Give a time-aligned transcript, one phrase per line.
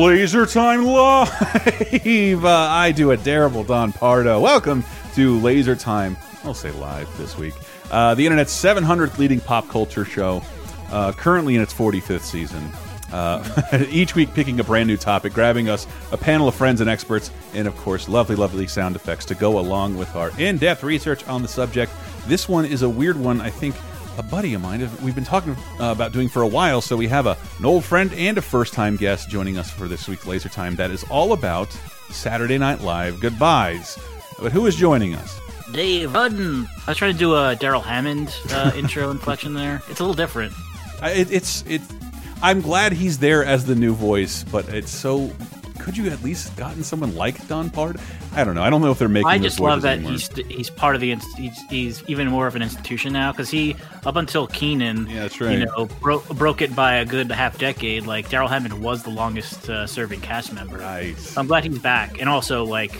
[0.00, 1.28] Laser Time Live.
[2.42, 4.40] Uh, I do a terrible Don Pardo.
[4.40, 4.82] Welcome
[5.14, 6.16] to Laser Time.
[6.42, 7.52] I'll say live this week.
[7.90, 10.42] Uh, the internet's 700th leading pop culture show,
[10.90, 12.70] uh, currently in its 45th season.
[13.12, 16.88] Uh, each week, picking a brand new topic, grabbing us a panel of friends and
[16.88, 20.82] experts, and of course, lovely, lovely sound effects to go along with our in depth
[20.82, 21.92] research on the subject.
[22.26, 23.74] This one is a weird one, I think
[24.18, 26.80] a buddy of mine we've been talking uh, about doing for a while.
[26.80, 29.88] So we have a, an old friend and a first time guest joining us for
[29.88, 31.70] this week's Laser Time that is all about
[32.10, 33.98] Saturday Night Live goodbyes.
[34.40, 35.40] But who is joining us?
[35.72, 36.66] Dave Rudden.
[36.86, 39.82] I was trying to do a Darrell Hammond uh, intro inflection there.
[39.88, 40.52] It's a little different.
[41.00, 41.82] I, it, it's it.
[42.42, 45.30] I'm glad he's there as the new voice, but it's so.
[45.80, 47.98] Could you at least gotten someone like Don Pard?
[48.34, 48.62] I don't know.
[48.62, 49.28] I don't know if they're making.
[49.28, 50.12] I just love that anymore.
[50.12, 53.76] he's he's part of the he's, he's even more of an institution now because he
[54.04, 55.58] up until Kenan, Yeah, that's right.
[55.58, 58.06] You know, broke broke it by a good half decade.
[58.06, 60.78] Like Darrell Hammond was the longest uh, serving cast member.
[60.78, 61.36] Nice.
[61.36, 62.92] I'm glad he's back, and also like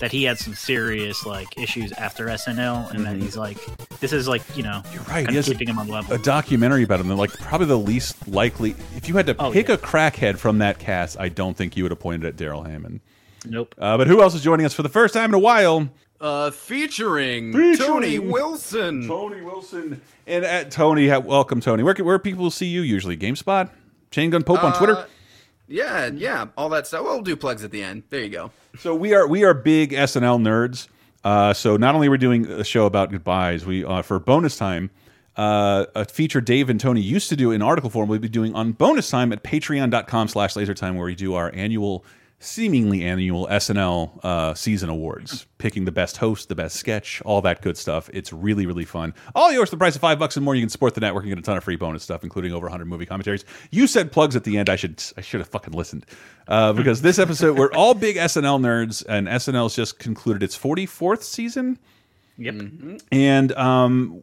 [0.00, 3.58] that he had some serious like issues after SNL, and that he's like
[4.00, 4.94] this is like you know Mm-hmm.
[4.94, 5.24] You're right.
[5.26, 6.14] kind of has keeping him on level.
[6.14, 7.08] a documentary about him.
[7.08, 8.74] They're like probably the least likely.
[8.96, 9.74] If you had to Oh, pick yeah.
[9.74, 13.00] a crackhead from that cast, I don't think you would have pointed at Darrell Hammond.
[13.46, 13.74] nope.
[13.78, 15.88] Uh, but who else is joining us for the first time in a while?
[16.20, 19.06] Uh, featuring, Featuring- Tony Wilson.
[19.06, 21.08] Tony Wilson and at Tony.
[21.08, 21.82] Welcome, Tony.
[21.84, 23.16] Where where people see you usually?
[23.16, 23.70] GameSpot,
[24.10, 25.06] Chain Gun Pope on Uh, Twitter.
[25.68, 27.02] Yeah, yeah, all that stuff.
[27.04, 28.04] We'll do plugs at the end.
[28.10, 28.50] There you go.
[28.78, 30.88] So we are we are big SNL nerds.
[31.24, 34.56] Uh, so not only are we doing a show about goodbyes, we uh, for bonus
[34.56, 34.90] time.
[35.36, 38.54] Uh, a feature Dave and Tony used to do in article form, we'll be doing
[38.56, 42.04] on bonus time at patreon.com slash lasertime, where we do our annual,
[42.40, 47.62] seemingly annual SNL uh, season awards, picking the best host, the best sketch, all that
[47.62, 48.08] good stuff.
[48.12, 49.12] It's really, really fun.
[49.34, 50.54] All yours for the price of five bucks and more.
[50.54, 52.66] You can support the network and get a ton of free bonus stuff, including over
[52.66, 53.44] 100 movie commentaries.
[53.70, 54.70] You said plugs at the end.
[54.70, 56.06] I should I should have fucking listened.
[56.46, 61.22] Uh, because this episode, we're all big SNL nerds, and SNL's just concluded its 44th
[61.22, 61.78] season.
[62.36, 63.00] Yep.
[63.10, 64.22] And um,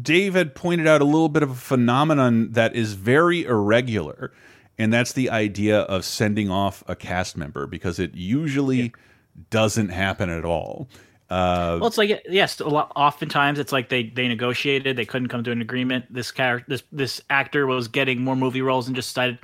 [0.00, 4.32] Dave had pointed out a little bit of a phenomenon that is very irregular,
[4.78, 8.92] and that's the idea of sending off a cast member because it usually
[9.50, 10.88] doesn't happen at all.
[11.30, 12.92] Uh, Well, it's like yes, a lot.
[12.94, 16.12] Oftentimes, it's like they they negotiated, they couldn't come to an agreement.
[16.12, 19.38] This character, this this actor was getting more movie roles and just decided,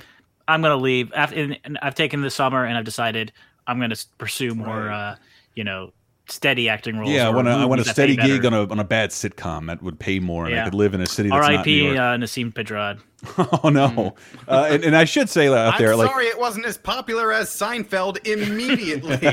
[0.47, 1.11] I'm gonna leave.
[1.13, 3.31] After and, and I've taken the summer and I've decided
[3.67, 5.15] I'm gonna pursue more, uh,
[5.55, 5.91] you know,
[6.27, 7.11] steady acting roles.
[7.11, 8.79] yeah, I want, a, I want a movies that pay steady gig on a on
[8.79, 11.41] a bad sitcom that would pay more, and I could live in a city that's
[11.41, 11.97] not New R.I.P.
[11.97, 13.01] Uh, Nasim Pedrad.
[13.63, 14.15] oh no!
[14.47, 17.31] Uh, and, and I should say out there, I'm like sorry it wasn't as popular
[17.31, 19.17] as Seinfeld immediately.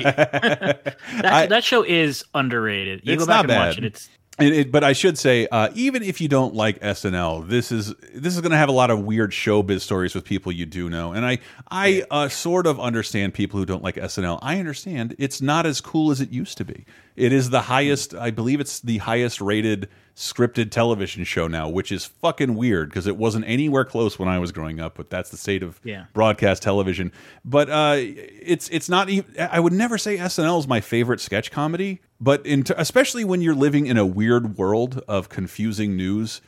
[1.22, 3.00] That, I- that show is underrated.
[3.04, 3.84] You It's go back not and watch bad.
[3.84, 3.86] it.
[3.94, 7.72] It's And it, but I should say, uh, even if you don't like SNL, this
[7.72, 10.66] is this is going to have a lot of weird showbiz stories with people you
[10.66, 11.12] do know.
[11.12, 11.38] And I
[11.70, 14.38] I uh, sort of understand people who don't like SNL.
[14.42, 16.84] I understand it's not as cool as it used to be.
[17.16, 21.92] It is the highest, I believe, it's the highest rated scripted television show now, which
[21.92, 24.96] is fucking weird because it wasn't anywhere close when I was growing up.
[24.96, 26.06] But that's the state of Yeah.
[26.12, 27.12] broadcast television.
[27.44, 29.32] But uh, it's it's not even.
[29.38, 33.54] I would never say SNL is my favorite sketch comedy, but in especially when you're
[33.54, 36.40] living in a weird world of confusing news.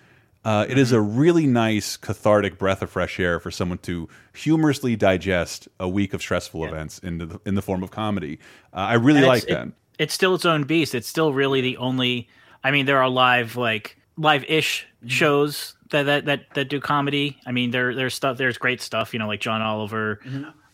[0.42, 4.96] Uh, it is a really nice cathartic breath of fresh air for someone to humorously
[4.96, 8.38] digest a week of stressful events into the, in the form of comedy.
[8.72, 9.68] Uh, I really like it's, that.
[9.98, 10.94] It's still its own beast.
[10.94, 12.26] It's still really the only.
[12.62, 15.08] I mean, there are live like live-ish Mm-hmm.
[15.08, 17.38] shows that that that, that do comedy.
[17.46, 18.36] I mean, there there's stuff.
[18.36, 19.14] There's great stuff.
[19.14, 20.20] You know, like John Oliver.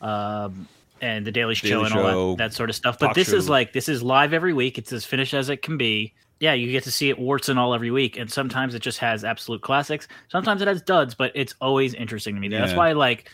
[0.00, 0.66] Um,
[1.00, 1.74] and the Daily Show Mm-hmm.
[1.76, 2.98] Daily and all Show, that, that sort of stuff.
[2.98, 4.78] But talk this is like this is live every week.
[4.78, 6.12] It's as finished as it can be.
[6.40, 8.98] Yeah, you get to see it warts and all every week, and sometimes it just
[8.98, 10.08] has absolute classics.
[10.28, 12.48] Sometimes it has duds, but it's always interesting to me.
[12.48, 13.30] That's why, like,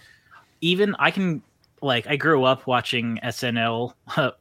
[0.61, 1.43] even I can
[1.81, 3.95] like I grew up watching SNL.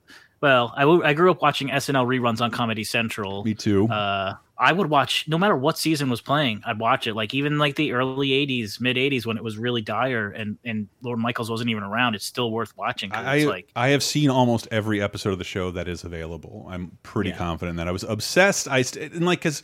[0.41, 3.43] well, I, w- I grew up watching SNL reruns on Comedy Central.
[3.43, 3.87] Me too.
[3.87, 6.61] Uh, I would watch no matter what season was playing.
[6.65, 7.15] I'd watch it.
[7.15, 10.87] Like even like the early '80s, mid '80s when it was really dire and and
[11.01, 12.13] Lorne Michaels wasn't even around.
[12.15, 13.11] It's still worth watching.
[13.13, 16.67] I like I have seen almost every episode of the show that is available.
[16.69, 17.37] I'm pretty Yeah.
[17.37, 18.67] confident that I was obsessed.
[18.67, 19.63] I st and like because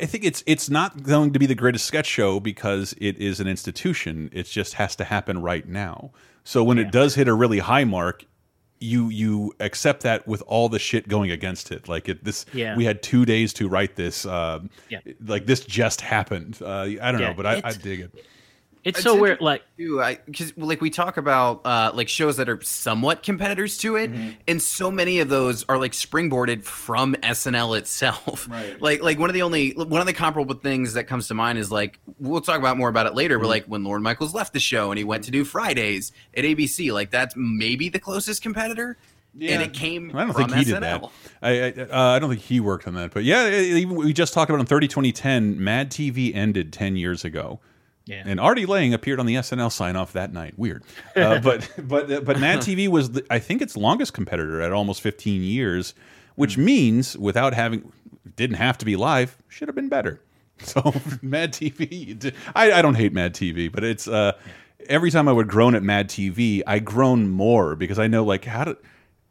[0.00, 3.38] I think it's it's not going to be the greatest sketch show because it is
[3.38, 4.28] an institution.
[4.32, 6.10] It just has to happen right now.
[6.42, 8.24] So when it does hit a really high mark,
[8.78, 11.88] you you accept that with all the shit going against it.
[11.88, 12.76] Like it this Yeah.
[12.76, 14.26] we had two days to write this.
[14.26, 15.00] Um, Yeah.
[15.24, 16.58] Like this just happened.
[16.60, 18.24] Uh, I don't Yeah, know, but I, I dig it.
[18.86, 19.40] It's It's so weird.
[19.40, 23.76] Like too, I because like we talk about uh, like shows that are somewhat competitors
[23.78, 24.30] to it, Mm-hmm.
[24.46, 28.48] and so many of those are like springboarded from SNL itself.
[28.56, 28.80] Right.
[28.80, 31.58] Like like one of the only one of the comparable things that comes to mind
[31.58, 33.42] is like we'll talk about more about it later, Mm-hmm.
[33.42, 36.44] but like when Lorne Michaels left the show and he went to do Fridays at
[36.44, 38.96] ABC, like that's maybe the closest competitor.
[39.38, 39.54] Yeah.
[39.54, 40.74] And it came I don't from think he SNL.
[40.74, 41.04] did that.
[41.42, 41.70] I I,
[42.12, 43.10] uh, I don't think he worked on that.
[43.12, 47.24] But yeah, even we just talked about in 30 2010, Mad TV ended 10 years
[47.24, 47.58] ago.
[48.06, 48.22] Yeah.
[48.24, 50.54] And Artie Lange appeared on the SNL sign off that night.
[50.56, 50.84] Weird,
[51.16, 55.00] uh, but but but Mad TV was the, I think its longest competitor at almost
[55.00, 55.92] 15 years,
[56.36, 56.64] which Hmm.
[56.66, 57.92] means without having
[58.36, 60.20] didn't have to be live should have been better.
[60.58, 60.80] So
[61.20, 64.32] Mad TV, I, I don't hate Mad TV, but it's uh,
[64.88, 68.46] every time I would groan at Mad TV, I groan more because I know like
[68.46, 68.78] how to.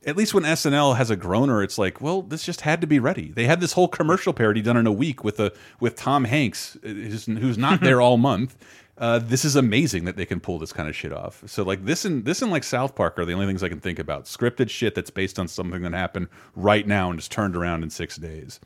[0.06, 3.00] At least when SNL has a groaner, it's like, well, this just had to be
[3.00, 3.32] ready.
[3.32, 6.78] They had this whole commercial parody done in a week with a with Tom Hanks,
[6.84, 8.56] uh, who's, who's not there all month.
[8.98, 11.44] Uh, this is amazing that they can pull this kind of shit off.
[11.48, 13.82] So like this and this and like South Park are the only things I can
[13.82, 14.26] think about.
[14.26, 17.90] Scripted shit that's based on something that happened right now and just turned around in
[17.90, 18.60] six days.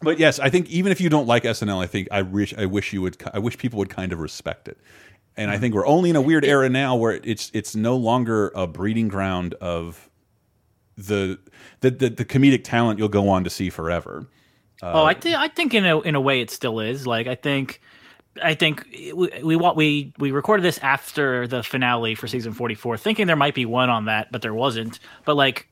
[0.00, 2.66] But yes, I think even if you don't like SNL, I think I wish I
[2.66, 4.78] wish you would I wish people would kind of respect it.
[5.36, 8.50] And I think we're only in a weird era now where it's it's no longer
[8.54, 10.10] a breeding ground of
[10.96, 11.38] the
[11.80, 14.26] the the, the comedic talent you'll go on to see forever.
[14.82, 17.06] oh, I think I think in a in a way it still is.
[17.06, 17.80] Like I think
[18.42, 23.26] I think we we we we recorded this after the finale for season 44 thinking
[23.26, 24.98] there might be one on that, but there wasn't.
[25.24, 25.68] But like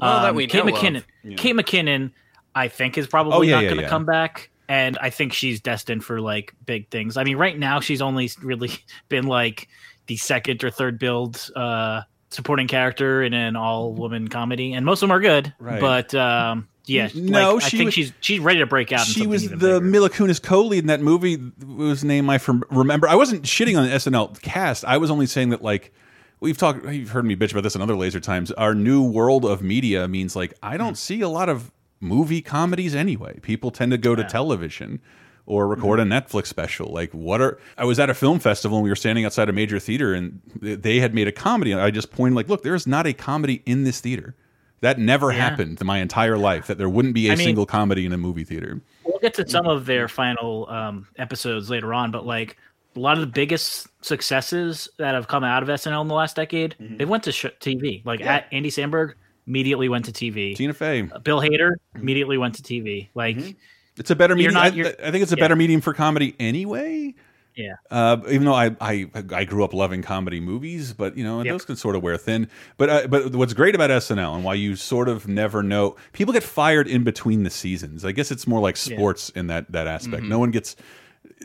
[0.00, 0.80] Well, that um, we Kate know of.
[0.80, 1.04] McKinnon
[1.36, 2.12] Kate McKinnon
[2.54, 3.88] I think is probably Oh, yeah, not yeah, going to yeah.
[3.88, 7.16] come back and I think she's destined for like big things.
[7.16, 8.70] I mean, right now she's only really
[9.08, 9.68] been like
[10.06, 15.02] the second or third build uh supporting character in an all woman comedy and most
[15.02, 15.52] of them are good.
[15.58, 15.80] Right.
[15.80, 19.00] But um yeah, No, like, I think was- she's she's ready to break out.
[19.06, 19.80] She was the bigger.
[19.80, 23.08] Mila Kunis co-lead in that movie whose name I from remember.
[23.08, 24.84] I wasn't shitting on the SNL cast.
[24.84, 25.92] I was only saying that like
[26.38, 26.84] we've talked.
[26.86, 28.52] You've heard me bitch about this in other laser times.
[28.52, 32.94] Our new world of media means like I don't see a lot of movie comedies
[32.94, 33.40] anyway.
[33.40, 35.00] People tend to go to television
[35.46, 36.92] or record a Netflix special.
[36.92, 39.52] Like what are I was at a film festival and we were standing outside a
[39.52, 41.72] major theater and they had made a comedy.
[41.72, 44.34] And I just pointed like, look, there's not a comedy in this theater.
[44.80, 45.38] That never Yeah.
[45.38, 46.66] happened in my entire life.
[46.66, 48.80] That there wouldn't be a I mean- single comedy in a movie theater.
[49.04, 52.56] We'll get to some of their final um, episodes later on, but like
[52.94, 56.34] a lot of the biggest successes that have come out of SNL in the last
[56.36, 56.96] decade, Mm-hmm.
[56.96, 58.04] they went to sh- TV.
[58.04, 59.14] Like at Andy Samberg
[59.46, 60.56] immediately went to TV.
[60.56, 61.02] Tina Fey.
[61.22, 63.08] Bill Hader immediately went to TV.
[63.14, 63.56] Like
[63.98, 64.54] It's a better medium.
[64.54, 65.44] not- I, I think it's a yeah.
[65.44, 67.14] better medium for comedy anyway.
[67.56, 71.38] yeah, Uh, even though I, I I grew up loving comedy movies, but you know
[71.42, 71.52] Yep.
[71.54, 72.48] those can sort of wear thin.
[72.76, 76.34] But uh, but what's great about SNL and why you sort of never know people
[76.34, 78.04] get fired in between the seasons.
[78.04, 80.24] I guess it's more like sports in that that aspect.
[80.24, 80.76] No one gets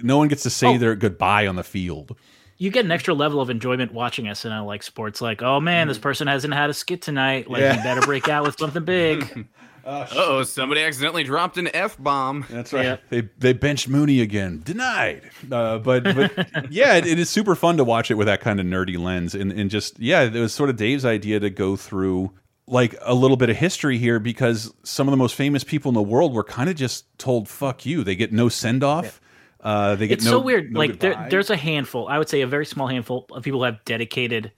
[0.04, 0.76] no one gets to say Mm-hmm.
[0.76, 0.80] Oh.
[0.80, 2.18] their goodbye on the field.
[2.58, 5.22] you get an extra level of enjoyment watching SNL like sports.
[5.22, 7.50] Like, oh man, this person hasn't had a skit tonight.
[7.50, 7.72] Like, Mm-hmm.
[7.72, 7.78] Yeah.
[7.78, 9.48] you better break out with something big.
[9.86, 12.46] oh, somebody accidentally dropped an f bomb.
[12.50, 12.86] That's right.
[12.86, 12.98] Yeah.
[13.10, 14.62] They they benched Mooney again.
[14.64, 15.24] Denied.
[15.52, 18.60] Uh, but but yeah, it, it is super fun to watch it with that kind
[18.60, 21.76] of nerdy lens, and and just yeah, it was sort of Dave's idea to go
[21.76, 22.32] through
[22.68, 25.96] like a little bit of history here because some of the most famous people in
[25.96, 29.20] the world were kind of just told "fuck you." They get no send off.
[29.62, 30.72] Uh, they get it's no, so weird.
[30.72, 33.60] no like there, there's a handful, I would say a very small handful of people
[33.60, 34.52] who have dedicated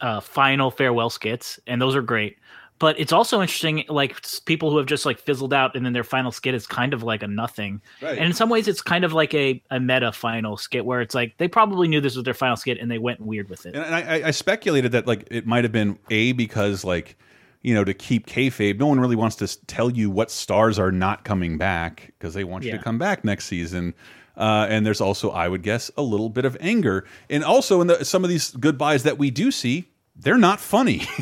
[0.00, 2.38] uh, final farewell skits, and those are great.
[2.78, 6.04] But it's also interesting, like people who have just like fizzled out, and then their
[6.04, 7.80] final skit is kind of like a nothing.
[8.00, 8.16] Right.
[8.16, 11.14] And in some ways, it's kind of like a, a meta final skit where it's
[11.14, 13.74] like they probably knew this was their final skit, and they went weird with it.
[13.74, 17.16] And I, I- I speculated that like it might have been a because like
[17.62, 20.92] you know to keep kayfabe, no one really wants to tell you what stars are
[20.92, 22.76] not coming back because they want you Yeah.
[22.78, 23.94] to come back next season.
[24.36, 27.88] Uh, and there's also, I would guess, a little bit of anger, and also in
[27.88, 29.88] the, some of these goodbyes that we do see,
[30.18, 31.06] they're not funny.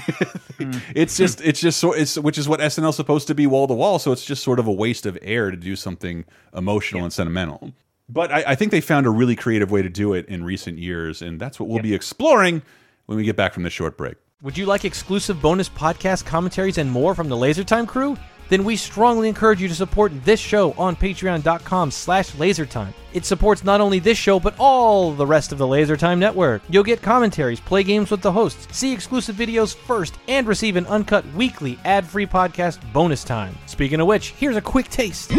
[0.59, 1.23] It's hmm.
[1.23, 3.75] just, it's just so, it's which is what SNL is supposed to be wall to
[3.75, 3.99] wall.
[3.99, 6.25] So it's just sort of a waste of air to do something
[6.55, 7.73] emotional and sentimental.
[8.09, 10.79] But I, I think they found a really creative way to do it in recent
[10.79, 12.63] years, and that's what we'll be exploring
[13.05, 14.17] when we get back from this short break.
[14.43, 18.17] Would you like exclusive bonus podcast commentaries and more from the LaserTime crew?
[18.49, 22.93] Then we strongly encourage you to support this show on patreon.com slash lasertime.
[23.13, 26.63] It supports not only this show, but all the rest of the LaserTime network.
[26.69, 30.87] You'll get commentaries, play games with the hosts, see exclusive videos first, and receive an
[30.87, 33.57] uncut weekly ad-free podcast bonus time.
[33.67, 35.33] Speaking of which, here's a quick taste.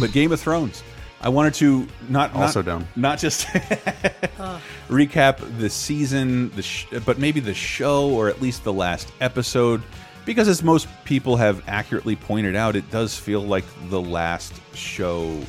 [0.00, 0.82] But Game of Thrones.
[1.20, 2.88] I wanted to not Also not, dumb.
[2.96, 3.46] Not just
[4.88, 9.82] recap the season, the sh but maybe the show or at least the last episode,
[10.24, 15.40] because as most people have accurately pointed out, it does feel like the last show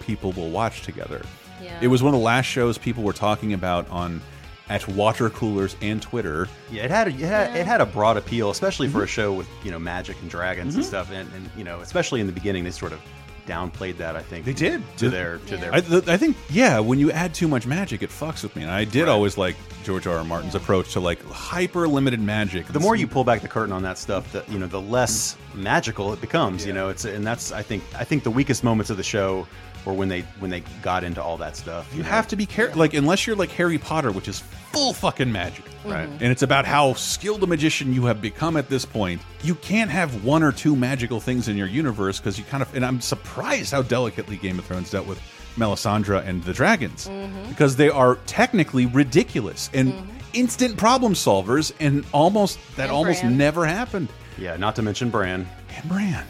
[0.00, 1.22] people will watch together.
[1.62, 1.78] Yeah.
[1.80, 4.20] It was one of the last shows people were talking about on
[4.68, 6.48] at water coolers and Twitter.
[6.70, 8.96] Yeah, it had a, it had, it had a broad appeal, especially Mm-hmm.
[8.98, 11.80] for a show with you know magic and dragons and stuff, and, and you know
[11.80, 13.00] especially in the beginning they sort of
[13.46, 14.16] downplayed that.
[14.16, 14.82] I think They did.
[14.98, 15.60] to their to Yeah.
[15.60, 18.54] their I, th I think, yeah, when you add too much magic, it fucks with
[18.56, 18.62] me.
[18.62, 19.08] And I did Right.
[19.10, 20.18] always like George R.
[20.18, 20.24] R.
[20.24, 22.66] Martin's approach to like hyper limited magic.
[22.68, 25.36] the more you pull back the curtain on that stuff, the you know the less
[25.54, 26.64] magical it becomes.
[26.66, 29.46] You know, it's and that's I think I think the weakest moments of the show
[29.84, 31.92] were when they when they got into all that stuff.
[31.94, 34.40] you have to be careful, like unless you're like Harry Potter, which is
[34.72, 36.08] full fucking magic, Right.
[36.08, 36.22] Mm-hmm.
[36.22, 39.20] And it's about how skilled a magician you have become at this point.
[39.42, 42.74] You can't have one or two magical things in your universe because you kind of.
[42.74, 45.20] And I'm surprised how delicately Game of Thrones dealt with
[45.56, 47.48] Melisandre and the dragons mm-hmm.
[47.48, 50.10] because they are technically ridiculous and mm-hmm.
[50.32, 53.36] instant problem solvers, and almost that And almost Bran.
[53.36, 54.08] never happened.
[54.38, 55.48] Yeah, not to mention Bran.
[55.76, 56.24] And Bran.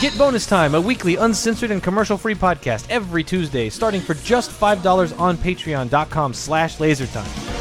[0.00, 5.18] Get Bonus Time, a weekly uncensored and commercial-free podcast every Tuesday, starting for just $5
[5.18, 7.53] on patreon.com slash lasertime.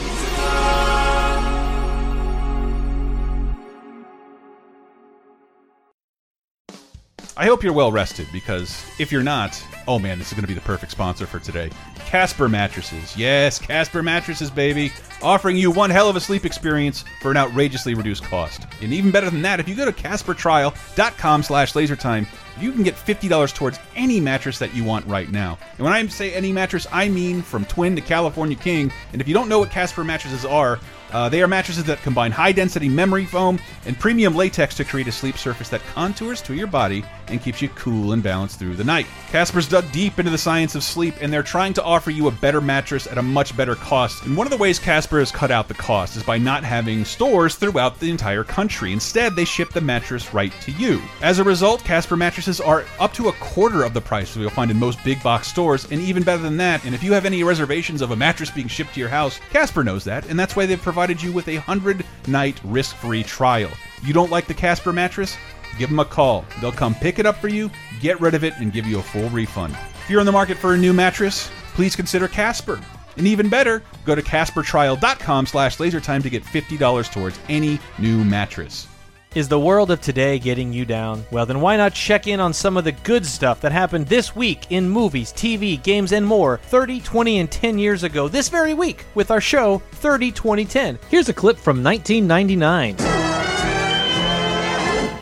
[7.35, 10.47] I hope you're well rested because if you're not, oh man, this is going to
[10.47, 11.71] be the perfect sponsor for today.
[11.95, 13.17] Casper Mattresses.
[13.17, 14.93] Yes, Casper Mattresses, baby.
[15.23, 18.67] Offering you one hell of a sleep experience for an outrageously reduced cost.
[18.81, 22.27] And even better than that, if you go to CasperTrial.com slash lasertime,
[22.59, 25.57] you can get $50 towards any mattress that you want right now.
[25.77, 28.93] And when I say any mattress, I mean from Twin to California King.
[29.11, 30.79] And if you don't know what Casper mattresses are,
[31.13, 35.07] uh, they are mattresses that combine high density memory foam and premium latex to create
[35.07, 38.75] a sleep surface that contours to your body and keeps you cool and balanced through
[38.75, 39.05] the night.
[39.29, 42.31] Casper's dug deep into the science of sleep and they're trying to offer you a
[42.31, 44.23] better mattress at a much better cost.
[44.25, 47.05] And one of the ways Casper has cut out the cost is by not having
[47.05, 48.91] stores throughout the entire country.
[48.91, 51.01] Instead, they ship the mattress right to you.
[51.21, 54.49] As a result, Casper mattresses are up to a quarter of the price that you'll
[54.49, 56.83] find in most big box stores, and even better than that.
[56.85, 59.83] And if you have any reservations of a mattress being shipped to your house, Casper
[59.83, 63.69] knows that, and that's why they've provided you with a 100 night risk free trial.
[64.03, 65.35] You don't like the Casper mattress?
[65.77, 66.45] Give them a call.
[66.61, 67.69] They'll come pick it up for you,
[67.99, 69.75] get rid of it, and give you a full refund.
[70.03, 72.79] If you're in the market for a new mattress, please consider Casper.
[73.17, 78.87] And even better, go to CasperTrial.com slash lasertime to get $50 towards any new mattress.
[79.35, 81.25] Is the world of today getting you down?
[81.31, 84.35] Well, then why not check in on some of the good stuff that happened this
[84.35, 88.75] week in movies, TV, games, and more 30, 20, and 10 years ago this very
[88.75, 90.99] week with our show 30, 20, 10.
[91.09, 92.97] Here's a clip from 1999.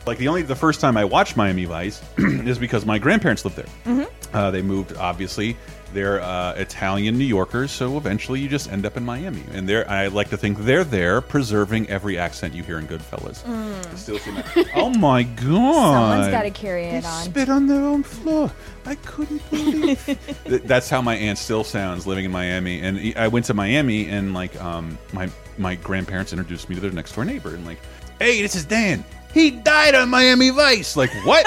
[0.06, 3.56] Like the only the first time I watched Miami Vice is because my grandparents lived
[3.56, 3.65] there.
[4.34, 5.56] Uh, they moved, obviously.
[5.93, 9.43] They're uh, Italian New Yorkers, so eventually you just end up in Miami.
[9.53, 13.48] And they're, I like to think they're there preserving every accent you hear in Goodfellas.
[13.48, 14.19] I Still
[14.75, 15.43] oh my god!
[15.45, 17.24] Someone's got to carry They it on.
[17.25, 18.51] spit on their own floor.
[18.86, 20.19] I couldn't believe.
[20.65, 22.81] That's how my aunt still sounds living in Miami.
[22.81, 26.91] And I went to Miami, and like, um, my my grandparents introduced me to their
[26.91, 27.79] next door neighbor, and like,
[28.19, 29.03] hey, this is Dan.
[29.33, 30.95] He died on Miami Vice.
[30.98, 31.45] Like what?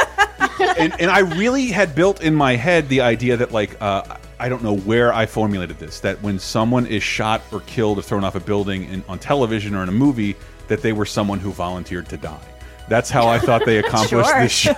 [0.78, 4.48] and, and I really had built in my head the idea that like uh, I
[4.50, 8.24] don't know where I formulated this that when someone is shot or killed or thrown
[8.24, 10.36] off a building in, on television or in a movie
[10.68, 12.46] that they were someone who volunteered to die.
[12.86, 14.42] That's how I thought they accomplished Sure.
[14.42, 14.68] this sh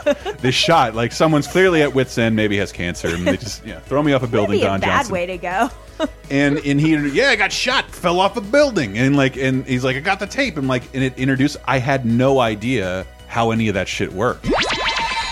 [0.41, 0.95] this shot.
[0.95, 4.13] Like someone's clearly at wit's end, maybe has cancer, and they just yeah throw me
[4.13, 4.61] off a building.
[4.61, 5.69] That'd be a Don bad Johnson way to go.
[6.31, 9.83] and and he yeah I got shot fell off a building and like and he's
[9.83, 13.51] like I got the tape and like and it introduced I had no idea how
[13.51, 14.47] any of that shit worked.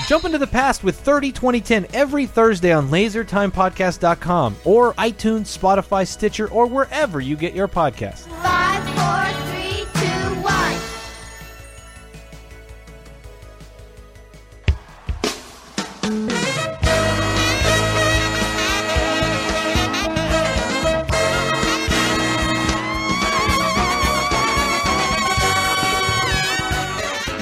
[0.06, 6.48] Jump into the past with 30 2010 every Thursday on lasertimepodcast.com or iTunes, Spotify, Stitcher,
[6.50, 8.28] or wherever you get your podcasts.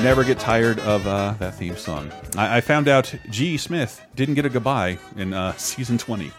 [0.03, 2.11] Never get tired of uh, that theme song.
[2.37, 3.57] I, I found out G.
[3.57, 6.33] Smith didn't get a goodbye in uh, season twenty.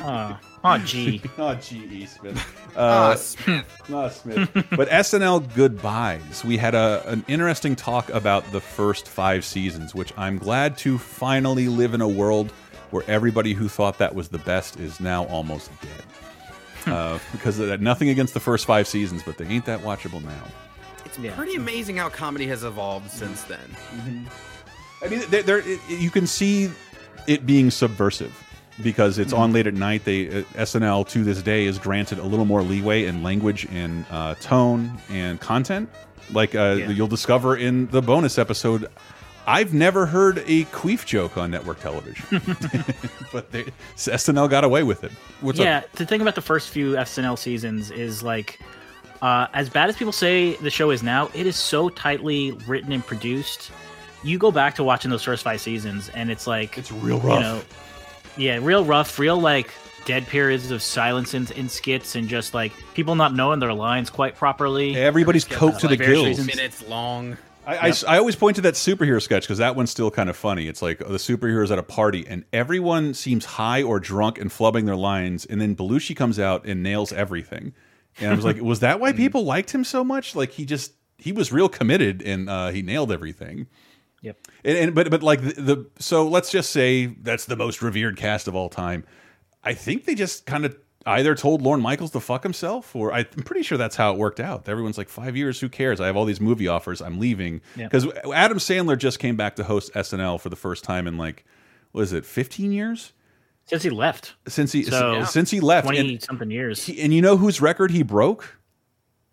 [0.00, 1.22] Oh, oh gee.
[1.38, 1.76] oh, G.
[1.90, 2.06] E.
[2.06, 2.36] Smith.
[2.76, 3.82] Ah, Uh, Smith.
[3.88, 4.50] not Smith.
[4.52, 6.44] but SNL goodbyes.
[6.44, 10.98] We had a, an interesting talk about the first five seasons, which I'm glad to
[10.98, 12.50] finally live in a world
[12.90, 16.92] where everybody who thought that was the best is now almost dead.
[16.92, 20.22] uh, because of that, nothing against the first five seasons, but they ain't that watchable
[20.22, 20.42] now.
[21.14, 21.34] It's Yeah.
[21.36, 23.58] pretty amazing how comedy has evolved since then.
[25.02, 26.70] I mean, there, there it- you can see
[27.26, 28.32] it being subversive
[28.82, 30.04] because it's on late at night.
[30.04, 34.04] They uh, SNL to this day is granted a little more leeway in language and
[34.10, 35.88] uh, tone and content.
[36.32, 36.88] Like uh, Yeah.
[36.90, 38.88] you'll discover in the bonus episode,
[39.46, 42.24] I've never heard a queef joke on network television,
[43.32, 43.64] but they,
[43.96, 45.12] SNL got away with it.
[45.42, 45.92] What's yeah, up?
[45.92, 48.58] the thing about the first few SNL seasons is like,
[49.24, 52.92] uh, as bad as people say the show is now, it is so tightly written
[52.92, 53.70] and produced.
[54.22, 57.22] You go back to watching those first five seasons, and it's like It's real you
[57.28, 57.40] rough.
[57.40, 57.62] know,
[58.36, 59.70] yeah, real rough, real like
[60.06, 64.10] dead periods of silence in, in skits, and just like people not knowing their lines
[64.10, 64.96] quite properly.
[64.96, 66.28] Everybody's coked to the like various gills.
[66.38, 66.46] reasons.
[66.56, 67.36] Minutes long.
[67.66, 70.28] I, I s- I always point to that superhero sketch because that one's still kind
[70.28, 70.68] of funny.
[70.68, 74.84] It's like the superheroes at a party and everyone seems high or drunk and flubbing
[74.84, 77.72] their lines, and then Belushi comes out and nails everything.
[78.20, 80.34] And I was like, was that why people liked him so much?
[80.34, 83.66] Like he just he was real committed and uh, he nailed everything.
[84.22, 84.38] Yep.
[84.64, 88.16] And, and but but like the, the so let's just say that's the most revered
[88.16, 89.04] cast of all time.
[89.62, 93.24] I think they just kind of either told Lorne Michaels to fuck himself, or I'm
[93.24, 94.68] pretty sure that's how it worked out.
[94.68, 96.00] Everyone's like, five years, who cares?
[96.00, 97.02] I have all these movie offers.
[97.02, 101.06] I'm leaving because Adam Sandler just came back to host SNL for the first time
[101.06, 101.44] in like,
[101.92, 103.12] was it, 15 years
[103.66, 105.86] Since he left, since he So, since he left.
[105.86, 106.84] twenty And, something years.
[106.84, 108.58] he- and you know whose record he broke?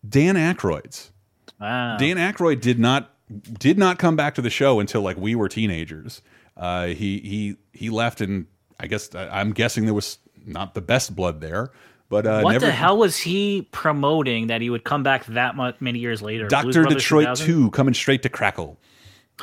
[0.08, 1.12] Dan Aykroyd's.
[1.60, 1.98] wow.
[1.98, 3.12] Dan Aykroyd did not
[3.60, 6.22] did not come back to the show until like we were teenagers.
[6.58, 8.46] Uh, he he he left, and
[8.80, 11.72] I guess I'm guessing there was not the best blood there,
[12.10, 12.66] but uh, what never.
[12.68, 16.48] the hell was he promoting that he would come back that much many years later?
[16.48, 18.78] Doctor Detroit Two coming straight to Crackle.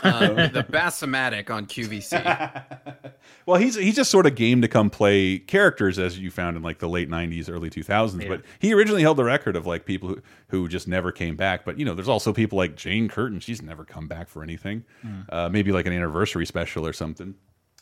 [0.02, 2.64] Uh, the Bassomatic on QVC.
[3.46, 6.62] Well, he's he's just sort of game to come play characters as you found in
[6.62, 8.28] like the late '90s, early 2000s.
[8.28, 11.64] But he originally held the record of like people who, who just never came back.
[11.64, 13.40] But you know, there's also people like Jane Curtin.
[13.40, 14.84] She's never come back for anything.
[15.30, 17.34] Uh, maybe like an anniversary special or something.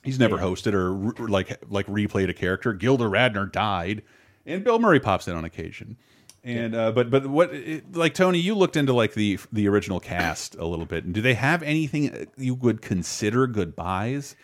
[0.04, 2.72] He's never hosted or re- like like replayed a character.
[2.72, 4.02] Gilda Radner died,
[4.44, 5.96] and Bill Murray pops in on occasion.
[6.46, 9.98] And uh, but but what it, like Tony, you looked into like the the original
[9.98, 14.36] cast a little bit, and do they have anything you would consider goodbyes?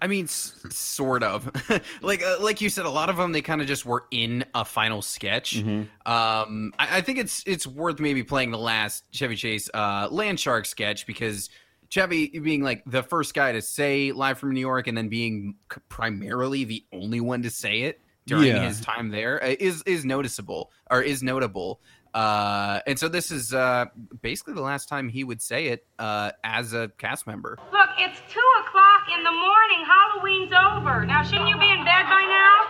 [0.00, 1.50] I mean, s- sort of.
[2.00, 4.46] like uh, like you said, a lot of them they kind of just were in
[4.54, 5.58] a final sketch.
[5.58, 6.10] Mm-hmm.
[6.10, 10.40] Um, I, I think it's it's worth maybe playing the last Chevy Chase uh, Land
[10.40, 11.50] Shark sketch because
[11.90, 15.56] Chevy being like the first guy to say live from New York and then being
[15.90, 18.62] primarily the only one to say it during Yeah.
[18.68, 21.80] his time there uh, is is noticeable or is notable.
[22.14, 23.86] Uh, and so this is uh,
[24.22, 27.56] basically the last time he would say it uh, as a cast member.
[27.72, 29.84] Look, it's 2 o'clock in the morning.
[29.86, 31.06] Halloween's over.
[31.06, 32.66] Now, shouldn't you be in bed by now?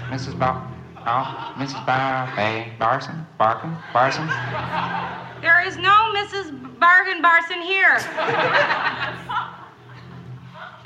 [0.16, 0.38] Mrs.
[0.38, 0.66] Bar,
[1.06, 1.84] oh, Mrs.
[1.84, 4.26] Bar, Bay, Barson, Barkin, Barson.
[5.42, 6.52] There is no Mrs.
[6.78, 7.98] Bargain Barson here.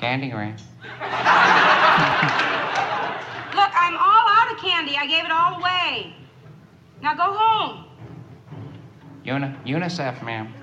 [0.01, 0.57] Candy Green.
[3.55, 4.97] Look, I'm all out of candy.
[4.97, 6.15] I gave it all away.
[7.03, 7.85] Now go home.
[9.25, 10.55] Uni, UNICEF, ma'am.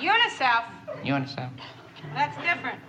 [0.00, 0.64] UNICEF,
[1.04, 1.50] UNICEF.
[2.14, 2.80] that's different.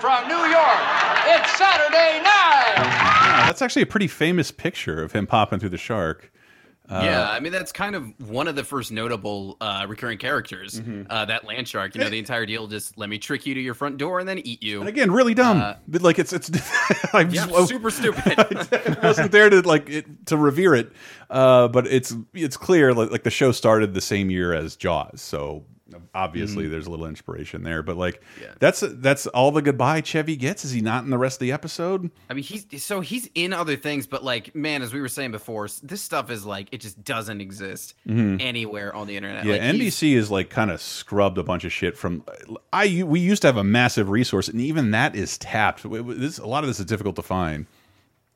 [0.00, 0.78] From New York,
[1.26, 2.74] it's Saturday night.
[2.76, 6.30] Yeah, that's actually a pretty famous picture of him popping through the shark.
[6.88, 10.80] yeah, I mean that's kind of one of the first notable uh, recurring characters.
[10.80, 11.02] Mm-hmm.
[11.10, 13.60] Uh, that land shark, you know, the entire deal just let me trick you to
[13.60, 14.80] your front door and then eat you.
[14.80, 15.60] And again, really dumb.
[15.60, 16.48] Uh, but like it's it's
[17.12, 18.34] I'm yeah, just, super stupid.
[18.38, 20.92] I wasn't there to like it, to revere it,
[21.28, 25.20] uh, but it's it's clear like, like the show started the same year as Jaws,
[25.20, 25.64] so
[26.14, 26.72] obviously mm-hmm.
[26.72, 27.82] there's a little inspiration there.
[27.82, 28.22] But like.
[28.40, 28.52] Yeah.
[28.58, 30.64] that's that's all the goodbye Chevy gets.
[30.64, 32.10] Is he not in the rest of the episode?
[32.28, 35.32] I mean, he's so he's in other things, but like, man, as we were saying
[35.32, 38.36] before, this stuff is like it just doesn't exist mm-hmm.
[38.40, 39.44] anywhere on the internet.
[39.44, 42.24] Yeah, Like, NBC is like kind of scrubbed a bunch of shit from.
[42.72, 45.88] I we used to have a massive resource, and even that is tapped.
[45.88, 47.66] This, a lot of this is difficult to find.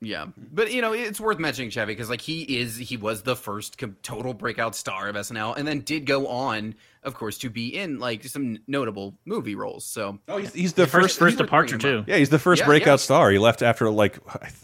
[0.04, 3.36] Yeah, but you know it's worth mentioning Chevy because like he is he was the
[3.36, 7.48] first com- total breakout star of SNL, and then did go on, of course, to
[7.50, 9.84] be in like some notable movie roles.
[9.84, 11.18] So Oh, he's, he's the First, first.
[11.20, 12.02] first departure too.
[12.08, 13.04] yeah, he's the first Yeah, breakout yeah.
[13.04, 13.30] star.
[13.30, 14.18] He left after like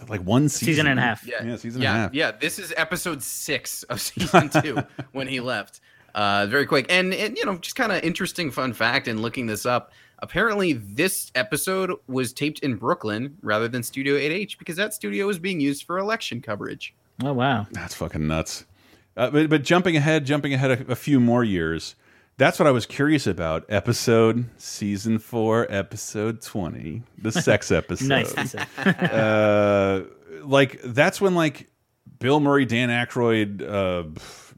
[0.08, 1.24] like one season, Season and a half.
[1.24, 2.14] yeah, Yeah, season and a half.
[2.14, 2.32] yeah.
[2.32, 4.78] This is episode six of season two
[5.12, 5.80] when he left.
[6.16, 9.06] Uh, very quick, and, and you know, just kind of interesting fun fact.
[9.06, 14.58] In looking this up, apparently this episode was taped in Brooklyn rather than Studio 8H
[14.58, 16.94] because that studio was being used for election coverage.
[17.22, 17.66] Oh wow.
[17.72, 18.64] That's fucking nuts.
[19.16, 21.96] Uh, but, but jumping ahead, jumping ahead a, a few more years,
[22.36, 23.64] That's what I was curious about.
[23.68, 28.06] Episode season four, episode twenty, the sex episode.
[28.06, 28.54] Nice.
[28.78, 30.04] uh,
[30.42, 31.68] like that's when like
[32.20, 34.04] Bill Murray, Dan Aykroyd, uh,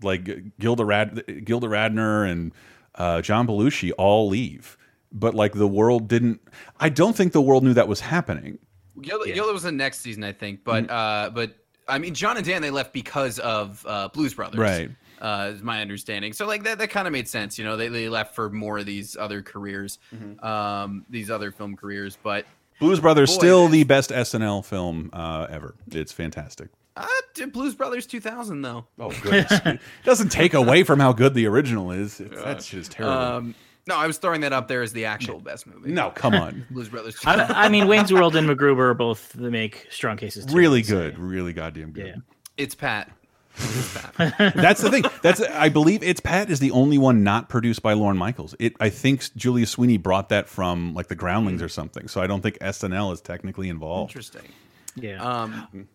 [0.03, 2.53] like Gilda Rad Gilda Radner and
[2.96, 4.77] uh, John Belushi all leave,
[5.12, 6.40] but like the world didn't.
[6.79, 8.59] I don't think the world knew that was happening.
[9.01, 10.92] Gilda, Gilda was the next season, I think, but Mm-hmm.
[10.92, 11.57] uh, but
[11.88, 14.90] I mean, John and Dan they left because of uh, Blues Brothers, Right.
[15.20, 16.33] Uh, is my understanding.
[16.33, 17.59] So like that, that kind of made sense.
[17.59, 20.44] You know, they, they left for more of these other careers, Mm-hmm.
[20.44, 22.16] um, these other film careers.
[22.23, 22.46] But
[22.79, 25.75] Blues Brothers Boy, still this- the best SNL film uh, ever.
[25.90, 26.68] It's fantastic.
[26.96, 28.87] uh, dude, Blues Brothers 2000 though.
[28.99, 32.20] Oh goodness, it doesn't take away from how good the original is.
[32.20, 33.16] It's, that shit is terrible.
[33.18, 33.55] Um,
[33.90, 35.90] no, I was throwing that up there as the actual best movie.
[35.90, 36.64] no, come on.
[36.70, 37.16] Blues Brothers.
[37.26, 40.46] I, I mean, Wayne's World and MacGruber are both they make strong cases.
[40.46, 42.07] Too, really so- good, really goddamn good.
[42.07, 42.14] Yeah.
[42.57, 43.11] it's Pat.
[43.57, 44.37] It's Pat.
[44.55, 45.05] That's the thing.
[45.22, 48.55] That's I believe it's Pat is the only one not produced by Lorne Michaels.
[48.61, 52.07] It I think Julia Sweeney brought that from like the Groundlings or something.
[52.07, 54.12] So I don't think SNL is technically involved.
[54.12, 54.48] Interesting.
[54.94, 55.20] Yeah.
[55.20, 55.88] Um,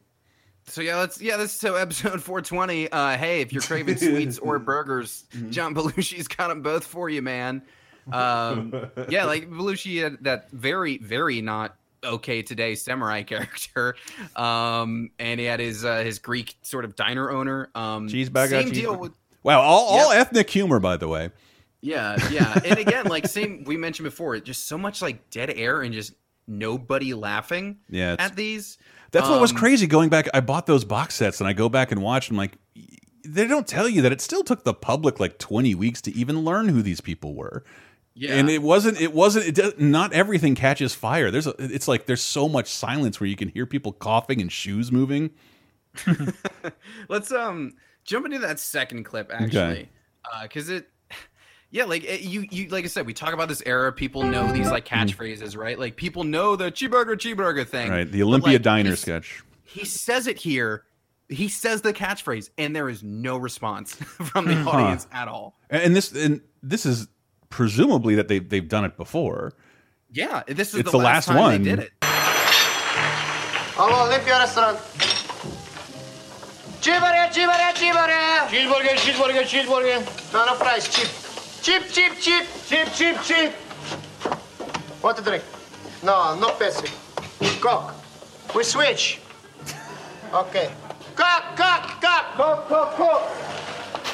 [0.67, 2.91] so yeah, let's yeah, this is so episode 420.
[2.91, 7.21] Uh, hey, if you're craving sweets or burgers, John Belushi's got them both for you,
[7.21, 7.61] man.
[8.11, 8.73] Um,
[9.09, 13.95] yeah, like Belushi had that very, very not okay today samurai character,
[14.35, 17.69] um, and he had his uh, his Greek sort of diner owner.
[17.75, 18.49] Um, Cheeseburger.
[18.49, 18.73] Same cheeseburger.
[18.73, 19.13] deal with
[19.43, 20.21] Wow, all, all Yep.
[20.27, 21.29] ethnic humor, by the way.
[21.81, 25.81] yeah, yeah, and again, like same we mentioned before, just so much like dead air
[25.81, 26.13] and just
[26.47, 28.77] nobody laughing Yeah, at these.
[29.11, 29.87] That's what was Um, crazy.
[29.87, 32.29] Going back, I bought those box sets and I go back and watch.
[32.29, 32.57] And I'm like,
[33.23, 36.39] they don't tell you that it still took the public like 20 weeks to even
[36.43, 37.63] learn who these people were.
[38.17, 38.35] Yeah.
[38.35, 38.99] And it wasn't.
[39.01, 39.45] It wasn't.
[39.47, 41.31] It does, not everything catches fire.
[41.31, 41.47] There's.
[41.47, 44.89] A, it's like there's so much silence where you can hear people coughing and shoes
[44.91, 45.31] moving.
[47.09, 47.73] Let's um
[48.03, 49.89] jump into that second clip actually,
[50.31, 50.89] uh because it,
[51.71, 53.91] yeah, like it, you you like I said, we talk about this era.
[53.91, 55.77] People know these like catchphrases, right?
[55.77, 58.09] Like people know the cheeseburger cheeseburger thing, Right.
[58.09, 59.43] The Olympia like, Diner sketch.
[59.63, 60.83] He says it here.
[61.27, 64.69] He says the catchphrase, and there is no response from the Huh.
[64.69, 65.57] audience at all.
[65.69, 66.11] And this.
[66.13, 67.07] And this is
[67.54, 69.52] presumably that they they've done it before.
[70.12, 71.62] Yeah, this is It's the, the last, last time one.
[71.62, 71.92] they did it.
[73.78, 74.78] Алло, Olympia restaurant.
[76.80, 78.46] Cheeseburger, cheeseburger, cheeseburger.
[78.48, 80.32] Cheeseburger, cheeseburger, cheeseburger.
[80.32, 81.08] No, no fries, cheap.
[81.62, 82.44] Cheap, cheap, cheap.
[82.66, 83.52] Cheap, cheap, cheap.
[85.02, 85.44] What to drink?
[86.02, 86.88] No, no Pepsi.
[87.60, 87.92] Coke.
[88.54, 89.20] We switch.
[90.32, 90.70] Okay.
[91.14, 92.26] Coke, Coke, Coke.
[92.36, 93.22] Coke, Coke, Coke.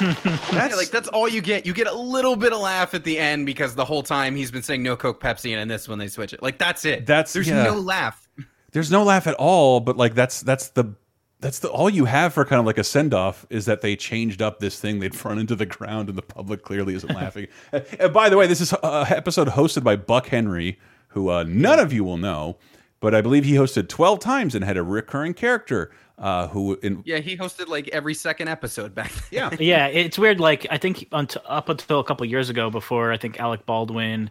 [0.52, 1.66] yeah, like that's all you get.
[1.66, 4.50] You get a little bit of laugh at the end because the whole time he's
[4.50, 7.06] been saying no Coke, Pepsi, and in this one they switch it, like that's it.
[7.06, 7.64] That's- there's yeah.
[7.64, 8.28] no laugh.
[8.72, 9.80] There's no laugh at all.
[9.80, 10.94] But like that's that's the.
[11.40, 13.96] That's the all you have for kind of like a send off is that they
[13.96, 17.48] changed up this thing they'd run into the ground and the public clearly isn't laughing.
[17.72, 20.78] Uh, And by the way, this is a episode hosted by Buck Henry,
[21.08, 22.58] who uh, none of you will know,
[23.00, 25.90] but I believe he hosted 12 times and had a recurring character
[26.22, 29.22] uh, who in Yeah, he hosted like every second episode back then.
[29.30, 29.56] Yeah.
[29.60, 30.40] yeah, it's weird.
[30.40, 34.30] Like I think unt- up until a couple years ago, before I think Alec Baldwin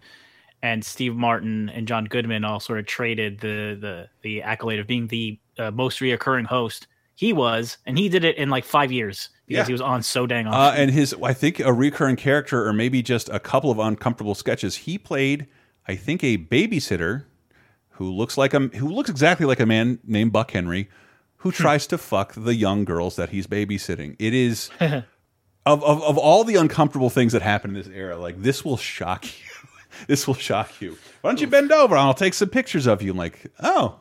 [0.64, 4.88] and Steve Martin and John Goodman all sort of traded the the the accolade of
[4.88, 6.88] being the uh, most reoccurring host.
[7.16, 9.66] He was, and he did it in like five years because Yeah.
[9.68, 10.82] he was on so dang Uh, often.
[10.84, 14.76] and his, I think, a recurring character, or maybe just a couple of uncomfortable sketches.
[14.78, 15.46] He played,
[15.88, 17.26] I think, a babysitter
[17.90, 20.90] who looks like a who looks exactly like a man named Buck Henry,
[21.42, 24.16] who tries to fuck the young girls that he's babysitting.
[24.20, 25.04] It is of,
[25.66, 29.26] of of all the uncomfortable things that happen in this era, like this will shock
[29.26, 29.68] you.
[30.08, 30.98] this will shock you.
[31.22, 31.96] Why don't you bend over?
[31.96, 33.12] and I'll take some pictures of you.
[33.12, 34.00] I'm like, oh,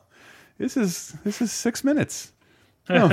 [0.59, 2.33] this is this is six minutes.
[2.93, 3.09] Oh,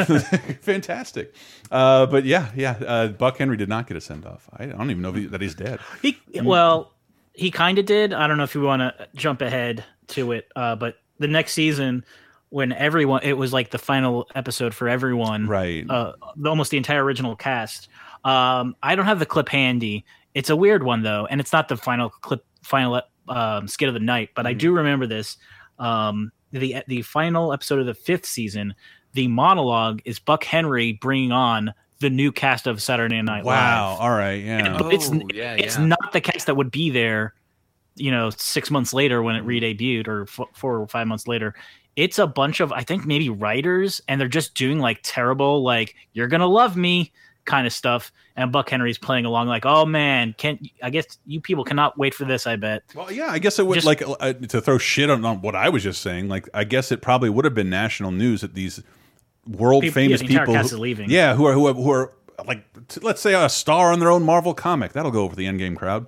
[0.62, 1.36] fantastic.
[1.70, 2.72] Uh, but yeah, yeah.
[2.84, 4.50] Uh, Buck Henry did not get a send off.
[4.58, 5.80] I don't even know if he, that he's dead.
[6.02, 6.94] He well,
[7.34, 8.12] he kind of did.
[8.12, 11.54] I don't know if you want to jump ahead to it, uh, but the next
[11.54, 12.04] season,
[12.50, 15.86] when everyone, it was like the final episode for everyone, right?
[15.90, 16.14] Uh,
[16.46, 17.90] almost the entire original cast.
[18.24, 20.06] Um, I don't have the clip handy.
[20.34, 23.94] It's a weird one though, and it's not the final clip, final um, skit of
[23.94, 24.30] the night.
[24.36, 25.38] But I do remember this.
[25.80, 28.74] Um, the the final episode of the fifth season,
[29.14, 33.46] the monologue is Buck Henry bringing on the new cast of Saturday Night Live.
[33.46, 33.92] Wow.
[33.94, 34.02] Live.
[34.02, 34.44] All right.
[34.44, 34.78] Yeah.
[34.78, 35.86] But it's Oh, yeah, it's yeah.
[35.86, 37.34] not the cast that would be there,
[37.96, 41.56] you know, six months later when it re-debuted, or f- four or five months later.
[41.98, 45.96] It's a bunch of I think maybe writers, and they're just doing like terrible, like
[46.14, 47.12] "you're gonna love me"
[47.44, 48.12] kind of stuff.
[48.36, 52.14] And Buck Henry's playing along, like, "Oh man, can I guess you people cannot wait
[52.14, 52.84] for this." I bet.
[52.94, 55.56] Well, yeah, I guess it would Just- like uh, to throw shit on, on what
[55.56, 56.30] I was just saying.
[56.30, 58.82] Like, I guess it probably would have been national news that these
[59.48, 61.10] world People- yeah, famous the people, who- leaving.
[61.10, 62.14] yeah, who are who are, who are
[62.46, 65.46] like, t- let's say a star on their own Marvel comic, that'll go over the
[65.48, 66.06] Endgame crowd.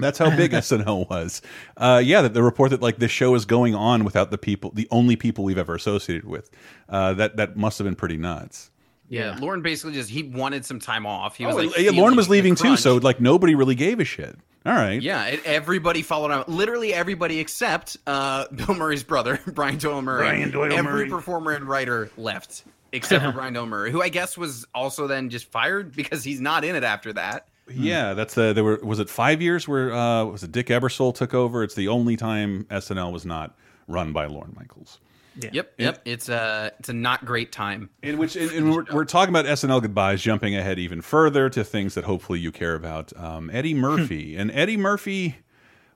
[0.00, 1.42] That's how big SNL was.
[1.76, 4.70] Uh, yeah, that the report that like this show is going on without the people,
[4.74, 6.50] the only people we've ever associated with.
[6.88, 8.70] Uh, that that must have been pretty nuts.
[9.08, 11.36] Yeah, Lorne basically just he wanted some time off.
[11.36, 14.04] He was Oh, like, yeah, Lorne was leaving too, so like nobody really gave a
[14.04, 14.36] shit.
[14.64, 15.00] All right.
[15.02, 16.44] Yeah, it, everybody followed him.
[16.46, 20.26] Literally everybody except uh, Bill Murray's brother, Brian Doyle Murray.
[20.28, 21.08] Brian Doyle Every Murray.
[21.08, 25.30] performer and writer left except for Brian Doyle Murray, who I guess was also then
[25.30, 27.48] just fired because he's not in it after that.
[27.72, 31.14] Yeah, that's the there were was it five years where uh, was it Dick Ebersol
[31.14, 31.62] took over?
[31.62, 33.56] It's the only time SNL was not
[33.86, 34.98] run by Lorne Michaels.
[35.36, 36.02] Yep, yep.
[36.04, 37.90] It's a it's a not great time.
[38.02, 41.64] In which, and, and we're, we're talking about SNL goodbyes, jumping ahead even further to
[41.64, 43.16] things that hopefully you care about.
[43.16, 45.36] Um, Eddie Murphy and Eddie Murphy,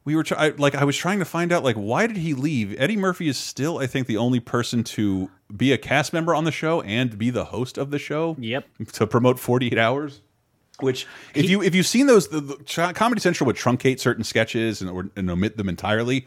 [0.04, 2.74] we were try, like I was trying to find out like why did he leave?
[2.78, 6.44] Eddie Murphy is still, I think, the only person to be a cast member on
[6.44, 8.36] the show and be the host of the show.
[8.38, 8.66] Yep.
[8.92, 10.20] To promote Forty Eight Hours.
[10.80, 14.80] Which, if you if you've seen those, the, the Comedy Central would truncate certain sketches
[14.80, 16.26] and, or, and omit them entirely.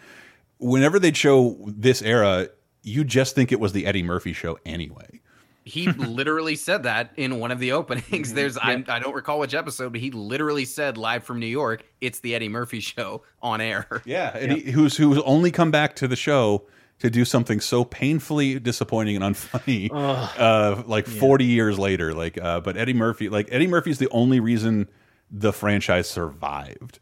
[0.59, 2.47] Whenever they'd show this era,
[2.81, 5.19] you just think it was the Eddie Murphy show anyway.
[5.65, 7.77] He literally said that in one of the Mm-hmm.
[7.77, 8.33] openings.
[8.33, 11.83] There's I, I don't recall which episode, but he literally said live from New York,
[11.99, 15.95] "It's the Eddie Murphy show on air." Yeah, and he, who's who's only come back
[15.97, 16.65] to the show
[16.99, 22.13] to do something so painfully disappointing and unfunny, uh, like forty years later.
[22.13, 24.89] Like, uh, but Eddie Murphy, like Eddie Murphy's the only reason
[25.29, 26.99] the franchise survived.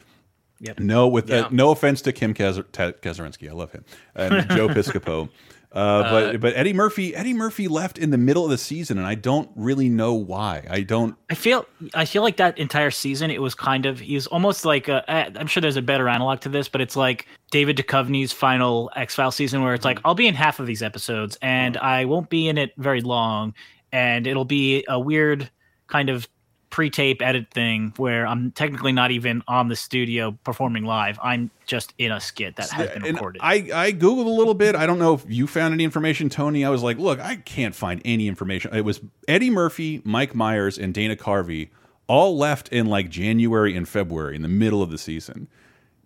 [0.59, 0.79] Yep.
[0.79, 2.63] No, with uh, no offense to Kim Kaz
[3.49, 3.83] I love him,
[4.15, 5.29] and Joe Piscopo.
[5.75, 8.97] Uh, but uh, but Eddie Murphy Eddie Murphy left in the middle of the season,
[8.97, 10.65] and I don't really know why.
[10.69, 11.17] I don't.
[11.29, 14.63] I feel I feel like that entire season it was kind of he was almost
[14.63, 18.31] like I- I'm sure there's a better analog to this, but it's like David Duchovny's
[18.31, 20.07] final X Files season where it's like mm-hmm.
[20.07, 21.85] I'll be in half of these episodes and mm-hmm.
[21.85, 23.53] I won't be in it very long,
[23.91, 25.51] and it'll be a weird
[25.87, 26.25] kind of
[26.75, 31.17] pre-tape edit thing where I'm technically not even on the studio performing live.
[31.23, 33.39] I'm just in a skit that has been And recorded.
[33.41, 34.75] I, I Googled a little bit.
[34.75, 36.65] I don't know if you found any information, Tony.
[36.65, 38.75] I was like, look, I can't find any information.
[38.75, 41.69] It was Eddie Murphy, Mike Myers, and Dana Carvey
[42.07, 45.47] all left in like January and February in the middle of the season.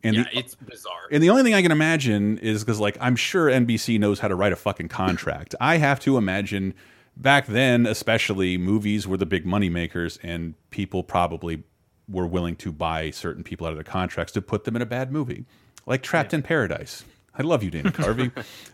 [0.03, 1.07] And Yeah, the, it's bizarre.
[1.09, 4.27] and the only thing I can imagine is because, like, I'm sure NBC knows how
[4.27, 5.55] to write a fucking contract.
[5.59, 6.75] I have to imagine
[7.19, 11.63] back then, especially, movies were the big money makers, and people probably
[12.07, 14.85] were willing to buy certain people out of their contracts to put them in a
[14.85, 15.45] bad movie,
[15.85, 17.03] like Trapped in Paradise.
[17.37, 18.31] I love you, Dana Carvey.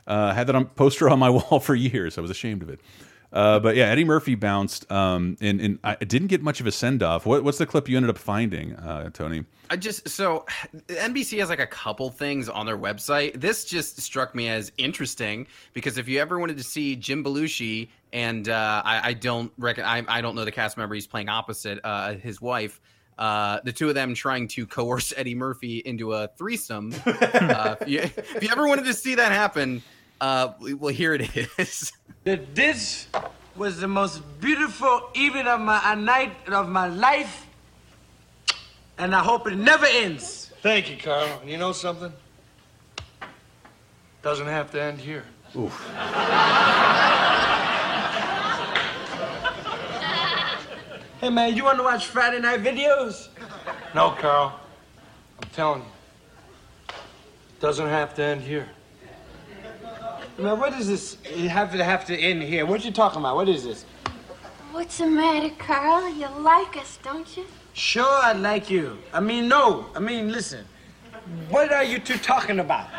[0.08, 2.17] uh, had that on poster on my wall for years.
[2.17, 2.79] I was ashamed of it.
[3.34, 6.71] Uh, but yeah, Eddie Murphy bounced, um, and, and I didn't get much of a
[6.71, 7.25] send off.
[7.25, 9.43] What, what's the clip you ended up finding, uh, Tony?
[9.69, 10.45] I just so
[10.88, 13.41] NBC has like a couple things on their website.
[13.41, 17.89] This just struck me as interesting because if you ever wanted to see Jim Belushi
[18.15, 21.28] and uh, I, I don't reckon I, I don't know the cast member he's playing
[21.28, 22.80] opposite uh, his wife.
[23.19, 26.95] Uh, the two of them trying to coerce Eddie Murphy into a threesome.
[27.06, 29.84] uh, if, you, if you ever wanted to see that happen,
[30.21, 31.91] uh, well, here it is.
[32.23, 33.08] this
[33.58, 37.45] was the most beautiful evening of my a night of my life,
[38.97, 40.51] and I hope it never ends.
[40.62, 41.41] Thank you, Carl.
[41.45, 42.13] You know something?
[44.21, 45.25] Doesn't have to end here.
[51.21, 53.30] Hey man, you want to watch Friday night videos?
[53.93, 54.60] No, Carl.
[55.41, 55.88] I'm telling you.
[56.89, 58.67] It Doesn't have to end here.
[60.38, 61.17] Man, what is this?
[61.34, 62.65] You have to have to end here.
[62.65, 63.38] What you talking about?
[63.38, 63.86] What is this?
[64.73, 66.13] What's the matter, Carl?
[66.13, 67.45] You like us, don't you?
[67.71, 68.97] Sure, I like you.
[69.13, 69.86] I mean, no.
[69.95, 70.65] I mean, listen.
[71.47, 72.89] What are you two talking about?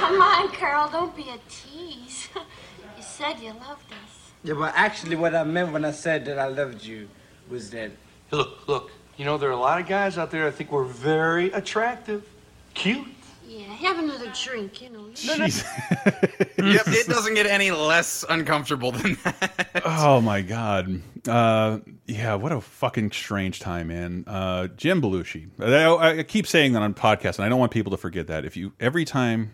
[0.00, 2.30] Come on, Carl, don't be a tease.
[2.96, 4.13] you said you loved us.
[4.44, 7.08] Yeah, but actually, what I meant when I said that I loved you
[7.50, 7.90] was that.
[8.30, 8.90] Look, look.
[9.16, 12.28] You know, there are a lot of guys out there I think we're very attractive,
[12.74, 13.06] cute.
[13.46, 15.06] Yeah, have another drink, you know.
[15.22, 19.82] yep, it doesn't get any less uncomfortable than that.
[19.84, 21.00] Oh my god.
[21.28, 24.24] Uh, yeah, what a fucking strange time, man.
[24.26, 25.48] Uh, Jim Belushi.
[25.60, 28.44] I, I keep saying that on podcasts, and I don't want people to forget that.
[28.44, 29.52] If you every time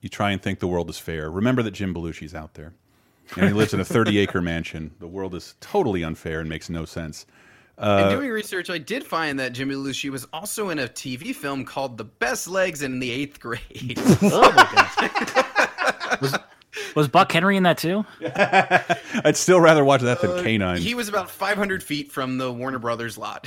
[0.00, 2.74] you try and think the world is fair, remember that Jim Belushi's out there,
[3.36, 4.90] and he lives in a thirty-acre mansion.
[4.98, 7.26] The world is totally unfair and makes no sense.
[7.78, 11.34] in Uh, doing research, I did find that Jimmy Belushi was also in a TV
[11.34, 13.94] film called The Best Legs in the Eighth Grade.
[14.22, 16.20] oh my god.
[16.20, 16.38] was,
[16.94, 18.04] was Buck Henry in that too?
[19.24, 20.78] I'd still rather watch that than K-9.
[20.78, 23.46] he was about 500 feet from the Warner Brothers lot.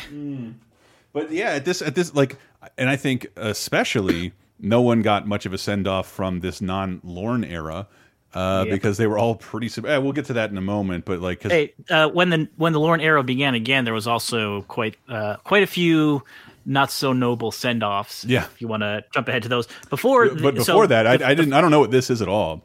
[1.13, 2.38] But yeah, at this at this like,
[2.78, 7.02] and I think especially no one got much of a send off from this non
[7.04, 7.88] Lorne era.
[8.34, 9.67] Uh, because they were all pretty.
[9.69, 12.30] sub- eh, we'll get to that in a moment, but like, 'cause- Hey, uh, when
[12.32, 16.24] the when the Lorne era began again, there was also quite uh, quite a few
[16.65, 18.24] not so noble send offs.
[18.26, 18.46] Yeah.
[18.46, 20.30] if you want to jump ahead to those before.
[20.30, 21.54] But so before that, I, the- I didn't.
[21.54, 22.63] I don't know what this is at all.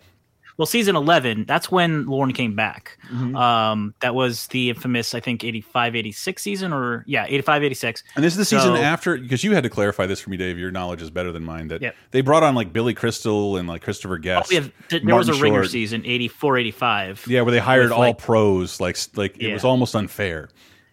[0.59, 2.99] Well, season 11, that's when Lorne came back.
[3.13, 3.35] Mm-hmm.
[3.37, 8.05] Um, that was the infamous, I think, 85 86 season, or yeah, 85 86.
[8.17, 10.37] And this is the season So- after because you had to clarify this for me,
[10.37, 10.59] Dave.
[10.59, 11.69] Your knowledge is better than mine.
[11.69, 11.95] That Yep.
[12.11, 14.51] they brought on like Billy Crystal and like Christopher Oh, Guest.
[14.53, 17.25] yeah, th- there was a Martin ringer season, 84 85.
[17.29, 18.81] Yeah, where they hired all like, pros.
[18.81, 19.53] Like like it Yeah.
[19.55, 20.49] was almost unfair.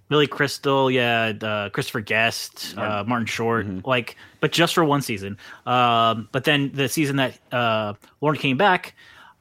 [0.09, 3.89] Billy Crystal, yeah, uh, Christopher Guest, uh, Martin Short, Mm-hmm.
[3.89, 5.39] like, but just for one season.
[5.65, 8.93] Um, but then the season that uh, Lorne came back,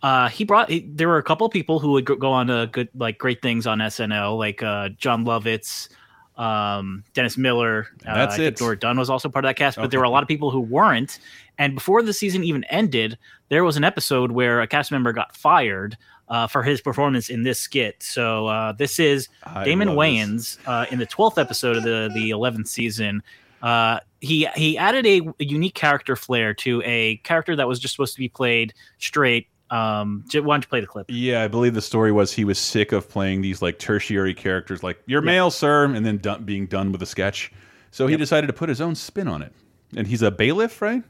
[0.05, 0.69] uh, he brought.
[0.69, 3.17] He, there were a couple of people who would go- go on to good, like,
[3.17, 5.89] great things on SNL, like uh, Jon Lovitz,
[6.37, 7.87] um, Dennis Miller.
[8.07, 8.61] Uh, That's it.
[8.61, 9.91] Nora Dunn was also part of that cast, but Okay.
[9.93, 11.19] there were a lot of people who weren't.
[11.57, 13.17] And before the season even ended,
[13.49, 15.97] there was an episode where a cast member got fired.
[16.27, 19.89] Uh, for his performance in this skit, so uh, this is I Damon.
[19.91, 23.23] Wayans uh, in the twelfth episode of the the eleventh season.
[23.63, 27.93] Uh, he he added a, a unique character flair to a character that was just
[27.93, 29.49] supposed to be played straight.
[29.75, 31.07] Um, why don't you play the clip?
[31.09, 34.83] Yeah, I believe the story was he was sick of playing these like tertiary characters,
[34.83, 37.51] like "You're male, sir," and then done, being done with a sketch.
[37.91, 39.53] So he decided to put his own spin on it.
[39.97, 41.03] And he's a bailiff, right?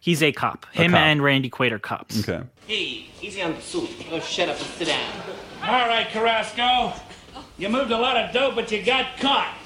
[0.00, 0.66] He's a cop.
[0.72, 1.00] Him cop.
[1.00, 2.20] and Randy Quaid are cops.
[2.20, 2.44] Okay.
[2.66, 3.88] Hey, easy on the suit.
[4.10, 5.12] Oh, shut up and sit down.
[5.62, 6.92] All right, Carrasco.
[7.58, 9.56] You moved a lot of dope, but you got caught.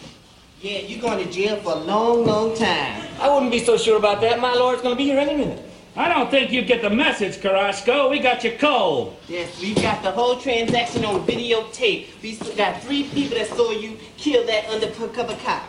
[0.61, 3.05] Yeah, you're going to jail for a long, long time.
[3.21, 4.41] I wouldn't be so sure about that.
[4.41, 5.66] My lord's going to be here any minute.
[5.99, 8.11] I don't think you get the message, Carrasco.
[8.11, 9.17] We got you cold.
[9.29, 12.09] Yes, we've got the whole transaction on videotape.
[12.23, 15.63] We still got three people that saw you kill that undercover cop.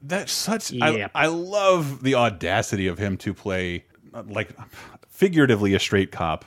[0.00, 0.70] That's such.
[0.70, 1.08] Yeah.
[1.16, 4.50] I, I love the audacity of him to play, like,
[5.08, 6.44] figuratively a straight cop.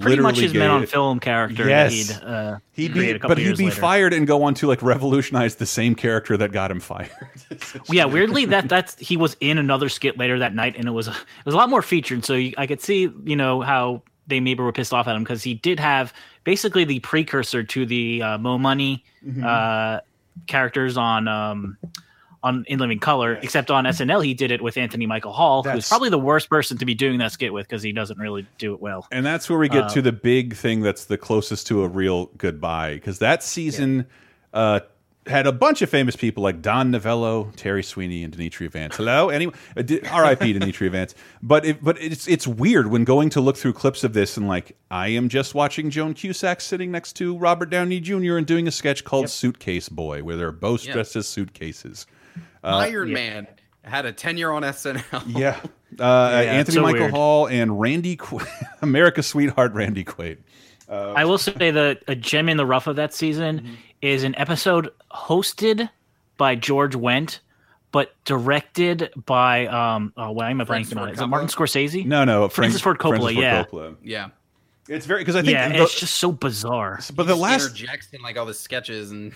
[0.00, 1.92] Pretty much his men on film character Yes.
[1.92, 3.80] he'd uh, He'd be, but he'd be later.
[3.80, 7.10] fired and go on to like revolutionize the same character that got him fired.
[7.90, 11.08] yeah, weirdly that that's he was in another skit later that night, and it was
[11.08, 12.24] it was a lot more featured.
[12.24, 15.24] So you, I could see you know how they maybe were pissed off at him
[15.24, 16.12] because he did have
[16.44, 19.42] basically the precursor to the uh, Mo Money Mm-hmm.
[19.44, 19.98] uh,
[20.46, 21.76] characters on um,
[22.48, 25.84] on In Living Color, except on SNL he did it with Anthony Michael Hall, That's-
[25.84, 28.46] who's probably the worst person to be doing that skit with because he doesn't really
[28.58, 29.06] do it well.
[29.12, 31.88] And that's where we get Uh, to the big thing that's the closest to a
[31.88, 34.06] real goodbye because that season
[34.54, 34.80] uh,
[35.26, 38.96] had a bunch of famous people like Don Novello, Terry Sweeney, and Dimitri Vance.
[38.96, 39.54] Hello, anyone?
[39.76, 40.52] Uh, R.I.P.
[40.58, 41.14] Dimitri Vance.
[41.42, 44.48] But it, but it's it's weird when going to look through clips of this and
[44.48, 48.38] like I am just watching Joan Cusack sitting next to Robert Downey Jr.
[48.38, 50.94] and doing a sketch called Suitcase Boy where they're both Yeah.
[50.94, 52.06] dressed as suitcases.
[52.62, 53.46] Iron Man
[53.82, 55.22] had a tenure on SNL.
[55.38, 55.58] Yeah.
[55.60, 55.62] Uh,
[55.98, 57.10] Yeah, Anthony so Michael weird.
[57.12, 58.40] Hall and Randy Qu
[58.82, 60.38] America's sweetheart Randy Quaid.
[60.90, 63.74] I will say that a gem in the rough of that season Mm-hmm.
[64.02, 65.88] is an episode hosted
[66.36, 67.40] by George Wendt,
[67.92, 71.12] but directed by um oh why am I Francis blanking on Ford it?
[71.14, 72.04] Is it Martin Scorsese?
[72.06, 73.64] No, no, Francis Ford Coppola, Francis Ford yeah.
[73.64, 73.96] Coppola.
[74.02, 74.28] Yeah.
[74.88, 77.00] It's very because I think yeah, the, it's just so bizarre.
[77.14, 79.34] but the He just last interjects in like all the sketches and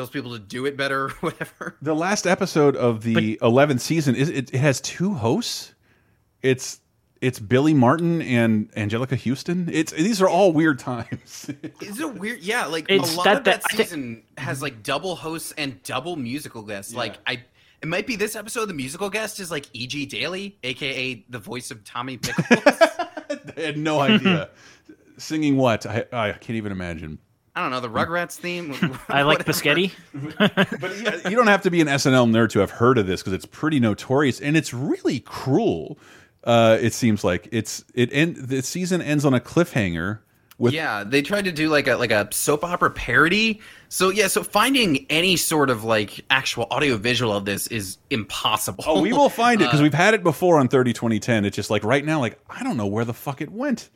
[0.00, 1.76] tells people to do it better or whatever.
[1.82, 5.74] the last episode of the eleventh season is it, it has two hosts.
[6.42, 6.80] It's
[7.20, 9.68] it's Billy Martin and Anjelica Huston.
[9.70, 11.50] It's these are all weird times.
[11.82, 12.40] Is it weird?
[12.40, 15.16] Yeah, like It's a lot that- of that, that- I think- season has like double
[15.16, 16.94] hosts and double musical guests.
[16.94, 17.42] Like I,
[17.82, 18.66] it might be this episode.
[18.70, 20.06] The musical guest is like E.G.
[20.06, 22.60] Daily, aka the voice of Tommy Pickles.
[22.66, 24.48] I had no idea
[25.18, 27.18] singing what I, I can't even imagine.
[27.54, 28.96] I don't know the Rugrats theme.
[29.08, 29.44] I like
[30.12, 30.78] whatever.
[30.80, 33.20] But yeah, you don't have to be an SNL nerd to have heard of this
[33.20, 35.98] because it's pretty notorious and it's really cruel.
[36.44, 40.20] Uh, it seems like it's it end the season ends on a cliffhanger
[40.60, 43.60] with yeah, they tried to do like a like a soap opera parody.
[43.88, 48.84] So yeah, so finding any sort of like actual audio visual of this is impossible.
[48.86, 51.46] Oh, we will find it because Uh, we've had it before on 30 2010.
[51.46, 53.88] It's just like right now, like I don't know where the fuck it went.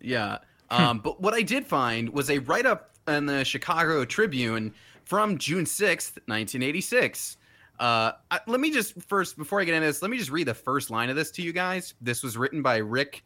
[0.00, 0.38] Yeah.
[0.70, 4.74] Um, but what I did find was a write up in the Chicago Tribune
[5.04, 7.36] from June 6th, 1986.
[7.78, 10.48] Uh, I, let me just first, before I get into this, let me just read
[10.48, 11.94] the first line of this to you guys.
[12.00, 13.24] This was written by Rick.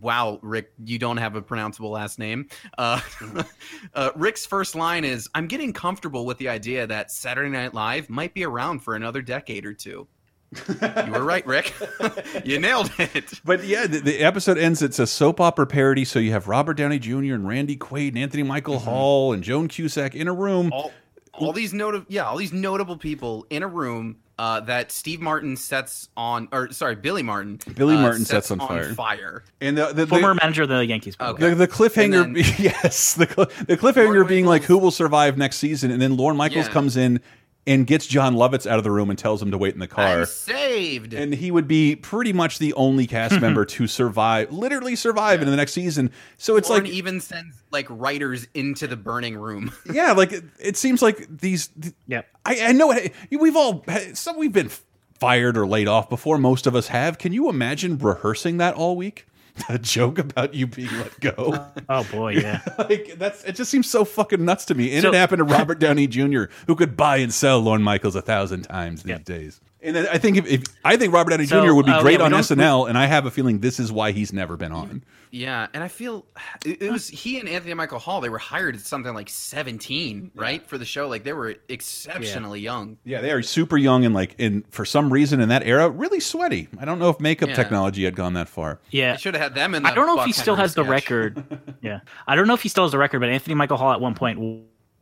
[0.00, 2.48] Wow, Rick, you don't have a pronounceable last name.
[2.78, 3.00] Uh,
[3.94, 8.08] uh, Rick's first line is I'm getting comfortable with the idea that Saturday Night Live
[8.08, 10.08] might be around for another decade or two.
[11.06, 11.72] you were right, Rick.
[12.44, 13.40] you nailed it.
[13.44, 14.82] But yeah, the, the episode ends.
[14.82, 16.04] It's a soap opera parody.
[16.04, 17.34] So you have Robert Downey Jr.
[17.34, 20.70] and Randy Quaid and Anthony Michael Hall and Joan Cusack in a room.
[20.72, 20.92] All
[21.34, 25.56] all these notable yeah all these notable people in a room uh, that Steve Martin
[25.56, 28.92] sets on or sorry Billy Martin Billy uh, Martin sets on fire.
[28.92, 31.16] fire And the, the, Former the, manager of the Yankees.
[31.16, 31.26] the.
[31.28, 31.50] Okay.
[31.50, 33.26] the, the cliffhanger, And yes, the,
[33.66, 35.90] the cliffhanger Lorne being like, who will survive next season?
[35.90, 36.72] And then Lorne Michaels Yeah.
[36.72, 37.20] comes in
[37.66, 39.86] and gets Jon Lovitz out of the room and tells him to wait in the
[39.86, 40.20] car.
[40.20, 41.14] I'm saved.
[41.14, 45.50] And he would be pretty much the only cast member to survive, literally survive into
[45.50, 46.10] the next season.
[46.38, 49.72] So it's Lorne like, even sends like writers into the burning room.
[49.92, 51.70] yeah, like it, it seems like these.
[52.06, 53.84] Yeah, I, I know it, we've all
[54.14, 54.70] some we've been
[55.20, 56.38] fired or laid off before.
[56.38, 57.18] Most of us have.
[57.18, 59.26] Can you imagine rehearsing that all week?
[59.68, 61.66] A joke about you being let go.
[61.88, 62.60] Oh boy, yeah.
[62.78, 63.54] like that's it.
[63.56, 64.92] Just seems so fucking nuts to me.
[64.92, 68.16] And So- it happened to Robert Downey Jr., who could buy and sell Lorne Michaels
[68.16, 69.60] a thousand times these days.
[69.84, 71.74] And then I think if, if I think Robert Downey So, Jr.
[71.74, 73.90] would be uh, great yeah, on don't- SNL, and I have a feeling this is
[73.90, 75.02] why he's never been on.
[75.32, 76.26] Yeah, and I feel
[76.64, 78.20] it, it was he and Anthony Michael Hall.
[78.20, 81.08] They were hired at something like seventeen, right, for the show.
[81.08, 82.98] Like they were exceptionally young.
[83.04, 86.20] Yeah, they are super young and like, in for some reason in that era, really
[86.20, 86.68] sweaty.
[86.78, 87.54] I don't know if makeup Yeah.
[87.56, 88.78] technology had gone that far.
[88.90, 89.82] Yeah, They should have had them in.
[89.84, 91.42] The I don't know if he still Henry has the record.
[91.82, 94.00] yeah, I don't know if he still has the record, but Anthony Michael Hall at
[94.02, 94.38] one point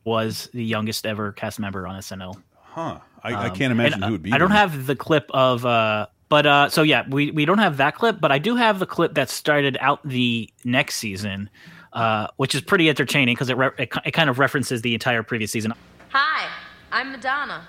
[0.05, 2.41] was the youngest ever cast member on SNL.
[2.55, 3.01] Huh?
[3.23, 4.33] I, I Um, can't imagine and, who would be.
[4.33, 4.59] I don't there.
[4.59, 8.21] have the clip of, uh, but uh, so yeah, we we don't have that clip,
[8.21, 11.51] but I do have the clip that started out the next season,
[11.93, 15.23] uh, which is pretty entertaining because it, re- it it kind of references the entire
[15.23, 15.75] previous season.
[16.11, 16.49] Hi,
[16.93, 17.67] I'm Madonna.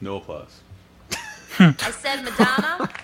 [0.00, 0.60] no applause.
[1.58, 2.88] I said Madonna.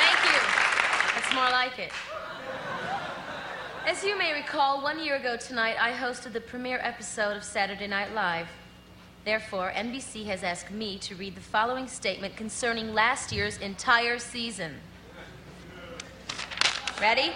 [0.00, 0.40] Thank you.
[1.14, 1.92] That's more like it.
[3.86, 7.86] As you may recall, one year ago tonight, I hosted the premiere episode of Saturday
[7.86, 8.48] Night Live.
[9.24, 14.74] Therefore, NBC has asked me to read the following statement concerning last year's entire season.
[17.00, 17.32] Ready?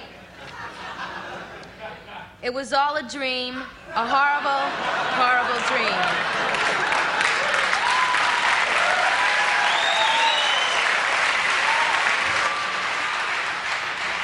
[2.42, 3.54] It was all a dream,
[3.94, 4.62] a horrible,
[5.14, 6.32] horrible dream.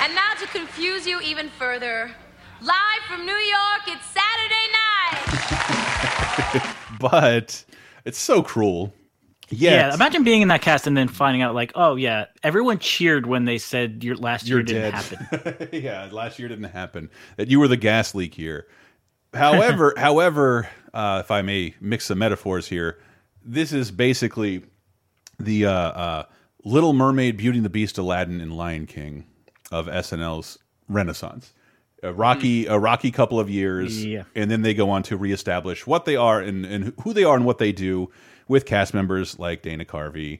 [0.00, 2.10] And now to confuse you even further,
[2.60, 4.68] live from New York, it's Saturday
[6.52, 6.74] night.
[7.00, 7.64] but
[8.04, 8.92] it's so cruel.
[9.50, 12.78] Yet, Yeah, imagine being in that cast and then finding out like, oh yeah, everyone
[12.78, 14.94] cheered when they said your last year you're didn't dead.
[14.94, 15.68] happen.
[15.72, 17.10] yeah, last year didn't happen.
[17.36, 18.66] That you were the gas leak year.
[19.32, 22.98] However, however, uh, if I may mix some metaphors here,
[23.42, 24.64] this is basically
[25.38, 26.22] the uh, uh,
[26.64, 29.24] Little Mermaid, Beauty and the Beast, Aladdin, and Lion King
[29.70, 30.58] of SNL's
[30.88, 31.52] renaissance.
[32.02, 34.22] A rocky, a rocky couple of years, Yeah.
[34.36, 37.34] and then they go on to reestablish what they are and, and who they are
[37.34, 38.08] and what they do
[38.46, 40.38] with cast members like Dana Carvey,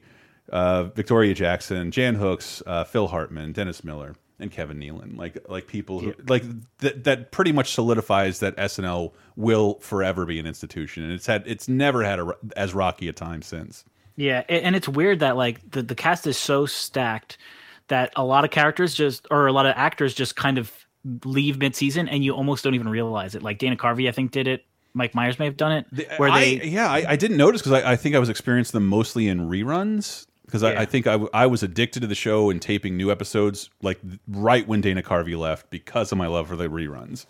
[0.51, 5.17] uh, Victoria Jackson, Jan Hooks, uh, Phil Hartman, Dennis Miller, and Kevin Nealon.
[5.17, 6.43] Like like people who like
[6.77, 11.43] that that pretty much solidifies that SNL will forever be an institution, and it's had
[11.45, 13.83] it's never had a, as rocky a time since.
[14.15, 17.37] Yeah, and it's weird that like the, the cast is so stacked
[17.89, 20.71] that a lot of characters just or a lot of actors just kind of
[21.25, 23.43] leave mid season and you almost don't even realize it.
[23.43, 24.65] Like Dana Carvey, I think, did it.
[24.93, 26.09] Mike Myers may have done it.
[26.17, 28.77] Where they I, yeah, I, I didn't notice because I, I think I was experiencing
[28.77, 30.81] them mostly in reruns because I, Yeah.
[30.81, 33.99] I think I, w- I was addicted to the show and taping new episodes like
[34.27, 37.25] right when Dana Carvey left because of my love for the reruns.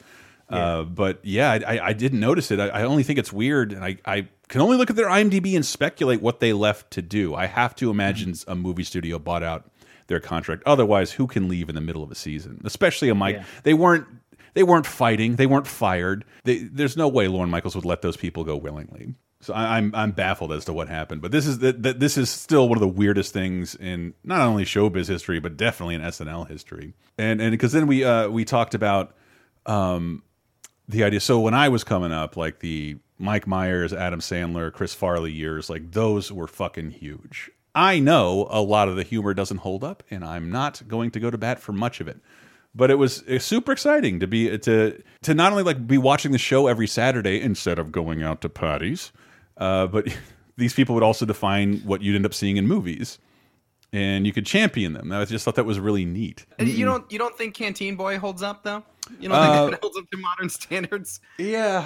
[0.49, 2.59] Uh, but yeah, I, I- I didn't notice it.
[2.59, 5.55] I, I only think it's weird, and I, I can only look at their IMDb
[5.55, 7.35] and speculate what they left to do.
[7.35, 8.51] I have to imagine Mm-hmm.
[8.51, 9.69] a movie studio bought out
[10.09, 10.63] their contract.
[10.65, 12.61] Otherwise, who can leave in the middle of a season?
[12.65, 13.37] Especially a Mike.
[13.37, 13.45] Yeah.
[13.63, 14.05] They weren't.
[14.55, 15.35] They weren't fighting.
[15.35, 16.25] They weren't fired.
[16.43, 19.13] They, there's no way Lorne Michaels would let those people go willingly.
[19.41, 21.21] So I, I'm I'm baffled as to what happened.
[21.21, 24.65] But this is that this is still one of the weirdest things in not only
[24.65, 26.93] showbiz history, but definitely in SNL history.
[27.17, 29.15] And and because then we uh, we talked about
[29.65, 30.23] um,
[30.89, 31.21] the idea.
[31.21, 35.69] So when I was coming up, like the Mike Myers, Adam Sandler, Chris Farley years,
[35.69, 37.51] like those were fucking huge.
[37.75, 41.19] I know a lot of the humor doesn't hold up, and I'm not going to
[41.19, 42.17] go to bat for much of it.
[42.75, 46.31] But it was uh, super exciting to be to to not only like be watching
[46.31, 49.11] the show every Saturday instead of going out to parties,
[49.57, 50.07] uh, but
[50.57, 53.17] these people would also define what you'd end up seeing in movies,
[53.91, 55.11] and you could champion them.
[55.11, 56.45] I just thought that was really neat.
[56.59, 58.83] And You don't you don't think Canteen Boy holds up though?
[59.19, 61.19] You don't think Uh, that holds up to modern standards?
[61.39, 61.79] Yeah,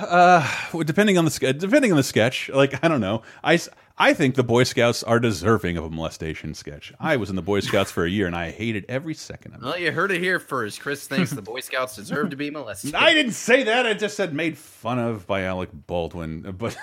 [0.74, 3.58] uh, depending on the depending on the sketch, like I don't know, I
[3.96, 6.92] I think the Boy Scouts are deserving of a molestation sketch.
[7.00, 9.62] I was in the Boy Scouts for a year, and I hated every second of
[9.62, 9.66] it.
[9.66, 10.82] Well, you heard it here first.
[10.82, 12.96] Chris thinks the Boy Scouts deserve to be molested.
[12.96, 13.86] I didn't say that.
[13.86, 16.76] I just said made fun of by Alec Baldwin, but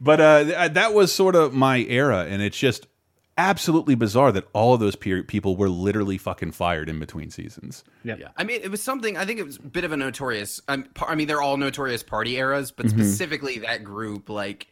[0.00, 2.88] but uh, that was sort of my era, and it's just
[3.36, 7.84] absolutely bizarre that all of those people were literally fucking fired in between seasons.
[8.02, 8.16] Yeah.
[8.36, 9.16] I mean, it was something.
[9.16, 10.60] I think it was a bit of a notorious.
[10.66, 12.90] Um, par- I mean, they're all notorious party eras, but Mhm.
[12.90, 14.66] specifically that group, like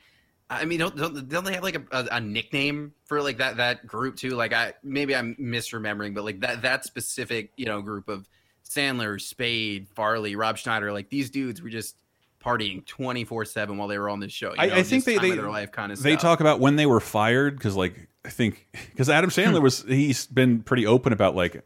[0.49, 3.57] I mean, don't, don't, don't they have like a, a, a nickname for like that
[3.57, 4.31] that group too?
[4.31, 8.29] Like, I maybe I'm misremembering, but like that that specific you know group of
[8.69, 11.97] Sandler, Spade, Farley, Rob Schneider, like these dudes were just
[12.45, 14.51] partying 24 seven while they were on this show.
[14.51, 16.23] You I, know, I think they they, their life kind of they stuff.
[16.23, 19.31] talk about when they were fired because like I think because Adam.
[19.37, 21.65] Sandler was he's been pretty open about like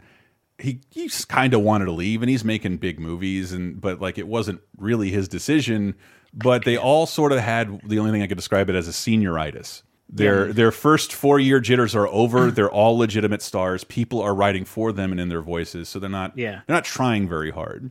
[0.61, 4.19] he he's kind of wanted to leave and he's making big movies and but like
[4.19, 5.95] it wasn't really his decision.
[6.33, 8.93] But they all sort of had the only thing I could describe it as a
[8.93, 9.83] senioritis.
[10.13, 10.53] Their Yeah.
[10.53, 12.51] their first four year jitters are over.
[12.51, 13.85] they're all legitimate stars.
[13.85, 16.61] People are writing for them and in their voices, so they're not Yeah.
[16.67, 17.91] they're not trying very hard.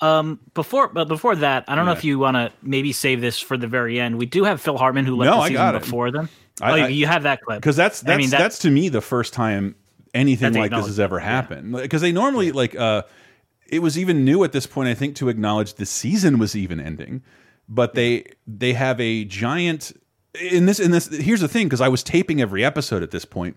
[0.00, 3.38] Um, before but before that, I don't know if you want to maybe save this
[3.38, 4.16] for the very end.
[4.18, 5.82] We do have Phil Hartman who left No, the I season got it.
[5.82, 6.28] before them.
[6.62, 8.58] I- oh, you- I- you have that clip because that's that's I mean, that- that's
[8.60, 9.74] to me the first time
[10.14, 11.72] anything like this has ever happened.
[11.72, 13.02] Because they normally like uh,
[13.68, 14.88] it was even new at this point.
[14.88, 17.22] I think to acknowledge the season was even ending,
[17.68, 19.92] but they they have a giant
[20.38, 21.08] in this in this.
[21.08, 23.56] Here's the thing, because I was taping every episode at this point,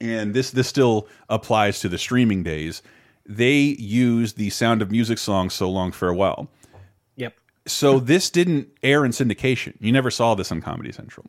[0.00, 2.82] and this this still applies to the streaming days.
[3.28, 6.48] They use the Sound of Music song "So Long Farewell."
[7.16, 7.34] Yep.
[7.66, 9.74] So this didn't air in syndication.
[9.80, 11.26] You never saw this on Comedy Central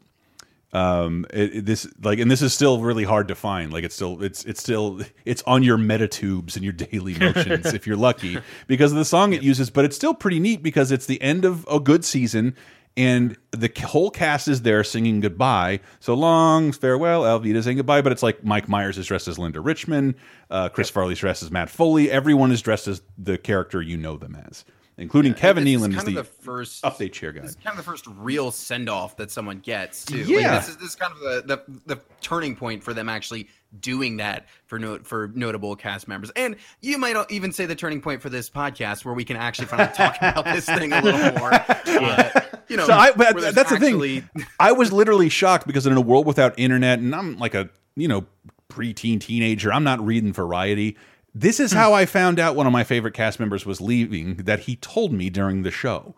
[0.78, 3.72] um it, it- this like and this is still really hard to find.
[3.74, 7.88] Like it's still it's it's still it's on your metatubes and your daily motions if
[7.88, 11.06] you're lucky because of the song it uses but it's still pretty neat because it's
[11.06, 12.56] the end of a good season
[12.96, 15.80] and the whole cast is there singing goodbye.
[16.00, 19.62] So long farewell Alvita saying goodbye but it's like Mike Myers is dressed as Linda
[19.62, 20.16] Richman
[20.50, 22.10] uh, Chris Farley's dressed as Matt Foley.
[22.12, 24.66] Everyone is dressed as the character you know them as
[24.98, 28.52] including Kevin Nealon is the, the first update chair guy kind of the first real
[28.52, 30.18] send off that someone gets too.
[30.20, 30.60] Like, Yeah.
[30.60, 31.44] this is this is kind of the,
[31.86, 33.48] the the turning point for them actually
[33.80, 36.32] doing that for note for notable cast members.
[36.36, 39.68] And you might even say the turning point for this podcast where we can actually
[39.68, 41.54] finally talk about this thing a little more.
[41.54, 44.28] Uh, you know, so I, but where there's that's the thing.
[44.60, 48.08] I was literally shocked because in a world without internet, and I'm like a you
[48.08, 48.26] know
[48.70, 50.98] preteen teenager, I'm not reading Variety.
[51.40, 54.38] This is how I found out one of my favorite cast members was leaving.
[54.38, 56.16] That he told me during the show.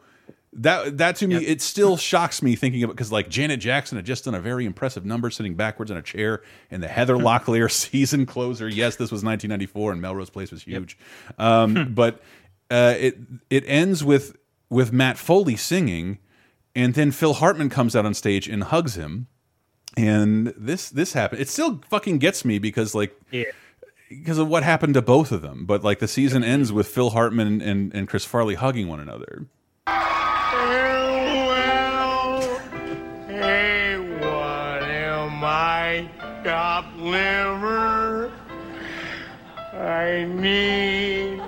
[0.54, 3.98] That that to me, it still shocks me thinking of it because like Janet Jackson
[3.98, 6.42] had just done a very impressive number sitting backwards in a chair
[6.72, 8.68] in the Heather Locklear season closer.
[8.68, 10.98] Yes, this was 1994 and Melrose Place was huge,
[11.38, 12.22] um, but
[12.72, 13.18] uh, it
[13.50, 14.38] it ends with
[14.70, 16.18] with Matt Foley singing,
[16.76, 19.28] and then Phil Hartman comes out on stage and hugs him,
[19.96, 21.42] and this this happened.
[21.42, 23.44] It still fucking gets me because like Yeah.
[24.10, 25.66] Because of what happened to both of them.
[25.66, 29.46] But like the season ends with Phil Hartman and, and Chris Farley hugging one another.
[29.88, 30.02] Well,
[33.28, 36.10] hey, what am I?
[36.44, 38.32] Chopped liver.
[39.74, 41.42] I need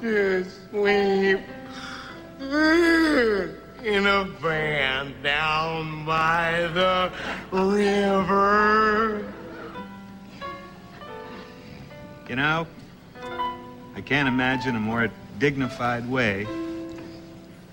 [0.00, 1.40] to sleep
[3.82, 7.10] in a van down by the
[7.50, 9.24] river.
[12.28, 12.66] You know,
[13.94, 15.08] I can't imagine a more
[15.38, 16.46] dignified way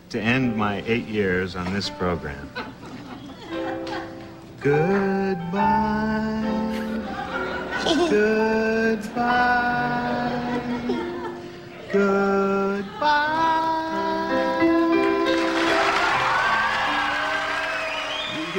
[0.09, 2.51] to end my eight years on this program.
[4.59, 6.03] Goodbye.
[7.83, 9.23] Goodbye.
[11.91, 13.33] Goodbye.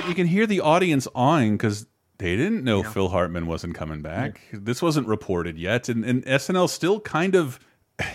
[0.09, 1.87] you can hear the audience awing because
[2.19, 4.41] they didn't know Phil Hartman wasn't coming back.
[4.53, 7.59] This wasn't reported yet, and, and SNL still kind of.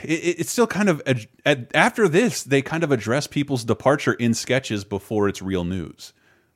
[0.03, 1.01] It, it's still kind of
[1.73, 6.11] after this they kind of address people's departure in sketches before it's real news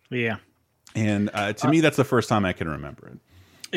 [0.09, 0.39] Yeah.
[0.93, 3.19] and uh, to me that's the first time i can remember it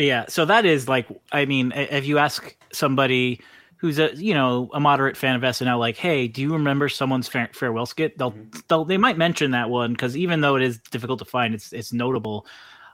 [0.02, 3.40] Yeah, so that is like, I mean, if you ask somebody
[3.76, 7.28] who's a you know a moderate fan of SNL, like, hey, do you remember someone's
[7.28, 8.18] fa- farewell skit?
[8.18, 8.34] They'll,
[8.68, 11.72] they'll they might mention that one because even though it is difficult to find, it's
[11.72, 12.46] it's notable.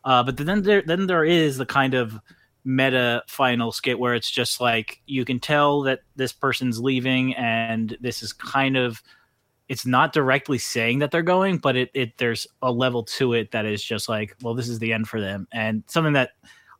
[0.04, 2.18] Uh, but then there then there is the kind of
[2.64, 7.96] meta final skit where it's just like you can tell that this person's leaving, and
[8.00, 9.02] this is kind of
[9.68, 13.52] it's not directly saying that they're going, but it, it there's a level to it
[13.52, 15.48] that is just like, well, this is the end for them.
[15.52, 16.32] And something that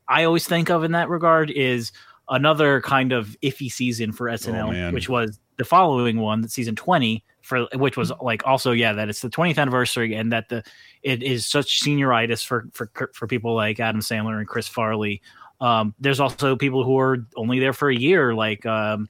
[0.09, 1.93] I always think of in that regard is
[2.29, 4.95] another kind of iffy season for SNL, man.
[4.95, 9.21] which was the following one, season 20, for which was like also, yeah, that it's
[9.21, 10.63] the 20th anniversary and that the
[11.03, 15.21] it is such senioritis for for for people like Adam Sandler and Chris Farley.
[15.61, 19.09] Um, there's also people who are only there for a year, like um,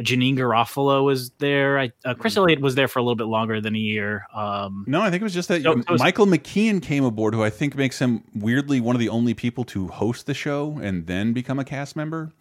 [0.00, 1.78] Janeane Garofalo was there.
[1.78, 4.26] I, uh, Chris Elliott was there for a little bit longer than a year.
[4.34, 7.34] Um, no i think it was just that So- so it's- michael mckean came aboard
[7.34, 10.78] who i think makes him weirdly one of the only people to host the show
[10.82, 12.32] and then become a cast member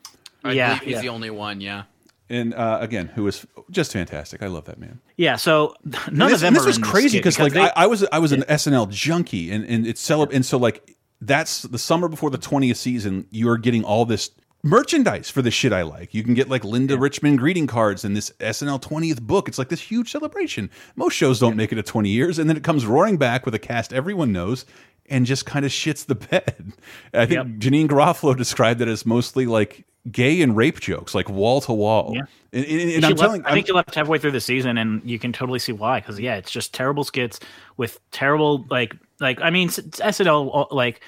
[0.43, 1.01] I Yeah, he's yeah.
[1.01, 1.60] the only one.
[1.62, 1.84] Yeah.
[2.30, 4.43] and uh, again, who was just fantastic.
[4.43, 4.99] I love that man.
[5.18, 5.74] Yeah, so
[6.12, 6.53] none this, of them.
[6.53, 8.89] This are was in crazy because like they- I, I was I was an SNL
[8.91, 13.26] junkie, and and it's celeb, and so like that's the summer before the twentieth season.
[13.32, 14.30] You are getting all this
[14.64, 16.14] merchandise for the shit I like.
[16.14, 19.47] You can get like Linda Richman greeting cards and this SNL twentieth book.
[19.47, 20.70] It's like this huge celebration.
[20.95, 23.55] Most shows don't make it to twenty years, and then it comes roaring back with
[23.55, 24.66] a cast everyone knows.
[25.10, 26.74] And just kind of shits the bed.
[27.14, 27.45] I think Yep.
[27.60, 32.12] Janeane Garofalo described it as mostly like gay and rape jokes, like wall to wall.
[32.14, 32.24] Yeah.
[32.51, 35.01] And, and- and I'm left- telling, I think you left halfway through the season, and
[35.10, 36.01] you can totally see why.
[36.01, 37.39] Because yeah, it's just terrible skits
[37.78, 40.99] with terrible like like I mean SNL uh, like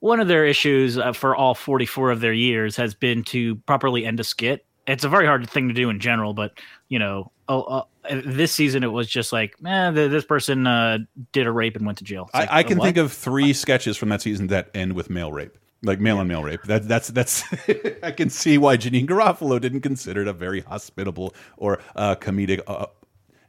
[0.00, 4.06] one of their issues uh, for all 44 of their years has been to properly
[4.06, 4.64] end a skit.
[4.86, 7.82] It's a very hard thing to do in general, but you know, uh, uh,
[8.24, 10.98] this season it was just like, eh, this person uh,
[11.32, 12.30] did a rape and went to jail.
[12.32, 12.84] Like, I, I uh, can what?
[12.84, 16.28] think of three sketches from that season that end with male rape, like male on
[16.28, 16.62] male rape.
[16.64, 17.44] That, that's that's.
[18.02, 22.62] I can see why Janeane Garofalo didn't consider it a very hospitable or uh, comedic
[22.66, 22.86] uh,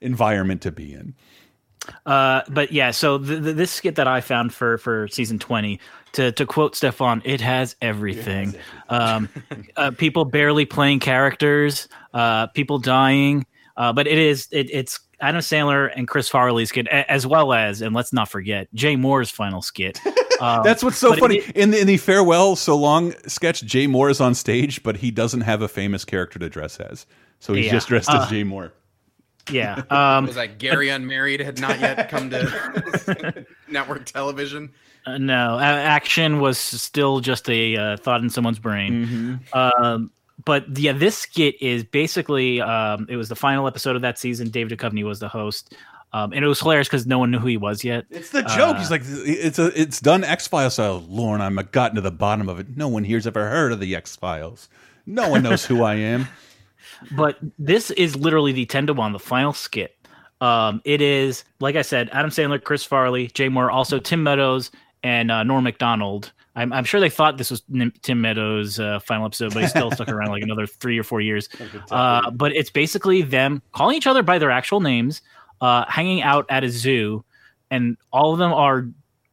[0.02, 1.16] environment to be in.
[2.06, 5.80] Uh, but yeah, so th th this skit that I found for for season twenty,
[6.14, 8.56] to to quote Stefan, it has everything.
[8.90, 9.30] Um,
[9.76, 13.46] uh, people barely playing characters, uh, people dying,
[13.78, 17.82] uh, but it is it, it's Adam Sandler and Chris Farley's skit, as well as,
[17.82, 20.00] and let's not forget Jay Mohr's final skit.
[20.42, 23.62] Um, That's what's so funny it- in the in the farewell so long sketch.
[23.62, 27.06] Jay Mohr is on stage, but he doesn't have a famous character to dress as,
[27.42, 27.72] so he's Yeah.
[27.74, 28.72] just dressed Uh, as Jay Mohr.
[29.52, 34.72] yeah, um, was like Gary Unmarried had not yet come to network television.
[35.10, 39.40] Uh, no, a- action was still just a uh, thought in someone's brain.
[39.54, 40.12] Um,
[40.46, 44.50] but yeah, this skit is basically um, it was the final episode of that season.
[44.50, 45.76] David Duchovny was the host,
[46.14, 48.06] um, and it was hilarious because no one knew who he was yet.
[48.10, 48.76] It's the joke.
[48.76, 51.04] Uh, He's like, it's a, it's done X Files style.
[51.10, 52.78] Lorne, I'm gotten to the bottom of it.
[52.78, 54.70] No one here's ever heard of the X Files.
[55.06, 56.28] No one knows who I am.
[57.12, 59.96] but this is literally the 10 to 1 the final skit
[60.42, 64.72] um it is like i said adam sandler chris farley jay mohr also tim meadows
[65.04, 67.64] and uh, norm macdonald I'm, I'm sure they thought this was
[68.02, 71.22] tim meadows uh, final episode but he still stuck around like another three or four
[71.22, 71.50] years
[71.92, 75.22] uh, but it's basically them calling each other by their actual names
[75.62, 77.24] uh, hanging out at a zoo
[77.72, 78.88] and all of them are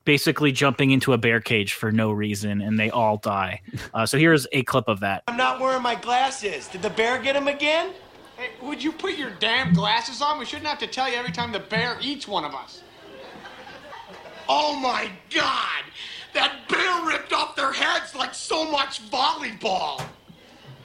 [0.04, 3.60] basically jumping into a bear cage for no reason and they all die
[3.94, 6.68] uh, so here's a clip of that I'm not wearing my glasses.
[6.68, 7.92] Did the bear get him again?
[8.36, 10.38] Hey, would you put your damn glasses on?
[10.38, 12.82] We shouldn't have to tell you every time the bear eats one of us.
[14.48, 15.84] Oh my god!
[16.34, 20.00] That bear ripped off their heads like so much volleyball!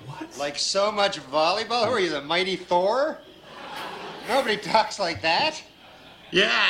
[0.08, 0.38] What?
[0.38, 1.86] Like so much volleyball?
[1.86, 3.20] Who are you, the mighty Thor?
[4.28, 5.62] Nobody talks like that.
[6.32, 6.66] Yeah,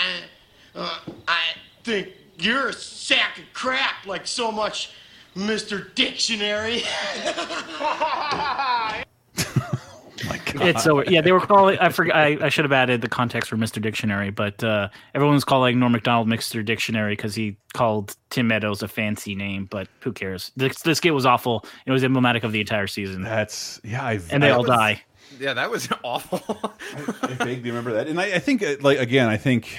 [0.75, 1.41] uh, I
[1.83, 4.91] think you're a sack of crap like so much
[5.35, 5.93] Mr.
[5.93, 6.83] Dictionary.
[10.55, 11.21] It's so yeah.
[11.21, 11.77] They were calling.
[11.79, 12.15] I forgot.
[12.15, 13.81] I, I should have added the context for Mr.
[13.81, 16.63] Dictionary, but uh, everyone was calling Norm Macdonald Mr.
[16.63, 19.65] Dictionary because he called Tim Meadows a fancy name.
[19.65, 20.51] But who cares?
[20.55, 21.65] This, this skit was awful.
[21.85, 23.23] It was emblematic of the entire season.
[23.23, 24.03] That's yeah.
[24.03, 25.01] I, and they all was- die.
[25.39, 26.41] Yeah, that was awful.
[27.23, 29.77] I vaguely remember that, and I, I think, uh, like again, I think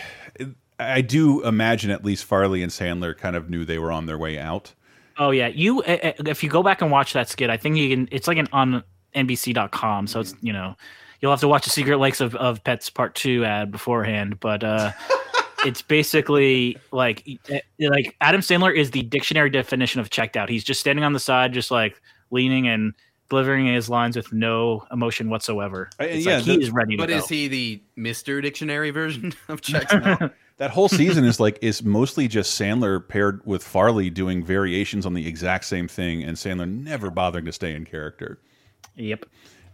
[0.78, 4.18] I do imagine at least Farley and Sandler kind of knew they were on their
[4.18, 4.74] way out.
[5.18, 5.82] Oh yeah, you.
[5.86, 8.08] If you go back and watch that skit, I think you can.
[8.10, 8.82] It's like an on
[9.14, 10.76] NBC.com, so it's you know
[11.20, 14.62] you'll have to watch the Secret Lakes of, of Pets Part Two ad beforehand, but.
[14.64, 14.92] uh
[15.64, 20.48] It's basically like eh, like Adam Sandler is the dictionary definition of checked out.
[20.48, 22.02] He's just standing on the side, just like
[22.32, 22.94] leaning and
[23.30, 25.88] delivering his lines with no emotion whatsoever.
[26.00, 27.14] It's like he is ready to But go.
[27.18, 30.32] is he the Mister Dictionary version of checks out?
[30.56, 35.14] That whole season is like is mostly just Sandler paired with Farley doing variations on
[35.14, 38.40] the exact same thing, and Sandler never bothering to stay in character.
[38.96, 39.26] Yep.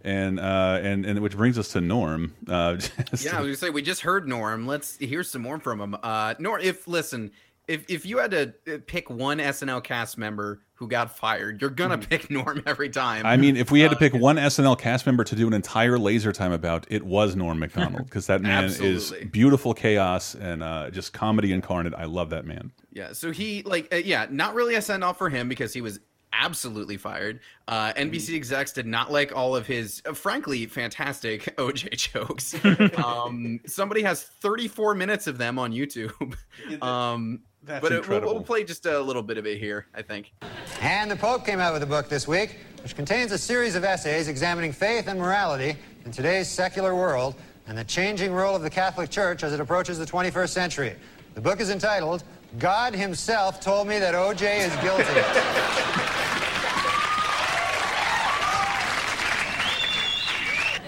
[0.03, 2.35] And uh, and and which brings us to Norm.
[2.47, 4.67] Uh, just- yeah, I was gonna say we just heard Norm.
[4.67, 5.97] Let's hear some more from him.
[6.03, 7.33] Uh, Norm, if listen,
[7.67, 11.71] if if you had to uh, pick one SNL cast member who got fired, you're
[11.71, 13.23] gonna pick Norm every time.
[13.23, 13.27] Hmm.
[13.27, 15.53] I mean, if we had to Uh, pick one SNL cast member to do an
[15.53, 20.63] entire laser time about, it was Norm Macdonald because that man is beautiful chaos and
[20.63, 21.93] uh, just comedy incarnate.
[21.99, 22.71] I love that man.
[22.93, 25.81] Yeah, so he like uh, yeah, not really a send off for him because he
[25.81, 25.99] was
[26.33, 27.41] absolutely fired.
[27.67, 32.55] Uh, NBC execs did not like all of his, uh, frankly, fantastic OJ jokes.
[33.05, 36.37] um, somebody has 34 minutes of them on YouTube.
[36.83, 40.03] Um, That's but it- we'll, we'll play just a little bit of it here, I
[40.03, 40.33] think.
[40.81, 43.85] And the Pope came out with a book this week, which contains a series of
[43.85, 47.35] essays examining faith and morality in today's secular world
[47.67, 50.97] and the changing role of the Catholic Church as it approaches the 21st century.
[51.35, 52.25] The book is entitled,
[52.57, 55.05] God Himself Told Me That OJ is Guilty.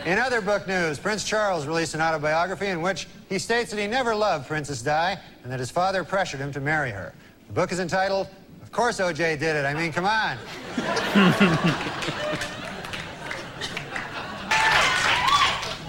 [0.07, 3.87] In other book news, Prince Charles released an autobiography in which he states that he
[3.87, 7.13] never loved Princess Di and that his father pressured him to marry her.
[7.49, 8.27] The book is entitled,
[8.63, 9.67] Of Course OJ Did It.
[9.67, 10.39] I mean, come on.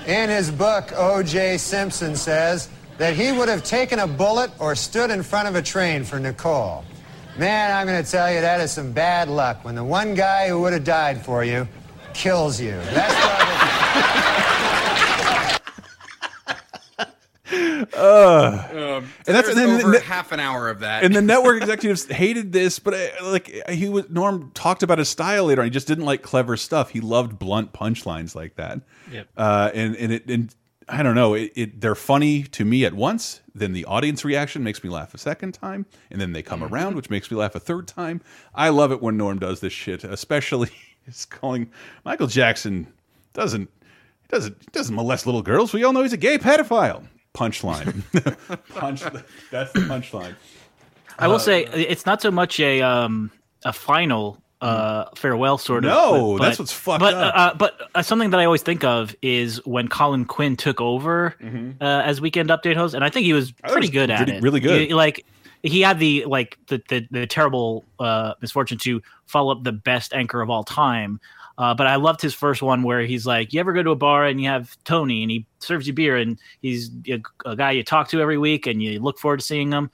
[0.07, 1.57] In his book, O.J.
[1.57, 2.67] Simpson says
[3.02, 6.20] that he would have taken a bullet or stood in front of a train for
[6.20, 6.86] Nicole.
[7.36, 10.47] Man, I'm going to tell you, that is some bad luck when the one guy
[10.49, 11.68] who would have died for you
[12.14, 12.74] kills you.
[12.93, 13.32] That's
[17.93, 21.04] Uh, Um, and that's and then- over and- half an hour of that.
[21.04, 25.10] and the network executives hated this, but uh, like he was Norm talked about his
[25.10, 25.66] style later on.
[25.66, 26.91] He just didn't like clever stuff.
[26.91, 28.80] He loved blunt punchlines like that.
[29.12, 29.28] Yep.
[29.36, 30.56] Uh, and and it and
[30.89, 31.34] I don't know.
[31.36, 33.41] It, it they're funny to me at once.
[33.55, 36.73] Then the audience reaction makes me laugh a second time, and then they come Mm-hmm.
[36.73, 38.21] around, which makes me laugh a third time.
[38.55, 40.69] I love it when Norm does this shit, especially
[41.07, 41.69] is calling
[42.03, 42.88] Michael Jackson
[43.34, 43.69] doesn't
[44.29, 45.73] doesn't doesn't molest little girls.
[45.73, 47.07] We all know he's a gay pedophile.
[47.34, 48.03] Punchline.
[48.75, 49.01] Punch.
[49.51, 50.36] That's the punchline.
[51.17, 53.32] I will Uh, say it's not so much a um
[53.63, 55.89] a final uh farewell sort of.
[55.91, 57.34] No, but- that's what's fucked but, up.
[57.36, 61.36] Uh, but uh, something that I always think of is when Colin Quinn took over
[61.82, 63.72] uh, as Weekend Update host, and I think he was Mm-hmm.
[63.72, 64.41] Pretty was good at it.
[64.43, 64.88] really good.
[64.89, 65.26] He- like
[65.64, 70.14] he had the like the the, the terrible uh, misfortune to follow up the best
[70.14, 71.20] anchor of all time.
[71.57, 73.95] Uh, but I loved his first one where he's like, "You ever go to a
[73.95, 77.72] bar and you have Tony and he serves you beer and he's a, a guy
[77.72, 79.91] you talk to every week and you look forward to seeing him."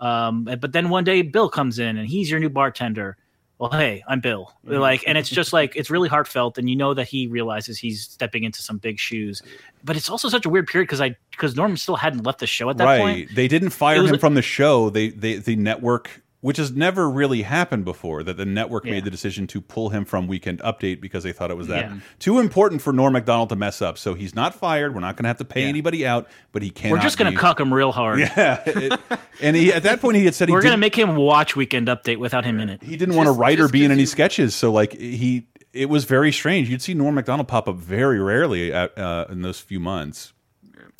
[0.00, 3.16] Um, but then one day Bill comes in and he's your new bartender.
[3.58, 4.54] Well, hey, I'm Bill.
[4.62, 8.02] Like, and it's just like it's really heartfelt, and you know that he realizes he's
[8.02, 9.42] stepping into some big shoes.
[9.82, 12.46] But it's also such a weird period because I because Norman still hadn't left the
[12.46, 13.00] show at that right.
[13.00, 13.34] point.
[13.34, 14.90] They didn't fire him a- from the show.
[14.90, 18.92] They, they the network, which has never really happened before, that the network Yeah.
[18.92, 21.86] made the decision to pull him from Weekend Update because they thought it was that
[21.86, 21.96] Yeah.
[22.20, 23.98] too important for Norm Macdonald to mess up.
[23.98, 24.94] So he's not fired.
[24.94, 27.30] We're not going to have to pay anybody out, but he can't We're just gonna
[27.30, 28.20] be- cuck him real hard.
[28.20, 29.00] Yeah, it-
[29.42, 31.88] and he at that point he had said he We're gonna make him watch Weekend
[31.88, 32.82] Update without him in it.
[32.82, 34.54] he didn't want to write or be in any sketches.
[34.54, 36.68] So like he, it was very strange.
[36.70, 40.32] You'd see Norm Macdonald pop up very rarely at, uh, in those few months.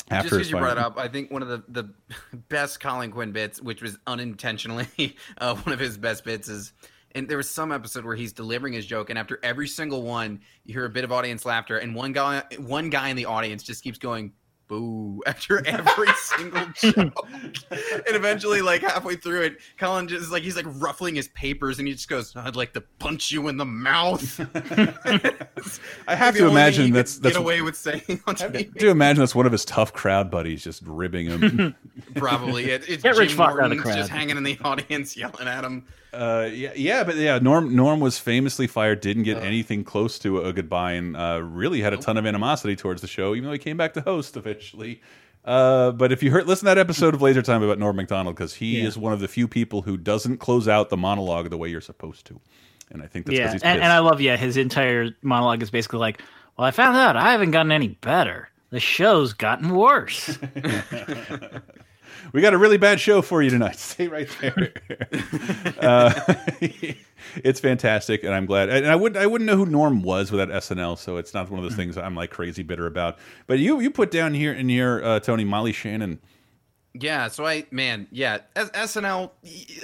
[0.09, 1.93] Just After because you brought up, I think one of the, the
[2.49, 4.87] best Colin Quinn bits, which was unintentionally
[5.37, 6.73] uh, one of his best bits, is
[7.13, 10.41] and there was some episode where he's delivering his joke, and after every single one,
[10.63, 13.63] you hear a bit of audience laughter, and one guy, one guy in the audience
[13.63, 14.33] just keeps going
[14.69, 17.27] boo after every single joke,
[17.69, 21.87] and eventually, like halfway through it, Colin just like he's like ruffling his papers, and
[21.87, 24.39] he just goes, "I'd like to punch you in the mouth."
[26.07, 28.73] I have to imagine that's could that's get away with saying on TV.
[28.73, 31.75] Do you imagine that's one of his tough crowd buddies just ribbing him?
[32.15, 33.97] Probably it, it's Get rich Jim fuck out of the Norton's crowd.
[33.97, 35.85] just hanging in the audience yelling at him.
[36.11, 40.41] Uh, yeah, yeah, but yeah, Norm Norm was famously fired, didn't get anything close to
[40.41, 43.53] a goodbye, and uh, really had a ton of animosity towards the show, even though
[43.53, 45.01] he came back to host eventually.
[45.45, 48.35] Uh, but if you heard, listen to that episode of Laser Time about Norm Macdonald,
[48.35, 48.87] because he Yeah.
[48.87, 51.79] is one of the few people who doesn't close out the monologue the way you're
[51.79, 52.39] supposed to,
[52.91, 54.35] and I think that's because yeah, he's and, and I love yeah.
[54.35, 56.21] His entire monologue is basically like,
[56.57, 58.49] "Well, I found out I haven't gotten any better.
[58.71, 60.39] The show's gotten worse."
[62.33, 63.75] we got a really bad show for you tonight.
[63.79, 64.73] Stay right there.
[65.79, 66.35] uh,
[67.43, 68.69] it's fantastic, and I'm glad.
[68.69, 71.59] And I would I wouldn't know who Norm was without SNL, so it's not one
[71.59, 73.17] of those things I'm like crazy bitter about.
[73.47, 76.19] But you you put down here in here, uh, Tony Molly Shannon.
[76.95, 79.29] Yeah, so I man, yeah, S- SNL,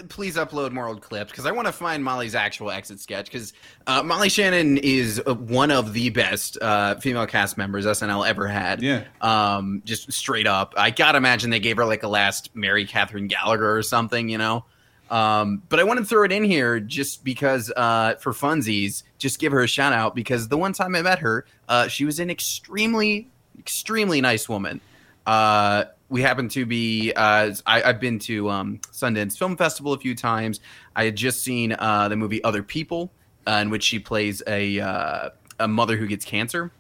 [0.09, 3.53] please upload more old clips because I want to find Molly's actual exit sketch because
[3.85, 8.47] uh, Molly Shannon is uh, one of the best uh, female cast members SNL ever
[8.47, 8.81] had.
[8.81, 9.03] Yeah.
[9.21, 10.73] um, just straight up.
[10.77, 14.39] I gotta imagine they gave her like a last Mary Catherine Gallagher or something, you
[14.39, 14.65] know.
[15.11, 19.37] Um, but I want to throw it in here just because uh, for funsies, just
[19.37, 22.19] give her a shout out because the one time I met her, uh, she was
[22.19, 23.29] an extremely,
[23.59, 24.81] extremely nice woman.
[25.27, 25.85] Uh,
[26.15, 27.11] we happen to be.
[27.13, 30.61] Uh, I, I've been to um, Sundance Film Festival a few times.
[30.95, 33.11] I had just seen uh, the movie Other People,
[33.45, 36.71] uh, in which she plays a uh, a mother who gets cancer.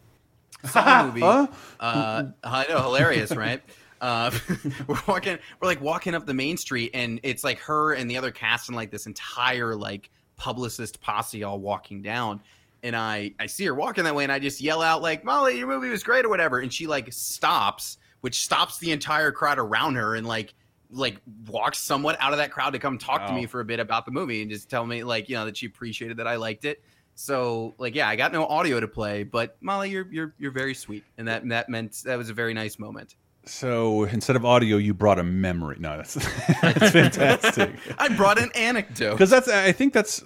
[0.73, 1.21] Movie.
[1.21, 1.47] Uh,
[1.81, 3.61] I know, hilarious, right?
[3.99, 4.31] Uh,
[4.87, 8.17] we're walking, we're like walking up the main street, and it's like her and the
[8.17, 12.39] other cast and like this entire like publicist posse all walking down.
[12.83, 15.57] And I, I see her walking that way, and I just yell out like, "Molly,
[15.57, 16.59] your movie was great" or whatever.
[16.59, 20.55] And she like stops, which stops the entire crowd around her, and like
[20.89, 23.79] like walks somewhat out of that crowd to come talk to me for a bit
[23.79, 26.37] about the movie and just tell me like you know that she appreciated that I
[26.37, 26.81] liked it.
[27.13, 30.73] So like yeah, I got no audio to play, but Molly, you're you're you're very
[30.73, 33.15] sweet, and that that meant that was a very nice moment.
[33.45, 35.77] So instead of audio, you brought a memory.
[35.79, 36.15] No, that's
[36.63, 37.75] that's fantastic.
[37.99, 40.23] I brought an anecdote Because that's I think that's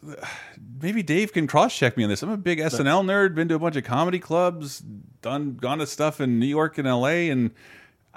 [0.82, 2.24] maybe Dave can cross check me on this.
[2.24, 3.36] I'm a big SNL nerd.
[3.36, 6.88] Been to a bunch of comedy clubs, done gone to stuff in New York and
[6.88, 7.30] L.A.
[7.30, 7.52] and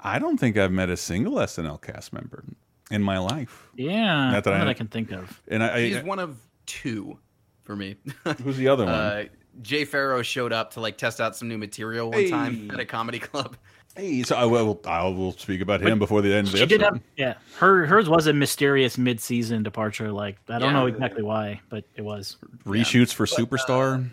[0.03, 2.43] I don't think I've met a single SNL cast member
[2.91, 3.69] in my life.
[3.75, 5.41] Yeah, Not that I- that I can think of.
[5.47, 7.17] And I, I He's one of two
[7.63, 7.95] for me.
[8.43, 8.93] who's the other one?
[8.93, 9.23] Uh,
[9.61, 12.85] Jay Pharoah showed up to like test out some new material one time at a
[12.85, 13.55] comedy club.
[13.95, 16.65] Hey, so I will I will speak about him before the end of the She
[16.65, 16.93] did episode.
[16.95, 17.33] have, yeah.
[17.59, 20.11] Her hers was a mysterious mid-season departure.
[20.11, 20.79] Like I don't Yeah.
[20.79, 22.37] know exactly why, but it was.
[22.65, 24.09] Reshoots for Superstar.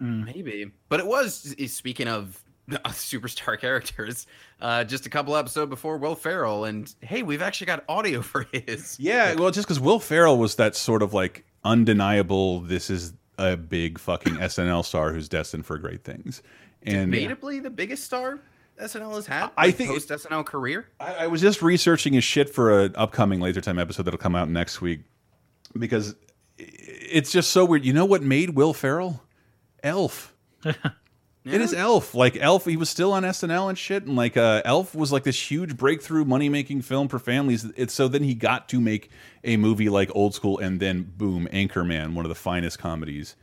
[0.00, 2.38] Maybe, but it was speaking of
[2.70, 4.26] superstar characters.
[4.60, 8.46] Uh, just a couple episodes before Will Ferrell, and hey, we've actually got audio for
[8.52, 8.98] his.
[8.98, 12.60] Yeah, well, just because Will Ferrell was that sort of like undeniable.
[12.60, 16.42] This is a big fucking SNL star who's destined for great things.
[16.82, 18.40] And debatably the biggest star
[18.80, 19.50] SNL has had.
[19.56, 20.88] I like, think- post SNL career.
[21.00, 24.34] I, I was just researching his shit for an upcoming Laser Time episode that'll come
[24.36, 25.00] out next week
[25.76, 26.14] because
[26.58, 27.84] it's just so weird.
[27.84, 29.22] You know what made Will Ferrell?
[29.82, 30.34] Elf.
[31.46, 32.14] It is Elf.
[32.14, 35.22] Like Elf, he was still on SNL and shit, and like uh, Elf was like
[35.24, 37.64] this huge breakthrough money making film for families.
[37.76, 39.10] It's so then he got to make
[39.44, 43.36] a movie like Old School, and then boom, Anchorman, one of the finest comedies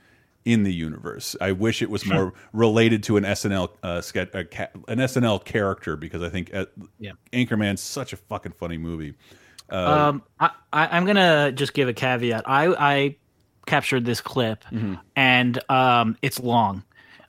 [0.46, 1.36] in the universe.
[1.40, 6.22] I wish it was more related to an SNL uh, sketch, an SNL character because
[6.22, 6.66] I think uh,
[7.00, 7.14] Yeah.
[7.32, 9.14] Anchorman's such a fucking funny movie.
[9.72, 9.76] Uh,
[10.10, 12.44] Um, I, I, I'm gonna just give a caveat.
[12.46, 13.16] I I
[13.66, 15.00] captured this clip, Mhm.
[15.16, 16.84] and um, it's long.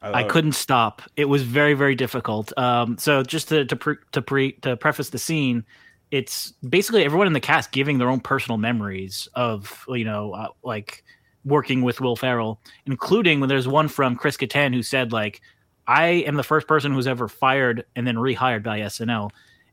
[0.04, 1.02] I I, couldn't stop.
[1.16, 2.56] It was very very difficult.
[2.58, 5.64] Um, so just to to pre, to pre to preface the scene,
[6.10, 10.48] it's basically everyone in the cast giving their own personal memories of you know uh,
[10.62, 11.04] like
[11.44, 15.40] working with Will Ferrell, including when there's one from Chris Kattan who said like,
[15.86, 19.30] "I am the first person who's ever fired and then rehired by SNL."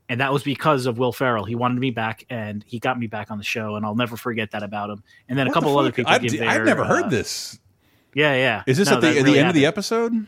[0.08, 1.44] And that was because of Will Ferrell.
[1.44, 4.16] He wanted me back, and he got me back on the show, and I'll never
[4.16, 5.02] forget that about him.
[5.28, 6.12] And then What a couple the other people.
[6.12, 7.58] I've, give I've never uh, heard this.
[8.14, 8.62] Yeah, yeah.
[8.66, 10.26] Is this No, at the, at really the end of the episode?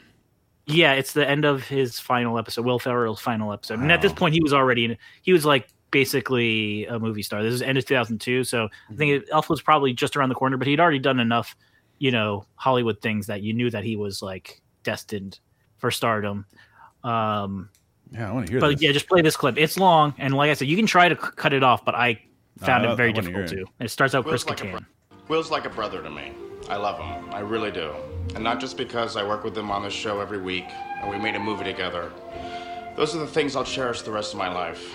[0.66, 3.80] Yeah, it's the end of his final episode, Will Ferrell's final episode.
[3.80, 4.96] And at this point, he was already in.
[5.22, 7.42] He was like basically a movie star.
[7.42, 9.34] This is end of 2002, so I think Mm-hmm.
[9.34, 10.56] Elf was probably just around the corner.
[10.56, 11.54] But he'd already done enough,
[11.98, 15.38] you know, Hollywood things that you knew that he was like destined
[15.76, 16.46] for stardom.
[17.02, 17.68] Um,
[18.10, 18.80] Yeah, I want to hear but this.
[18.82, 19.58] yeah, just play this clip.
[19.58, 21.94] It's long, and like I said, you can try to c- cut it off, but
[21.94, 22.20] I
[22.60, 23.56] found I- it very I wanna difficult it.
[23.78, 23.84] to.
[23.84, 24.86] It starts out Will's Chris like a Kattan.
[25.28, 26.32] Will's like a brother to me.
[26.68, 27.32] I love him.
[27.32, 27.92] I really do.
[28.34, 30.64] And not just because I work with him on the show every week
[31.00, 32.10] and we made a movie together.
[32.96, 34.94] Those are the things I'll cherish the rest of my life.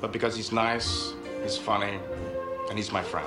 [0.00, 1.98] But because he's nice, he's funny,
[2.68, 3.26] and he's my friend.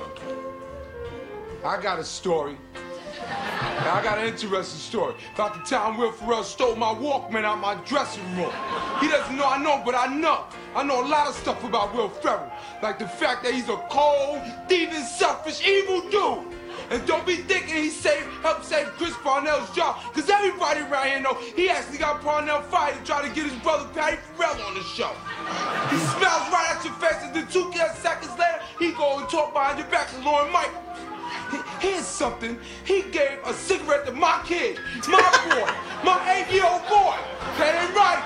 [1.64, 2.56] I got a story.
[3.22, 7.74] I got an interesting story about the time Will Ferrell stole my Walkman out my
[7.86, 8.52] dressing room.
[9.00, 10.44] He doesn't know I know, but I know.
[10.76, 13.76] I know a lot of stuff about Will Ferrell, like the fact that he's a
[13.90, 16.59] cold, thieving, selfish, evil dude.
[16.90, 21.20] And don't be thinking he saved, helped save Chris Parnell's job, because everybody around here
[21.20, 24.74] know he actually got Parnell fired to try to get his brother Patty Farrell on
[24.74, 25.14] the show.
[25.88, 27.70] He smells right at your face, and then two
[28.02, 30.98] seconds later, he go and talk behind your back to Lorne Michaels.
[31.78, 32.58] Here's something.
[32.84, 34.78] He gave a cigarette to my kid,
[35.08, 35.70] my boy,
[36.04, 37.16] my eight-year-old boy.
[37.58, 38.22] That ain't right.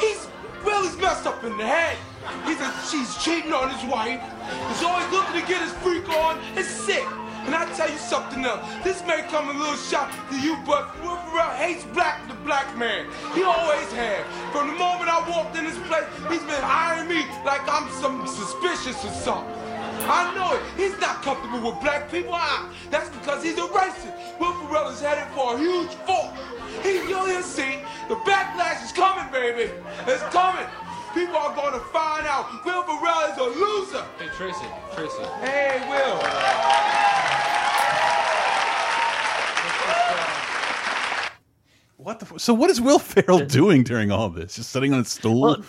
[0.00, 0.28] He's
[0.64, 1.96] really messed up in the head.
[2.44, 4.20] He's a, she's cheating on his wife.
[4.68, 6.38] He's always looking to get his freak on.
[6.56, 7.04] It's sick.
[7.46, 8.60] And I tell you something else.
[8.82, 13.06] This may come a little shock to you, but Ferrell hates black the black man.
[13.34, 14.26] He always has.
[14.52, 18.26] From the moment I walked in this place, he's been eyeing me like I'm some
[18.26, 19.54] suspicious or something.
[20.08, 20.62] I know it.
[20.76, 22.34] He's not comfortable with black people.
[22.34, 24.14] Ah, that's because he's a racist.
[24.38, 26.32] Will Ferrell is headed for a huge fall.
[26.82, 27.78] He, you'll see.
[28.08, 29.72] The backlash is coming, baby.
[30.06, 30.66] It's coming.
[31.16, 34.04] People are going to find out Will Ferrell is a loser.
[34.18, 35.22] Hey, Tracy, Tracy.
[35.40, 37.26] Hey, Will.
[41.96, 42.38] What the?
[42.38, 44.56] So what is Will Ferrell doing during all this?
[44.56, 45.40] Just sitting on a stool?
[45.40, 45.62] Well,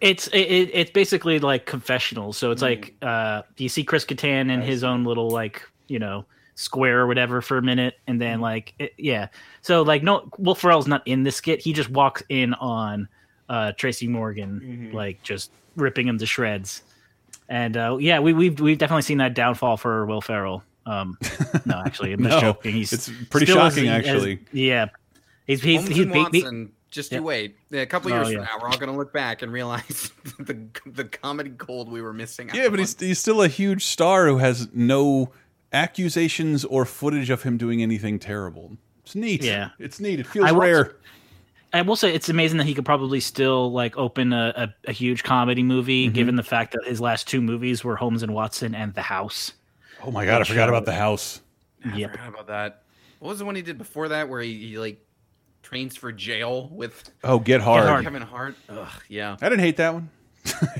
[0.00, 2.32] it's it, it- it's basically like confessional.
[2.32, 6.26] So it's like uh you see Chris Kattan in his own little like you know
[6.54, 9.28] square or whatever for a minute, and then like it, yeah.
[9.62, 11.60] So like no, Will Ferrell's not in the skit.
[11.62, 13.08] He just walks in on
[13.50, 16.82] uh Tracy Morgan like just ripping him to shreds.
[17.48, 20.62] And uh, yeah, we, we've we've definitely seen that downfall for Will Ferrell.
[20.86, 21.18] Um,
[21.66, 22.72] no, actually, I'm just No, joking.
[22.74, 24.38] He's it's pretty still as- shocking, as- actually.
[24.52, 24.86] yeah,
[25.46, 27.18] he's he's, Holmes he's and be- be- Watson, just Yeah.
[27.18, 27.56] you wait.
[27.72, 28.36] A couple Oh, years yeah.
[28.36, 32.00] from now, we're all going to look back and realize the the comedy gold we
[32.02, 32.50] were missing.
[32.50, 32.78] out Yeah, but on.
[32.78, 35.32] he's he's still a huge star who has no
[35.72, 38.76] accusations or footage of him doing anything terrible.
[39.04, 39.42] It's neat.
[39.42, 39.70] Yeah.
[39.78, 40.20] it's neat.
[40.20, 40.96] It feels I will- rare.
[41.72, 44.52] I will say it's amazing that he could probably still like open a,
[44.86, 46.14] a, a huge comedy movie, Mhm.
[46.14, 49.52] given the fact that his last two movies were Holmes and Watson and The House.
[50.02, 51.40] Oh my god, I forgot uh, about the house.
[51.84, 52.82] I forgot about that.
[53.20, 55.04] what was the one he did before that where he, he like
[55.62, 58.02] trains for jail with Oh, Get Hard.
[58.04, 58.56] Kevin Hart.
[58.68, 59.36] Ugh, yeah.
[59.40, 60.10] I didn't hate that one.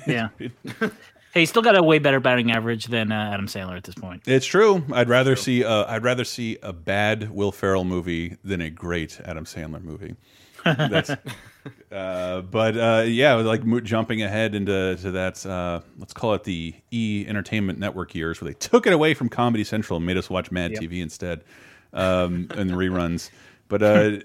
[0.07, 0.29] Yeah.
[0.81, 0.91] hey,
[1.35, 4.23] he's still got a way better batting average than uh, Adam Sandler at this point.
[4.27, 4.83] It's true.
[4.93, 9.21] I'd rather see uh, I'd rather see a bad Will Ferrell movie than a great
[9.25, 10.17] Adam Sandler movie.
[10.65, 11.11] That's,
[11.93, 16.75] uh, but uh, yeah, like jumping ahead into to that, uh, let's call it the
[16.91, 20.31] E Entertainment Network years, where they took it away from Comedy Central and made us
[20.31, 20.83] watch Mad Yep.
[20.83, 21.45] TV instead,
[21.93, 23.31] um, and the reruns.
[23.69, 24.19] But uh,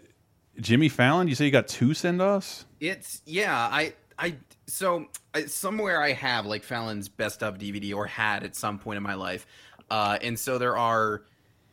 [0.60, 2.66] Jimmy Fallon, you say you got two send offs?
[2.80, 4.36] It's yeah, I I
[4.68, 8.98] so I, somewhere I have like Fallon's best of DVD or had at some point
[8.98, 9.46] in my life,
[9.90, 11.24] uh, and so there are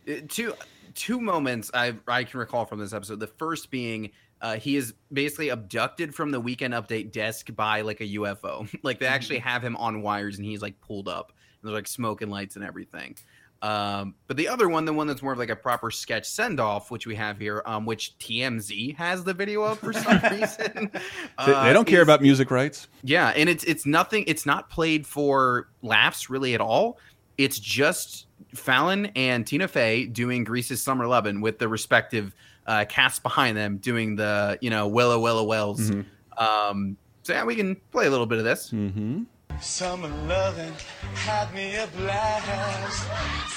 [0.09, 0.55] uh, two
[0.95, 3.21] two moments I I can recall from this episode.
[3.21, 4.11] The first being.
[4.43, 8.69] Uh, he is basically abducted from the weekend update desk by like a UFO.
[8.83, 11.33] like they actually have him on wires and he's like pulled up.
[11.63, 13.17] And there's like smoke and lights and everything.
[13.63, 16.59] Um, but the other one, the one that's more of like a proper sketch send
[16.59, 20.91] off, which we have here, um, which TMZ has the video of for some reason.
[20.93, 21.01] They,
[21.39, 22.89] uh, they don't care about music rights.
[23.05, 24.25] yeah, and it's it's nothing.
[24.27, 26.99] It's not played for laughs really at all.
[27.39, 32.35] It's just Fallon and Tina Fey doing Grease's Summer Lovin' with the respective
[32.67, 35.91] uh, casts behind them doing the you know Willa Willa Wells.
[36.39, 38.71] Um, so yeah, we can play a little bit of this.
[38.71, 39.23] Mm-hmm.
[39.61, 40.73] Summer loving
[41.15, 43.07] had me a blast.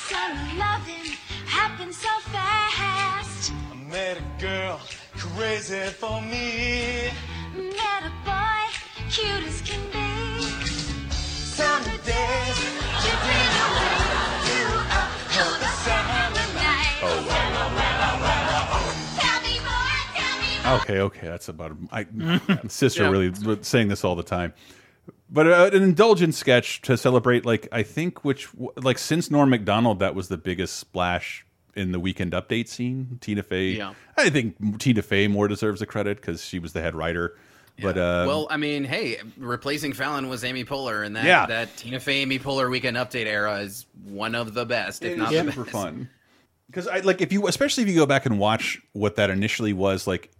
[0.07, 1.13] Summer loving
[1.47, 3.51] happened so fast.
[3.71, 4.79] I met a girl
[5.17, 7.09] crazy for me.
[7.55, 8.61] Met a boy,
[9.09, 10.45] cute as can be.
[11.09, 12.59] Summer days,
[13.01, 13.97] dripping away
[14.51, 14.65] you
[14.99, 15.09] up
[15.41, 16.99] on the summer night.
[17.01, 17.34] Oh
[20.65, 21.75] Okay, okay, that's about.
[21.91, 22.05] I
[22.67, 23.09] sister Yeah.
[23.09, 24.53] really saying this all the time.
[25.29, 28.47] But uh, an indulgent sketch to celebrate, like I think, which
[28.77, 31.45] like since Norm Macdonald, that was the biggest splash
[31.75, 33.17] in the weekend update scene.
[33.21, 33.93] Tina Fey, Yeah.
[34.17, 37.37] I think Tina Fey more deserves the credit because she was the head writer.
[37.81, 41.45] But uh, well, I mean, hey, replacing Fallon was Amy Poehler, and that Yeah.
[41.47, 45.17] that Tina Fey Amy Poehler Weekend Update era is one of the best, if It
[45.17, 45.71] not the super best.
[45.71, 46.09] fun.
[46.67, 49.73] Because I like if you, especially if you go back and watch what that initially
[49.73, 50.31] was like,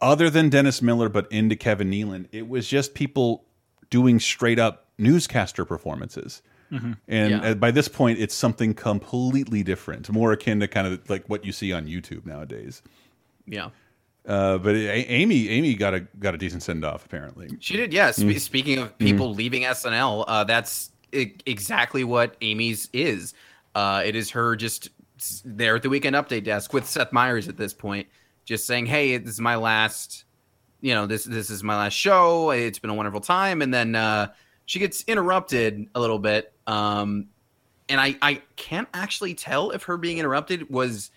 [0.00, 3.44] other than Dennis Miller, but into Kevin Nealon, it was just people
[3.90, 6.42] doing straight up newscaster performances.
[6.70, 6.96] Mhm.
[7.08, 7.54] And Yeah.
[7.54, 11.50] by this point, it's something completely different, more akin to kind of like what you
[11.52, 12.82] see on YouTube nowadays.
[13.46, 13.70] Yeah.
[14.26, 17.48] Uh, but A- Amy, Amy got a got a decent send off apparently.
[17.58, 18.10] She did, yeah.
[18.12, 18.40] Spe- Mm.
[18.40, 23.34] Speaking of people leaving SNL, uh, that's I- exactly what Amy's is.
[23.74, 24.90] Uh, it is her just
[25.44, 28.06] there at the Weekend Update desk with Seth Meyers at this point,
[28.50, 30.24] just saying, "Hey, this is my last,
[30.80, 32.50] you know, this this is my last show.
[32.50, 34.32] It's been a wonderful time." And then uh,
[34.66, 37.28] she gets interrupted a little bit, um,
[37.88, 41.12] and I I can't actually tell if her being interrupted was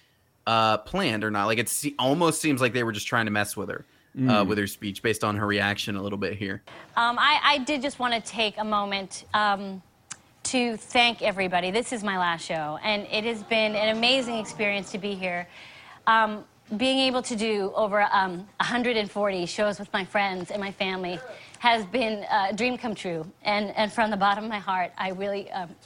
[0.45, 1.47] uh, planned or not.
[1.47, 3.83] Like it se- almost seems like they were just trying to mess with her.
[4.15, 4.47] Uh, Mm.
[4.47, 6.61] with her speech, based on her reaction a little bit here.
[6.95, 9.81] Um, I, I did just want to take a moment um,
[10.43, 11.71] to thank everybody.
[11.71, 15.47] This is my last show, and it has been an amazing experience to be here.
[16.05, 16.45] Um,
[16.77, 21.19] being able to do over um, 140 shows with my friends and my family
[21.59, 23.25] has been a dream come true.
[23.43, 25.51] And, and from the bottom of my heart, I really.
[25.51, 25.69] Um,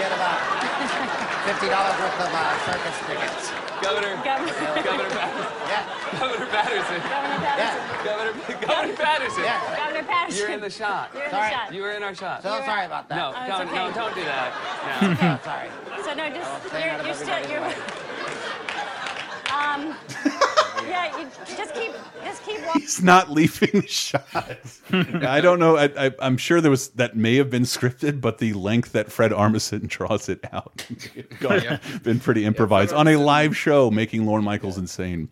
[0.00, 0.40] Get about
[1.44, 3.59] fifty dollars worth of uh, circus tickets.
[3.82, 4.52] Governor, Governor,
[4.82, 6.20] Governor, Paterson.
[6.20, 7.00] Governor Paterson.
[7.00, 8.04] Governor Paterson.
[8.04, 9.44] Governor, Governor Paterson.
[9.44, 9.76] Yeah.
[9.76, 10.38] Governor Paterson.
[10.40, 11.10] You're in the shot.
[11.14, 11.72] You're in the shot.
[11.74, 12.42] You were in our shot.
[12.42, 13.16] So sorry about that.
[13.16, 13.76] No, Oh, don't, okay.
[13.76, 14.52] no, don't do that.
[15.02, 15.38] Oh, No.
[15.44, 15.68] sorry.
[16.04, 17.74] So no, just you're, you're still you're.
[19.50, 19.94] Um,
[20.88, 21.92] yeah, you just keep
[22.24, 22.80] just keep walking.
[22.82, 24.24] He's not leaving the shot.
[24.92, 25.76] I don't know.
[25.76, 29.10] I, I, I'm sure there was that may have been scripted, but the length that
[29.10, 30.86] Fred Armisen draws it out
[31.40, 31.78] Yeah.
[32.02, 35.28] been pretty improvised on a live show, making Lorne Michaels insane.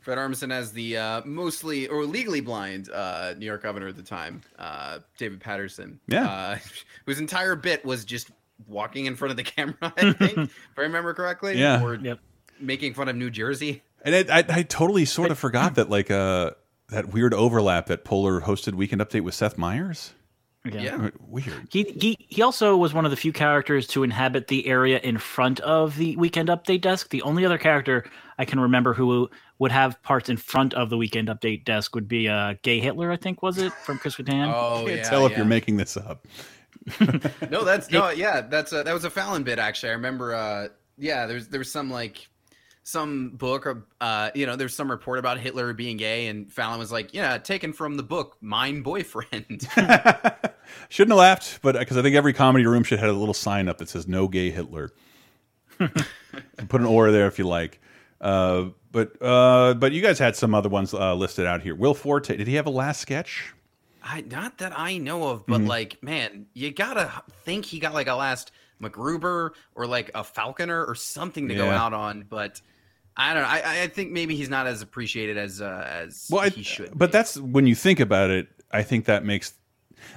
[0.00, 4.02] Fred Armisen as the uh, mostly or legally blind uh, New York governor at the
[4.02, 6.00] time, uh, David Paterson.
[6.08, 6.28] Yeah.
[6.28, 6.58] Uh,
[7.06, 8.30] whose entire bit was just
[8.66, 11.56] walking in front of the camera, I think, if I remember correctly.
[11.58, 11.82] Yeah.
[11.82, 11.98] Or
[12.58, 13.82] making fun of New Jersey.
[14.04, 16.52] And it, I, I totally sort of forgot that like uh
[16.88, 20.12] that weird overlap that Poehler hosted Weekend Update with Seth Meyers.
[20.64, 21.10] Yeah.
[21.20, 21.68] Weird.
[21.70, 25.18] He, he he also was one of the few characters to inhabit the area in
[25.18, 27.08] front of the Weekend Update desk.
[27.08, 28.04] The only other character
[28.38, 29.28] I can remember who
[29.58, 33.10] would have parts in front of the Weekend Update desk would be uh, Gay Hitler,
[33.10, 34.52] I think was it from Chris Kattan?
[34.54, 35.38] Oh, Can't yeah, tell if yeah.
[35.38, 36.26] you're making this up.
[37.50, 39.90] no, that's no, yeah, that's a, that was a Fallon bit actually.
[39.90, 40.34] I remember.
[40.34, 42.28] Uh, yeah, there's there was some like
[42.84, 46.78] some book or uh, you know, there's some report about Hitler being gay, and Fallon
[46.78, 49.68] was like, "Yeah, taken from the book, Mine Boyfriend."
[50.88, 53.68] Shouldn't have laughed, but because I think every comedy room should have a little sign
[53.68, 54.90] up that says "No Gay Hitler."
[55.78, 57.80] Put an aura there if you like.
[58.20, 61.74] Uh, but uh, but you guys had some other ones uh, listed out here.
[61.74, 63.52] Will Forte, did he have a last sketch?
[64.02, 65.68] I not that I know of, but Mhm.
[65.68, 67.10] like, man, you gotta
[67.44, 68.50] think he got like a last
[68.82, 72.26] MacGruber or like a Falconer or something to go out on.
[72.28, 72.60] But
[73.16, 73.48] I don't know.
[73.48, 76.90] I, I think maybe he's not as appreciated as uh, as Well, I, he should.
[76.94, 78.48] but that's when you think about it.
[78.70, 79.54] I think that makes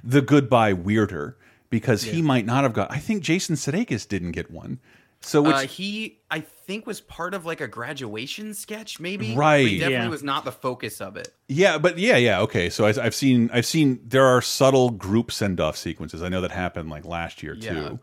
[0.04, 1.38] the goodbye weirder
[1.70, 2.92] because he might not have got.
[2.92, 4.80] I think Jason Sudeikis didn't get one.
[5.22, 9.34] So which uh, he, I think, was part of like a graduation sketch, maybe.
[9.34, 9.68] But Right.
[9.68, 10.10] He definitely Yeah.
[10.10, 11.34] was not the focus of it.
[11.48, 12.70] Yeah, but yeah, yeah, okay.
[12.70, 16.22] So I, I've seen, I've seen there are subtle group send off sequences.
[16.22, 17.74] I know that happened like last year Yeah.
[17.74, 18.00] too.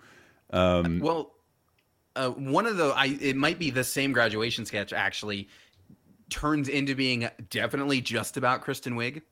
[0.52, 1.32] Um, Well,
[2.16, 5.48] uh, one of the, I it might be the same graduation sketch actually
[6.30, 9.22] turns into being definitely just about Kristen Wiig.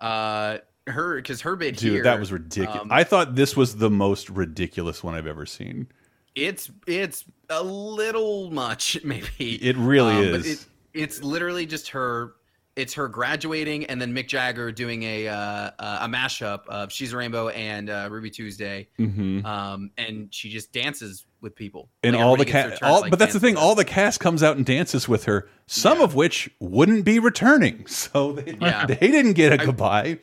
[0.00, 2.82] uh, her because her bit dude, here, that was ridiculous.
[2.82, 5.88] um, I thought this was the most ridiculous one I've ever seen.
[6.34, 10.46] it's it's a little much maybe It really Um, but is.
[10.62, 12.34] it, it's literally just her
[12.76, 15.70] it's her graduating and then mick jagger doing a uh, uh,
[16.02, 19.44] a mashup of she's a rainbow and uh, ruby tuesday Mhm.
[19.44, 23.00] um, and she just dances with people And Like, all the cast, their turn, all,
[23.00, 23.56] like, but that's the thing.
[23.56, 25.48] All the cast comes out and dances with her.
[25.66, 28.84] Some of which wouldn't be returning, so they, Yeah.
[28.86, 30.18] they didn't get a I- goodbye.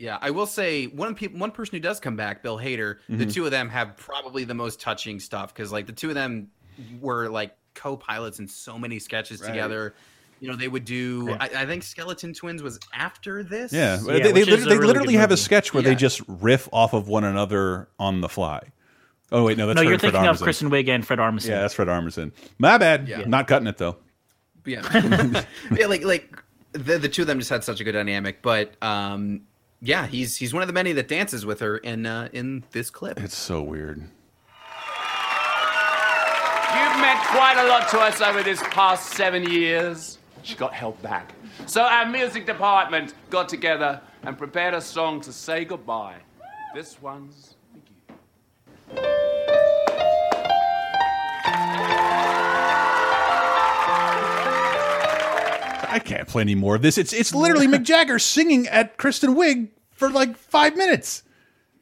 [0.00, 2.96] Yeah, I will say one people, one person who does come back, Bill Hader.
[3.08, 3.32] The Mhm.
[3.34, 6.48] two of them have probably the most touching stuff because like the two of them
[7.00, 9.48] were like co-pilots in so many sketches Right.
[9.48, 9.94] together.
[10.40, 11.26] You know, they would do.
[11.28, 11.36] Yeah.
[11.40, 13.72] I, I think Skeleton Twins was after this.
[13.72, 17.08] Yeah, they, they, literally, they literally have a sketch where they just riff off of
[17.08, 18.60] one another on the fly.
[19.30, 21.48] Oh wait, no, that's no, Fred, you're Fred thinking of Kristen Wiig and Fred Armisen.
[21.48, 22.32] Yeah, that's Fred Armisen.
[22.58, 23.08] My bad.
[23.08, 23.24] Yeah.
[23.26, 23.96] Not cutting it though.
[24.64, 28.42] yeah, yeah, like like the the two of them just had such a good dynamic.
[28.42, 29.42] But um,
[29.80, 32.90] yeah, he's he's one of the many that dances with her in uh, in this
[32.90, 33.20] clip.
[33.20, 33.98] It's so weird.
[33.98, 34.08] You've
[37.00, 40.17] meant quite a lot to us over this past seven years.
[40.42, 41.32] She got held back.
[41.66, 46.16] So our music department got together and prepared a song to say goodbye.
[46.74, 47.56] This one's
[55.90, 56.98] I can't play any more of this.
[56.98, 61.24] It's it's literally Mick Jagger singing at Kristen Wiig for like five minutes.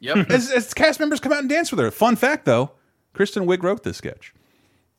[0.00, 0.30] Yep.
[0.30, 1.90] as, as cast members come out and dance with her.
[1.90, 2.72] Fun fact though,
[3.12, 4.32] Kristen Wiig wrote this sketch.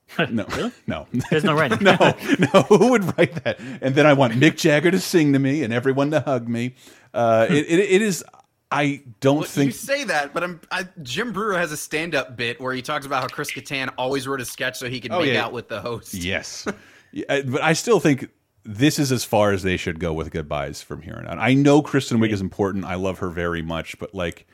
[0.30, 0.46] No,
[0.88, 1.80] no, There's no writing.
[1.82, 1.96] no,
[2.54, 2.62] no.
[2.64, 3.60] Who would write that?
[3.82, 6.76] And then I want Mick Jagger to sing to me and everyone to hug me.
[7.14, 8.24] Uh, it, it, it is.
[8.72, 9.74] I don't Well, you think.
[9.74, 13.22] say that, but I'm, I, Jim Breuer has a stand-up bit where he talks about
[13.22, 15.46] how Chris Kattan always wrote a sketch so he could Oh, make yeah.
[15.46, 16.14] out with the host.
[16.14, 16.68] Yes,
[17.14, 18.30] Yeah, but I still think
[18.66, 21.38] this is as far as they should go with goodbyes from here on out.
[21.40, 22.84] I know Kristen Wiig is important.
[22.84, 24.46] I love her very much, but like,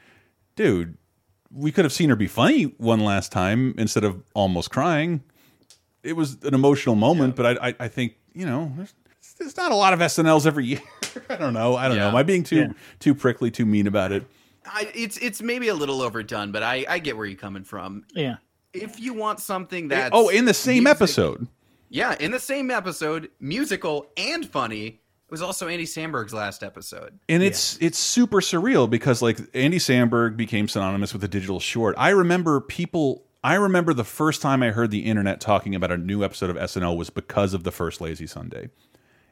[0.55, 0.95] dude,
[1.51, 5.23] we could have seen her be funny one last time instead of almost crying.
[6.03, 8.93] It was an emotional moment, but I, I, I think you know, there's,
[9.37, 10.81] there's not a lot of SNLs every year.
[11.29, 11.75] I don't know.
[11.75, 12.07] I don't know.
[12.09, 12.67] Am I being too Yeah.
[12.99, 14.25] too prickly, too mean about it?
[14.65, 18.05] I, it's it's maybe a little overdone, but I, I get where you're coming from.
[18.13, 18.37] Yeah.
[18.73, 21.47] If you want something that oh, in the same episode.
[21.89, 24.99] yeah, in the same episode, musical and funny, it
[25.29, 27.19] was also Andy Samberg's last episode.
[27.29, 31.93] and it's it's super surreal because like Andy Samberg became synonymous with the digital short.
[31.99, 33.25] I remember people.
[33.43, 36.55] I remember the first time I heard the internet talking about a new episode of
[36.55, 38.69] SNL was because of the first Lazy Sunday,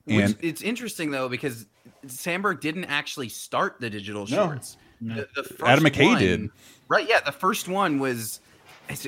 [0.08, 1.66] and Which, it's interesting though because
[2.06, 4.48] Samberg didn't actually start the digital No.
[4.48, 4.78] shorts.
[5.00, 6.50] The, the first Adam McKay one- did.
[6.88, 7.08] Right?
[7.08, 8.40] Yeah, the first one was.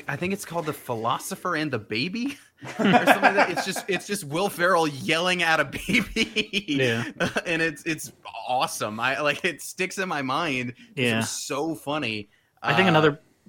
[0.08, 3.50] I think it's called the philosopher and the baby, or something like that.
[3.50, 6.64] It's just it's just Will Ferrell yelling at a baby.
[6.66, 7.04] Yeah.
[7.46, 8.10] and it's it's
[8.48, 8.98] awesome.
[8.98, 10.72] I like it sticks in my mind.
[10.96, 11.16] It Yeah.
[11.18, 12.30] was so funny.
[12.62, 12.92] I think Uh,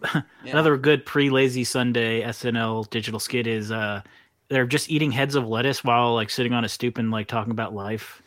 [0.02, 4.02] another another good pre Lazy Sunday SNL digital skit is uh
[4.50, 7.52] they're just eating heads of lettuce while like sitting on a stoop and like talking
[7.52, 8.22] about life.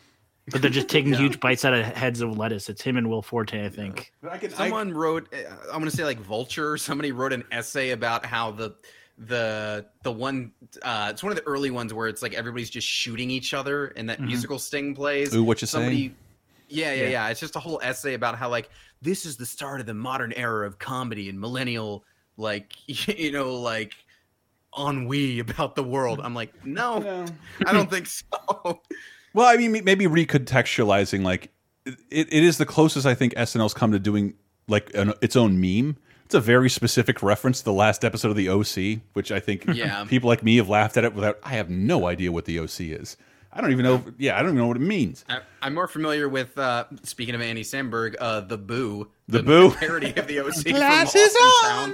[0.51, 2.69] But they're just taking huge bites out of heads of lettuce.
[2.69, 4.11] It's him and Will Forte, I think.
[4.49, 6.75] Someone wrote, uh, I'm going to say like Vulture.
[6.77, 8.75] Somebody wrote an essay about how the
[9.17, 10.51] the the one
[10.81, 13.87] uh it's one of the early ones where it's like everybody's just shooting each other
[13.97, 14.27] and that Mhm.
[14.27, 15.35] musical sting plays.
[15.35, 16.13] Ooh, what you Somebody, say?
[16.69, 17.09] Yeah, yeah, Yeah.
[17.09, 18.69] yeah, It's just a whole essay about how like
[19.01, 22.03] this is the start of the modern era of comedy and millennial
[22.37, 23.93] like you know like
[24.77, 26.19] ennui about the world.
[26.19, 26.25] Mm.
[26.25, 27.25] I'm like, no,
[27.65, 28.81] I don't think so.
[29.33, 31.51] well, I mean, maybe recontextualizing like
[31.85, 34.35] it, it is the closest I think SNL's come to doing
[34.67, 35.97] like an, its own meme.
[36.25, 39.65] it's a very specific reference to the last episode of the OC, which I think
[39.73, 40.05] Yeah.
[40.05, 41.39] people like me have laughed at it without.
[41.43, 43.17] I have no idea what the OC is.
[43.59, 44.01] I don't even know.
[44.17, 45.25] Yeah, I don't even know what it means.
[45.27, 49.09] I, I'm more familiar with, uh, speaking of Andy Samberg, uh, the 'Bu.
[49.27, 49.71] The 'Bu?
[49.71, 50.63] parody of the OC.
[50.63, 51.93] Glasses Austin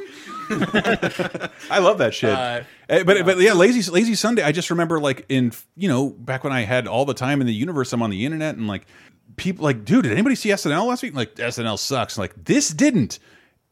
[0.49, 1.49] Town.
[1.71, 2.29] I love that shit.
[2.31, 4.43] Uh, Eh, but but yeah, lazy lazy Sunday.
[4.43, 7.47] I just remember like in you know back when I had all the time in
[7.47, 7.91] the universe.
[7.93, 8.85] I'm on the internet and like
[9.37, 11.15] people like, dude, did anybody see SNL last week?
[11.15, 12.15] Like SNL sucks.
[12.17, 13.17] Like this didn't,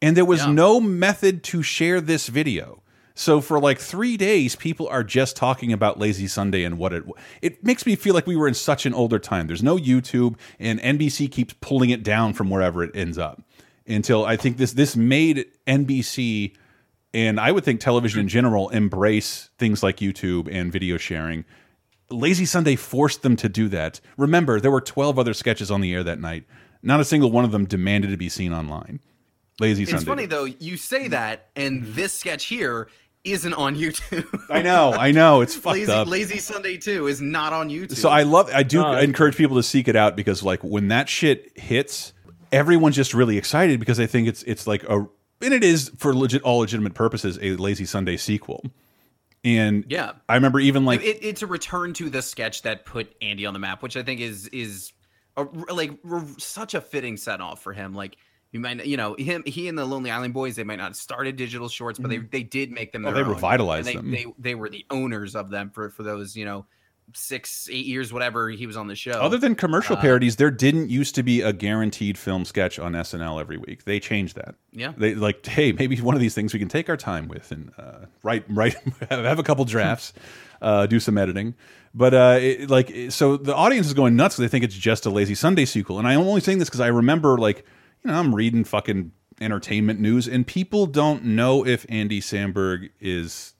[0.02, 2.82] and there was no method to share this video.
[3.16, 7.04] So for like three days, people are just talking about Lazy Sunday and what it.
[7.42, 9.48] It makes me feel like we were in such an older time.
[9.48, 13.44] There's no YouTube, and NBC keeps pulling it down from wherever it ends up.
[13.88, 16.56] Until I think this this made NBC
[17.14, 21.46] and I would think television in general embrace things like YouTube and video sharing.
[22.10, 24.00] Lazy Sunday forced them to do that.
[24.18, 26.46] Remember, there were 12 other sketches on the air that night.
[26.82, 29.00] Not a single one of them demanded to be seen online.
[29.60, 29.98] Lazy Sunday.
[29.98, 32.88] It's funny though, you say that, and this sketch here
[33.24, 34.28] isn't on YouTube.
[34.50, 36.08] I know, I know, it's fucked Lazy, up.
[36.08, 37.96] Lazy Sunday 2 is not on YouTube.
[37.96, 40.64] So I love, I do oh, No, encourage people to seek it out because like
[40.64, 42.14] when that shit hits,
[42.52, 45.08] everyone's just really excited because they think it's it's like a,
[45.42, 48.64] and it is for legit all legitimate purposes a Lazy Sunday sequel.
[49.44, 50.14] And Yeah.
[50.30, 53.54] I remember even like it, it's a return to the sketch that put Andy on
[53.54, 54.94] the map, which I think is is
[55.36, 57.94] a, like r- such a fitting set off for him.
[57.94, 58.18] Like
[58.54, 60.96] you might, you know, him, he and the Lonely Island Boys, they might not have
[60.96, 63.06] started digital shorts, but they they did make them.
[63.06, 63.30] Oh, they own.
[63.30, 64.12] revitalized And them.
[64.12, 66.66] They, they they were the owners of them for for those you know
[67.14, 69.12] six eight years whatever he was on the show.
[69.12, 72.94] Other than commercial Uh, parodies, there didn't used to be a guaranteed film sketch on
[72.94, 73.86] SNL every week.
[73.86, 74.56] They changed that.
[74.72, 74.94] Yeah.
[74.96, 77.72] They like, hey, maybe one of these things we can take our time with and
[77.78, 78.76] uh, write, write,
[79.10, 80.14] have a couple drafts,
[80.62, 81.56] uh, do some editing.
[81.94, 84.38] But uh, it, like, so the audience is going nuts.
[84.38, 86.00] They think it's just a Lazy Sunday sequel.
[86.00, 87.66] And I'm only saying this because I remember, like,
[88.04, 89.12] you know, I'm reading fucking
[89.42, 93.54] entertainment news, and people don't know if Andy Samberg is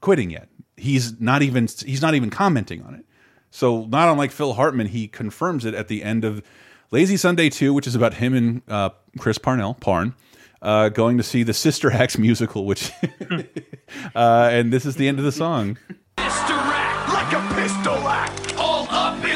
[0.00, 0.48] quitting yet.
[0.76, 3.04] He's not even he's not even commenting on it.
[3.50, 6.42] So not unlike Phil Hartman, he confirms it at the end of
[6.90, 10.14] Lazy Sunday 2, which is about him and uh, Chris Parnell, Parn,
[10.60, 12.90] uh, going to see the Sister Acts musical, which
[14.14, 15.78] uh, and this is the end of the song.
[16.18, 18.43] Sister act like a pistol act.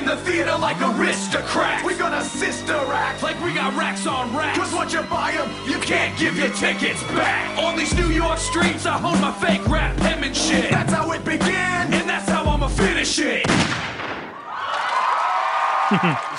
[0.08, 1.84] All up in the theater like aristocrats.
[1.84, 4.58] We gonna sister act like we got racks on racks.
[4.58, 7.58] Cause once you buy them, you can't give your tickets back.
[7.58, 10.70] On these New York streets, I hone my fake rap penmanship.
[10.70, 13.46] That's how it began, and that's how I'ma finish it.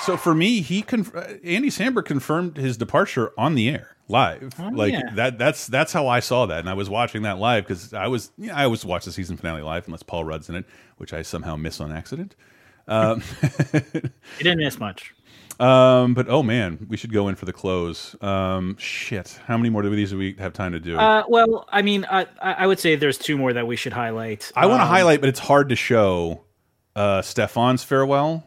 [0.04, 4.54] so for me, he conf uh, Andy Samberg confirmed his departure on the air live.
[4.58, 5.14] Oh, like yeah.
[5.14, 5.38] that.
[5.38, 8.32] That's that's how I saw that, and I was watching that live because I was
[8.38, 10.66] yeah, I always watch the season finale live unless Paul Rudd's in it,
[10.96, 12.34] which I somehow miss on accident.
[12.90, 13.22] Um,
[13.72, 15.14] You didn't miss much.
[15.60, 18.16] Um, but oh man, we should go in for the close.
[18.22, 20.96] Um, shit, how many more of these do we have time to do?
[20.98, 24.50] Uh, well, I mean, I, I would say there's two more that we should highlight.
[24.56, 26.44] I want to Um, highlight, but it's hard to show.
[26.96, 28.42] Uh, Stefan's farewell.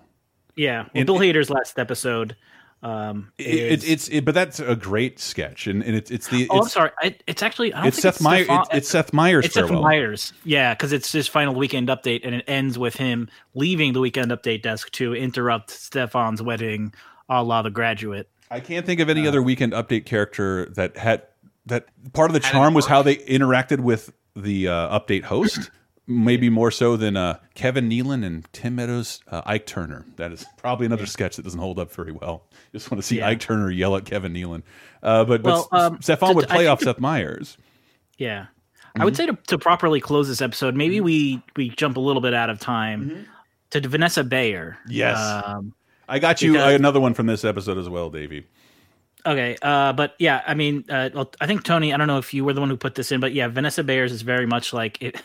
[0.56, 2.36] Yeah, well, Bill Hader's last episode.
[2.84, 6.58] Um, It, it's it, but that's a great sketch, and, and it's it's the oh,
[6.58, 6.92] I'm it's, sorry.
[7.28, 9.72] It's actually I don't it's Seth Meyer- Stefan- it's- it's Seth Meyers' It's Seth.
[9.72, 10.34] Meyers.
[10.44, 14.32] Yeah, because it's his final weekend update, and it ends with him leaving the weekend
[14.32, 16.94] update desk to interrupt Stefan's wedding,
[17.30, 18.30] a la The Graduate.
[18.52, 21.24] I can't think of any other weekend update character that had
[21.66, 25.72] that part of the charm was how they interacted with the uh, update host.
[26.06, 30.06] Maybe more so than uh, Kevin Nealon and Tim Meadows, uh, Ike Turner.
[30.18, 32.44] That is probably another sketch that doesn't hold up very well.
[32.74, 33.30] Just want to see Yeah.
[33.30, 34.64] Ike Turner yell at Kevin Nealon.
[35.02, 37.58] Uh, but Well, but um, Stefan would play off Seth Meyers.
[38.18, 38.48] Yeah.
[38.96, 39.06] I Mm-hmm.
[39.06, 42.34] would say to, to properly close this episode, maybe we we jump a little bit
[42.34, 43.26] out of time
[43.72, 44.78] to Vanessa Bayer.
[44.82, 44.92] Mm-hmm.
[44.92, 45.18] Yes.
[45.20, 45.74] Um,
[46.10, 48.46] I got you because- another one from this episode as well, Davey.
[49.26, 51.94] Okay, uh, but yeah, I mean, uh, well, I think Tony.
[51.94, 53.82] I don't know if you were the one who put this in, but yeah, Vanessa
[53.82, 55.16] Bayers is very much like it.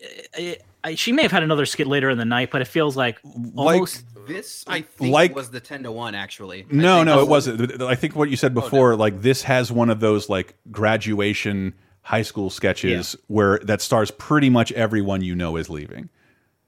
[0.00, 2.96] It- I, she may have had another skit later in the night, but it feels
[2.96, 3.18] like
[3.54, 4.02] almost.
[4.26, 6.64] This I think Like- was the ten to one actually.
[6.70, 7.82] No, no, it wasn't.
[7.82, 11.74] I think what you said oh, before, like this has one of those like graduation
[12.02, 16.08] high school sketches where that stars pretty much everyone you know is leaving.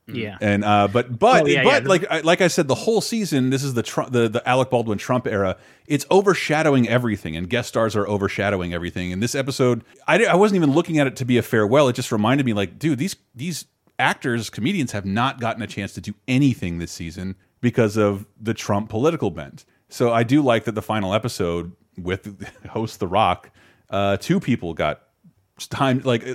[0.07, 0.37] Yeah.
[0.41, 1.89] And uh, but but Oh, yeah, but yeah.
[1.89, 4.71] like I, like I said, the whole season, this is the Trump, the the Alec
[4.71, 5.57] Baldwin Trump era.
[5.87, 9.13] It's overshadowing everything, and guest stars are overshadowing everything.
[9.13, 11.89] And this episode, I I wasn't even looking at it to be a farewell.
[11.89, 13.67] It just reminded me, like, dude, these these
[13.99, 18.55] actors, comedians have not gotten a chance to do anything this season because of the
[18.55, 19.65] Trump political bent.
[19.89, 23.51] So I do like that the final episode with host The Rock,
[23.91, 25.03] uh, two people got
[25.69, 26.35] time like uh,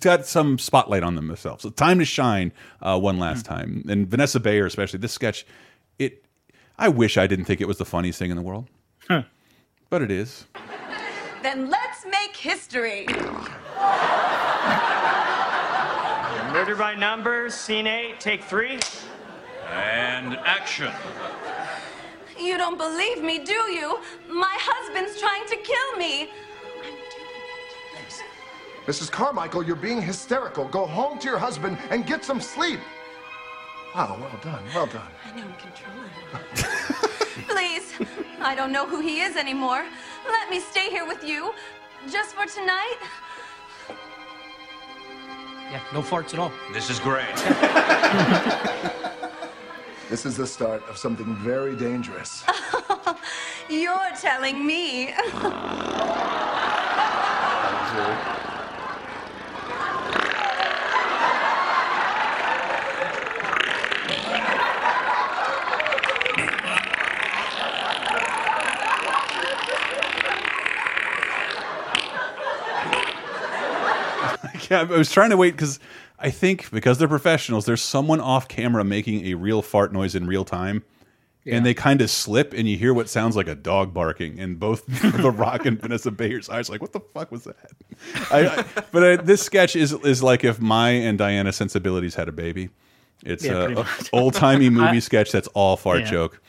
[0.00, 1.62] got some spotlight on them themselves.
[1.62, 2.52] So time to shine
[2.82, 3.84] uh, one last time.
[3.88, 5.46] And Vanessa Bayer, especially this sketch,
[5.98, 6.24] it.
[6.78, 8.66] I wish I didn't think it was the funniest thing in the world,
[9.08, 9.22] Huh.
[9.88, 10.44] but it is.
[11.42, 13.06] Then let's make history.
[16.52, 18.78] Murder by numbers, scene eight, take three.
[19.70, 20.90] And action.
[22.38, 23.98] You don't believe me, do you?
[24.28, 26.30] My husband's trying to kill me.
[28.86, 29.10] Mrs.
[29.10, 30.66] Carmichael, you're being hysterical.
[30.68, 32.80] Go home to your husband and get some sleep.
[33.94, 35.10] Wow, well done, well done.
[35.24, 37.46] I know I'm controlling him.
[37.48, 37.94] Please,
[38.40, 39.84] I don't know who he is anymore.
[40.28, 41.52] Let me stay here with you,
[42.08, 42.98] just for tonight.
[45.70, 46.52] Yeah, no farts at all.
[46.72, 47.26] This is great.
[50.08, 52.44] This is the start of something very dangerous.
[53.68, 55.12] You're telling me.
[74.70, 75.78] Yeah, I was trying to wait because
[76.18, 80.26] I think because they're professionals, there's someone off camera making a real fart noise in
[80.26, 80.84] real time.
[81.48, 84.40] And they kind of slip, and you hear what sounds like a dog barking.
[84.40, 84.84] And both
[85.22, 87.70] The Rock and Vanessa Bayer's eyes, like, what the fuck was that?
[88.32, 92.26] I, I, but uh, this sketch is is like if my and Diana sensibilities had
[92.28, 92.70] a baby.
[93.24, 96.10] It's Yeah, a, pretty old timey movie I- sketch that's all fart Yeah.
[96.10, 96.42] joke.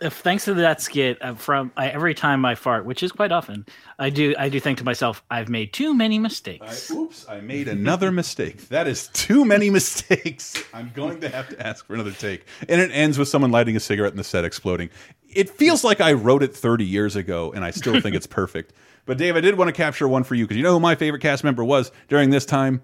[0.00, 3.32] If, thanks to that skit, uh, from I, every time I fart, which is quite
[3.32, 3.66] often,
[3.98, 6.88] I do I do think to myself, I've made too many mistakes.
[6.90, 8.68] oops, I made another mistake.
[8.68, 10.62] That is too many mistakes.
[10.72, 12.46] I'm going to have to ask for another take.
[12.68, 14.90] And it ends with someone lighting a cigarette and the set exploding.
[15.28, 18.72] It feels like I wrote it 30 years ago, and I still think it's perfect.
[19.04, 20.94] But Dave, I did want to capture one for you because you know who my
[20.94, 22.82] favorite cast member was during this time?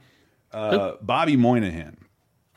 [0.51, 1.99] Uh, Bobby Moynihan.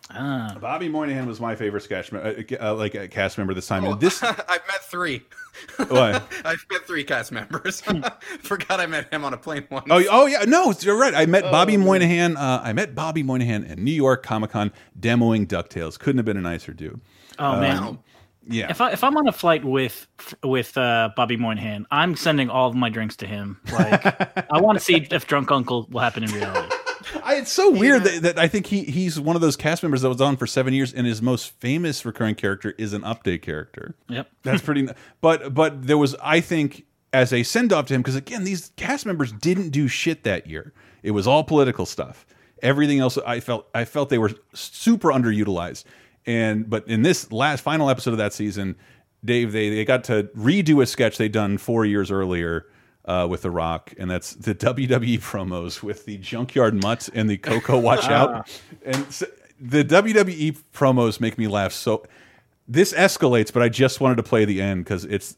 [0.10, 0.56] Ah.
[0.62, 3.84] Bobby Moynihan was my favorite sketch, uh, uh, like a cast member this time.
[3.86, 5.24] Oh, And this, I've met three.
[5.78, 6.24] What?
[6.46, 7.82] I've met three cast members.
[8.42, 9.86] Forgot I met him on a plane once.
[9.90, 11.14] Oh, oh yeah, no, you're right.
[11.14, 11.86] I met Oh, Bobby man.
[11.86, 12.38] Moynihan.
[12.38, 16.00] Uh, I met Bobby Moynihan at New York Comic Con demoing Ducktales.
[16.00, 17.02] Couldn't have been a nicer dude.
[17.40, 18.00] Oh Um, man.
[18.48, 18.70] yeah.
[18.70, 20.08] If I if I'm on a flight with
[20.42, 23.60] with uh, Bobby Moynihan, I'm sending all of my drinks to him.
[23.74, 24.06] Like
[24.52, 26.74] I want to see if Drunk Uncle will happen in reality.
[27.24, 30.02] I, it's so weird that, that I think he he's one of those cast members
[30.02, 33.42] that was on for seven years, and his most famous recurring character is an update
[33.42, 33.96] character.
[34.10, 34.88] Yep, that's pretty.
[35.22, 38.72] But but there was I think as a send off to him because again these
[38.76, 40.74] cast members didn't do shit that year.
[41.04, 42.26] It was all political stuff.
[42.62, 45.84] Everything else I felt I felt they were super underutilized.
[46.26, 48.76] And but in this last final episode of that season,
[49.24, 52.66] Dave they they got to redo a sketch they'd done four years earlier
[53.08, 57.38] uh, with The Rock, and that's the WWE promos with the Junkyard Mutt and the
[57.38, 58.12] Coco Watch Ah.
[58.40, 58.62] Out.
[58.86, 59.24] And s
[59.60, 62.06] the WWE promos make me laugh so.
[62.68, 65.38] This escalates, but I just wanted to play the end because it's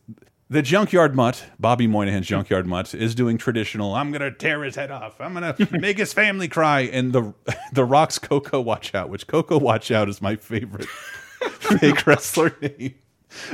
[0.50, 3.94] the Junkyard Mutt, Bobby Moynihan's Junkyard Mutt, is doing traditional.
[3.94, 5.22] I'm gonna tear his head off.
[5.22, 6.82] I'm gonna make his family cry.
[6.92, 7.34] And the
[7.74, 12.96] the Rock's Coco Watch Out, which Coco Watch Out is my favorite fake wrestler name.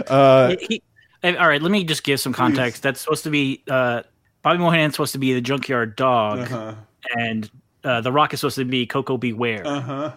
[0.08, 0.84] Uh, He- he-
[1.26, 2.84] all right, let me just give some context.
[2.84, 4.04] That's supposed to be uh,
[4.42, 6.76] Bobby Moynihan's supposed to be the junkyard dog, Uh-huh.
[7.18, 7.50] and
[7.84, 9.34] uh, The Rock is supposed to be Koko B.
[9.34, 10.12] Ware, uh-huh.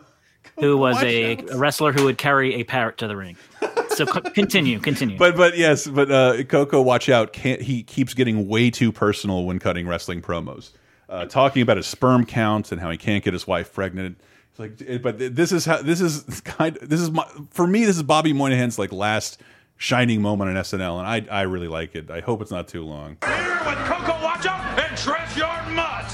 [0.60, 3.36] who was a, a wrestler who would carry a parrot to the ring.
[3.90, 5.16] So co- continue, continue.
[5.18, 7.32] But but yes, but uh, Coco, watch out!
[7.32, 10.70] Can't, he keeps getting way too personal when cutting wrestling promos,
[11.09, 14.18] uh, talking about his sperm count and how he can't get his wife pregnant.
[14.51, 16.76] It's like, eh, but this is how this is kind.
[16.82, 17.85] This is my for me.
[17.85, 19.40] This is Bobby Moynihan's like last
[19.78, 22.10] shining moment on SNL, and I I really like it.
[22.10, 23.16] I hope it's not too long.
[23.24, 26.12] Here with Coco Watch Out and Trev Yard Mutt.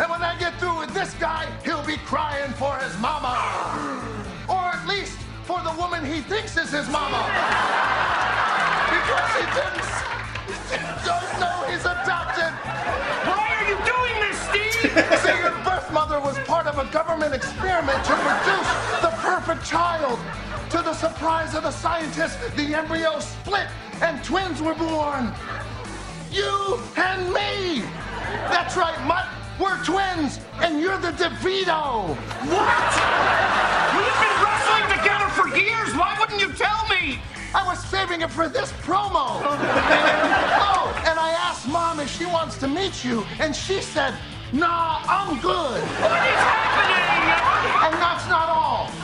[0.00, 3.34] And when I get through with this guy, he'll be crying for his mama.
[4.48, 7.18] Or at least for the woman he thinks is his mama.
[8.94, 9.88] Because he thinks,
[11.04, 12.52] don't know he's adopted.
[13.26, 15.18] Why are you doing this, Steve?
[15.22, 18.70] See, your birth mother was part of a government experiment to produce
[19.02, 20.18] the perfect child.
[20.70, 23.68] To the surprise of the scientists, the embryo split
[24.02, 25.32] and twins were born.
[26.30, 27.82] You and me.
[28.52, 29.26] That's right, Mutt.
[29.58, 32.08] We're twins, and you're the DeVito.
[32.52, 32.92] What?
[33.96, 35.96] We've been wrestling together for years.
[35.96, 37.18] Why wouldn't you tell me?
[37.54, 39.40] I was saving it for this promo.
[39.40, 44.14] oh, and I asked Mom if she wants to meet you, and she said,
[44.52, 45.80] Nah, I'm good.
[45.80, 47.86] What is happening?
[47.86, 48.97] And that's not all.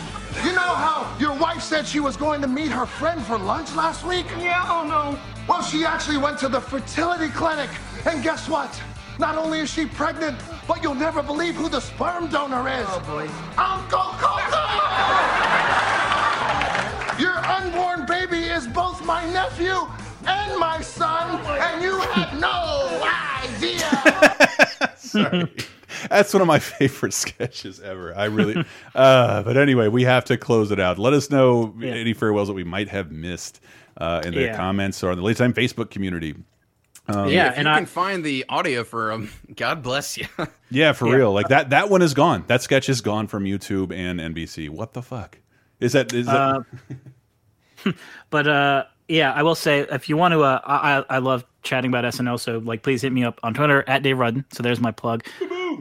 [0.45, 3.75] You know how your wife said she was going to meet her friend for lunch
[3.75, 4.27] last week?
[4.39, 5.19] Yeah, oh no.
[5.49, 7.71] Well, she actually went to the fertility clinic,
[8.05, 8.79] and guess what?
[9.19, 10.39] Not only is she pregnant,
[10.69, 12.87] but you'll never believe who the sperm donor is.
[12.89, 13.29] Oh boy.
[13.57, 14.65] Uncle Coco!
[17.19, 19.89] Your unborn baby is both my nephew
[20.27, 23.01] and my son, and you had no
[23.45, 23.89] idea.
[24.97, 25.49] Sorry.
[26.11, 28.15] That's one of my favorite sketches ever.
[28.17, 28.65] I really,
[28.95, 30.99] uh, but anyway, we have to close it out.
[30.99, 33.61] Let us know any farewells that we might have missed
[33.97, 34.57] uh, in the Yeah.
[34.57, 36.35] comments or on the Laser Time Facebook community.
[37.07, 40.27] Um, if you can find the audio for um, God bless you.
[40.71, 41.15] yeah, for Yeah.
[41.17, 41.33] real.
[41.33, 42.45] Like that, that one is gone.
[42.47, 44.71] That sketch is gone from YouTube and NBC.
[44.71, 45.39] What the fuck?
[45.81, 46.65] Is that, is that,
[47.85, 47.93] Uh,
[48.31, 51.45] but uh, yeah, I will say if you want to, uh, I I I love
[51.63, 52.41] chatting about SNL.
[52.41, 54.47] So like, please hit me up on Twitter at Dave Rudden.
[54.53, 55.25] So there's my plug.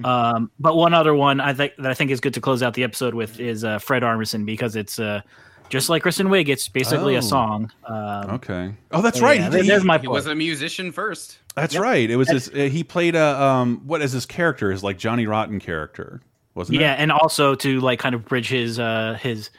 [0.03, 2.73] Um, but one other one I think that I think is good to close out
[2.73, 5.21] the episode with is uh, Fred Armisen because it's uh,
[5.69, 6.49] just like Kristen Wiig.
[6.49, 7.19] It's basically Oh.
[7.19, 7.71] a song.
[7.85, 8.73] Um, okay.
[8.91, 9.49] Oh, that's right.
[9.51, 10.03] there- He- there's my point.
[10.03, 11.39] He was a musician first.
[11.55, 12.09] That's right.
[12.09, 14.71] It was his, uh, he played a, um, what is his character?
[14.71, 16.21] His like Johnny Rotten character,
[16.55, 16.97] wasn't yeah, it?
[16.99, 19.49] and also to like kind of bridge his uh his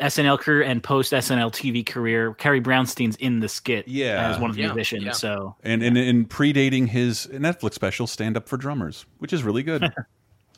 [0.00, 2.34] SNL career and post SNL TV career.
[2.34, 4.30] Carrie Brownstein's in the skit Yeah.
[4.30, 5.04] as one of the Yeah, musicians.
[5.04, 5.12] yeah.
[5.12, 9.62] So and and, and predating his Netflix special, Stand Up for Drummers, which is really
[9.62, 9.90] good.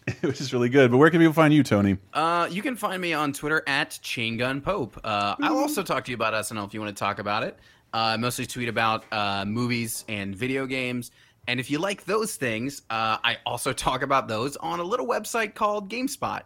[0.22, 0.90] which is really good.
[0.90, 1.98] But where can people find you, Tony?
[2.14, 4.98] Uh, you can find me on Twitter at Chain Gun Pope.
[5.04, 7.58] Uh, I'll also talk to you about SNL if you want to talk about it.
[7.92, 11.10] Uh, mostly tweet about uh, movies and video games.
[11.46, 15.06] And if you like those things, uh, I also talk about those on a little
[15.06, 16.42] website called GameSpot.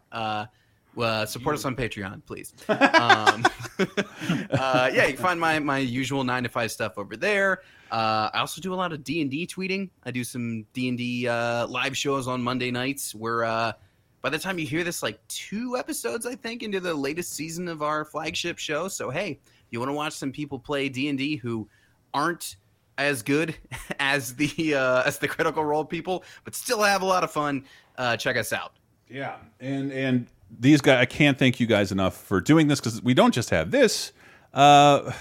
[0.92, 2.52] Uh, well, support us on Patreon, please.
[2.68, 2.78] um,
[4.50, 7.62] uh, yeah, you can find my my usual nine to five stuff over there.
[7.90, 9.90] Uh, I also do a lot of D and D tweeting.
[10.04, 13.14] I do some D and D uh, live shows on Monday nights.
[13.14, 13.72] Where uh,
[14.20, 17.68] by the time you hear this, like two episodes, I think, into the latest season
[17.68, 18.88] of our flagship show.
[18.88, 21.68] So hey, if you want to watch some people play D and D who
[22.12, 22.56] aren't
[22.98, 23.56] as good
[23.98, 27.64] as the uh, as the Critical Role people, but still have a lot of fun,
[27.96, 28.74] uh, check us out.
[29.08, 30.26] Yeah, and and
[30.58, 33.50] these guys, I can't thank you guys enough for doing this because we don't just
[33.50, 34.12] have this.
[34.52, 35.12] Uh,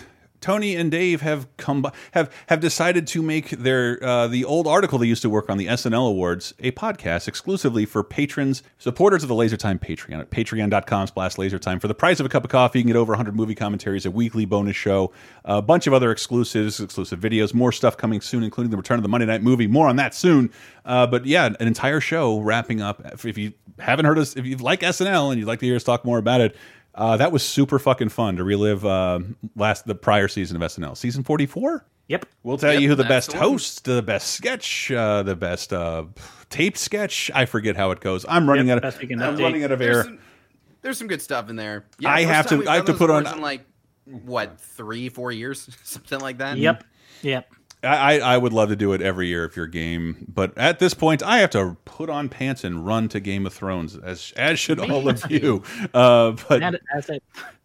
[0.41, 4.97] Tony and Dave have come have have decided to make their uh, the old article
[4.97, 9.29] they used to work on the SNL Awards a podcast exclusively for patrons, supporters of
[9.29, 11.79] the Laser Time Patreon at patreon.com slash lasertime.
[11.79, 14.05] For the price of a cup of coffee, you can get over 100 movie commentaries,
[14.05, 15.13] a weekly bonus show,
[15.45, 19.03] a bunch of other exclusives, exclusive videos, more stuff coming soon, including the return of
[19.03, 19.67] the Monday Night Movie.
[19.67, 20.51] More on that soon.
[20.83, 23.01] Uh, but yeah, an entire show wrapping up.
[23.23, 25.83] If you haven't heard us, if you like SNL and you'd like to hear us
[25.83, 26.55] talk more about it,
[26.95, 29.19] uh, that was super fucking fun to relive uh,
[29.55, 31.85] last the prior season of SNL, season forty four.
[32.07, 35.23] Yep, we'll tell Yep, you who the that's best the host, the best sketch, uh,
[35.23, 36.03] the best uh,
[36.49, 37.31] taped sketch.
[37.33, 38.25] I forget how it goes.
[38.27, 39.41] I'm running Yep, out of I'm update.
[39.41, 40.03] running out of There's air.
[40.03, 40.19] some,
[40.81, 41.85] there's some good stuff in there.
[42.05, 43.61] I have to- I have to put on- in like
[44.05, 46.57] what three, four years, something like that.
[46.57, 46.83] Yep.
[47.21, 47.53] Yep.
[47.83, 50.93] I, I would love to do it every year if you're game, but at this
[50.93, 54.59] point, I have to put on pants and run to Game of Thrones, as as
[54.59, 55.63] should all of you.
[55.93, 57.19] Uh, but And as I-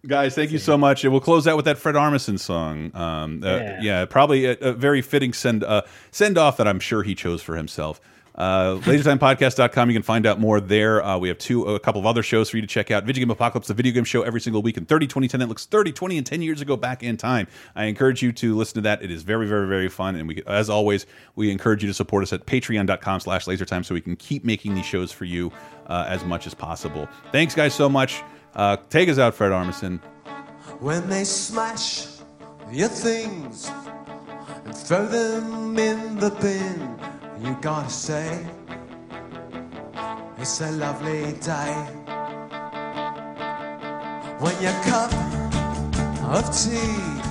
[0.07, 1.05] guys, thank you so much.
[1.05, 2.91] And we'll close out with that Fred Armisen song.
[2.95, 3.79] Um, uh, yeah.
[3.83, 4.05] Yeah.
[4.07, 7.57] probably a, a very fitting send uh, send off that I'm sure he chose for
[7.57, 8.01] himself.
[8.37, 9.89] Uh, LaserTimePodcast.com.
[9.89, 11.03] You can find out more there.
[11.03, 13.05] Uh, we have two, a couple of other shows for you to check out.
[13.05, 15.41] Video Game Apocalypse, the video game show every single week in 30, 20, 10.
[15.41, 17.47] That looks 30, 20, and 10 years ago back in time.
[17.75, 19.03] I encourage you to listen to that.
[19.03, 20.17] It is very, very, very fun.
[20.17, 23.95] And we, as always, we encourage you to support us at patreon.com slash lasertime so
[23.95, 25.51] we can keep making these shows for you
[25.87, 27.09] uh, as much as possible.
[27.33, 28.23] Thanks, guys, so much.
[28.55, 30.01] Uh, take us out, Fred Armisen.
[30.81, 32.07] when they smash
[32.71, 33.71] your things
[34.65, 37.26] and throw them in the bin.
[37.39, 38.47] You gotta say,
[40.39, 41.75] it's a lovely day.
[44.41, 45.13] When your cup
[46.33, 47.26] of tea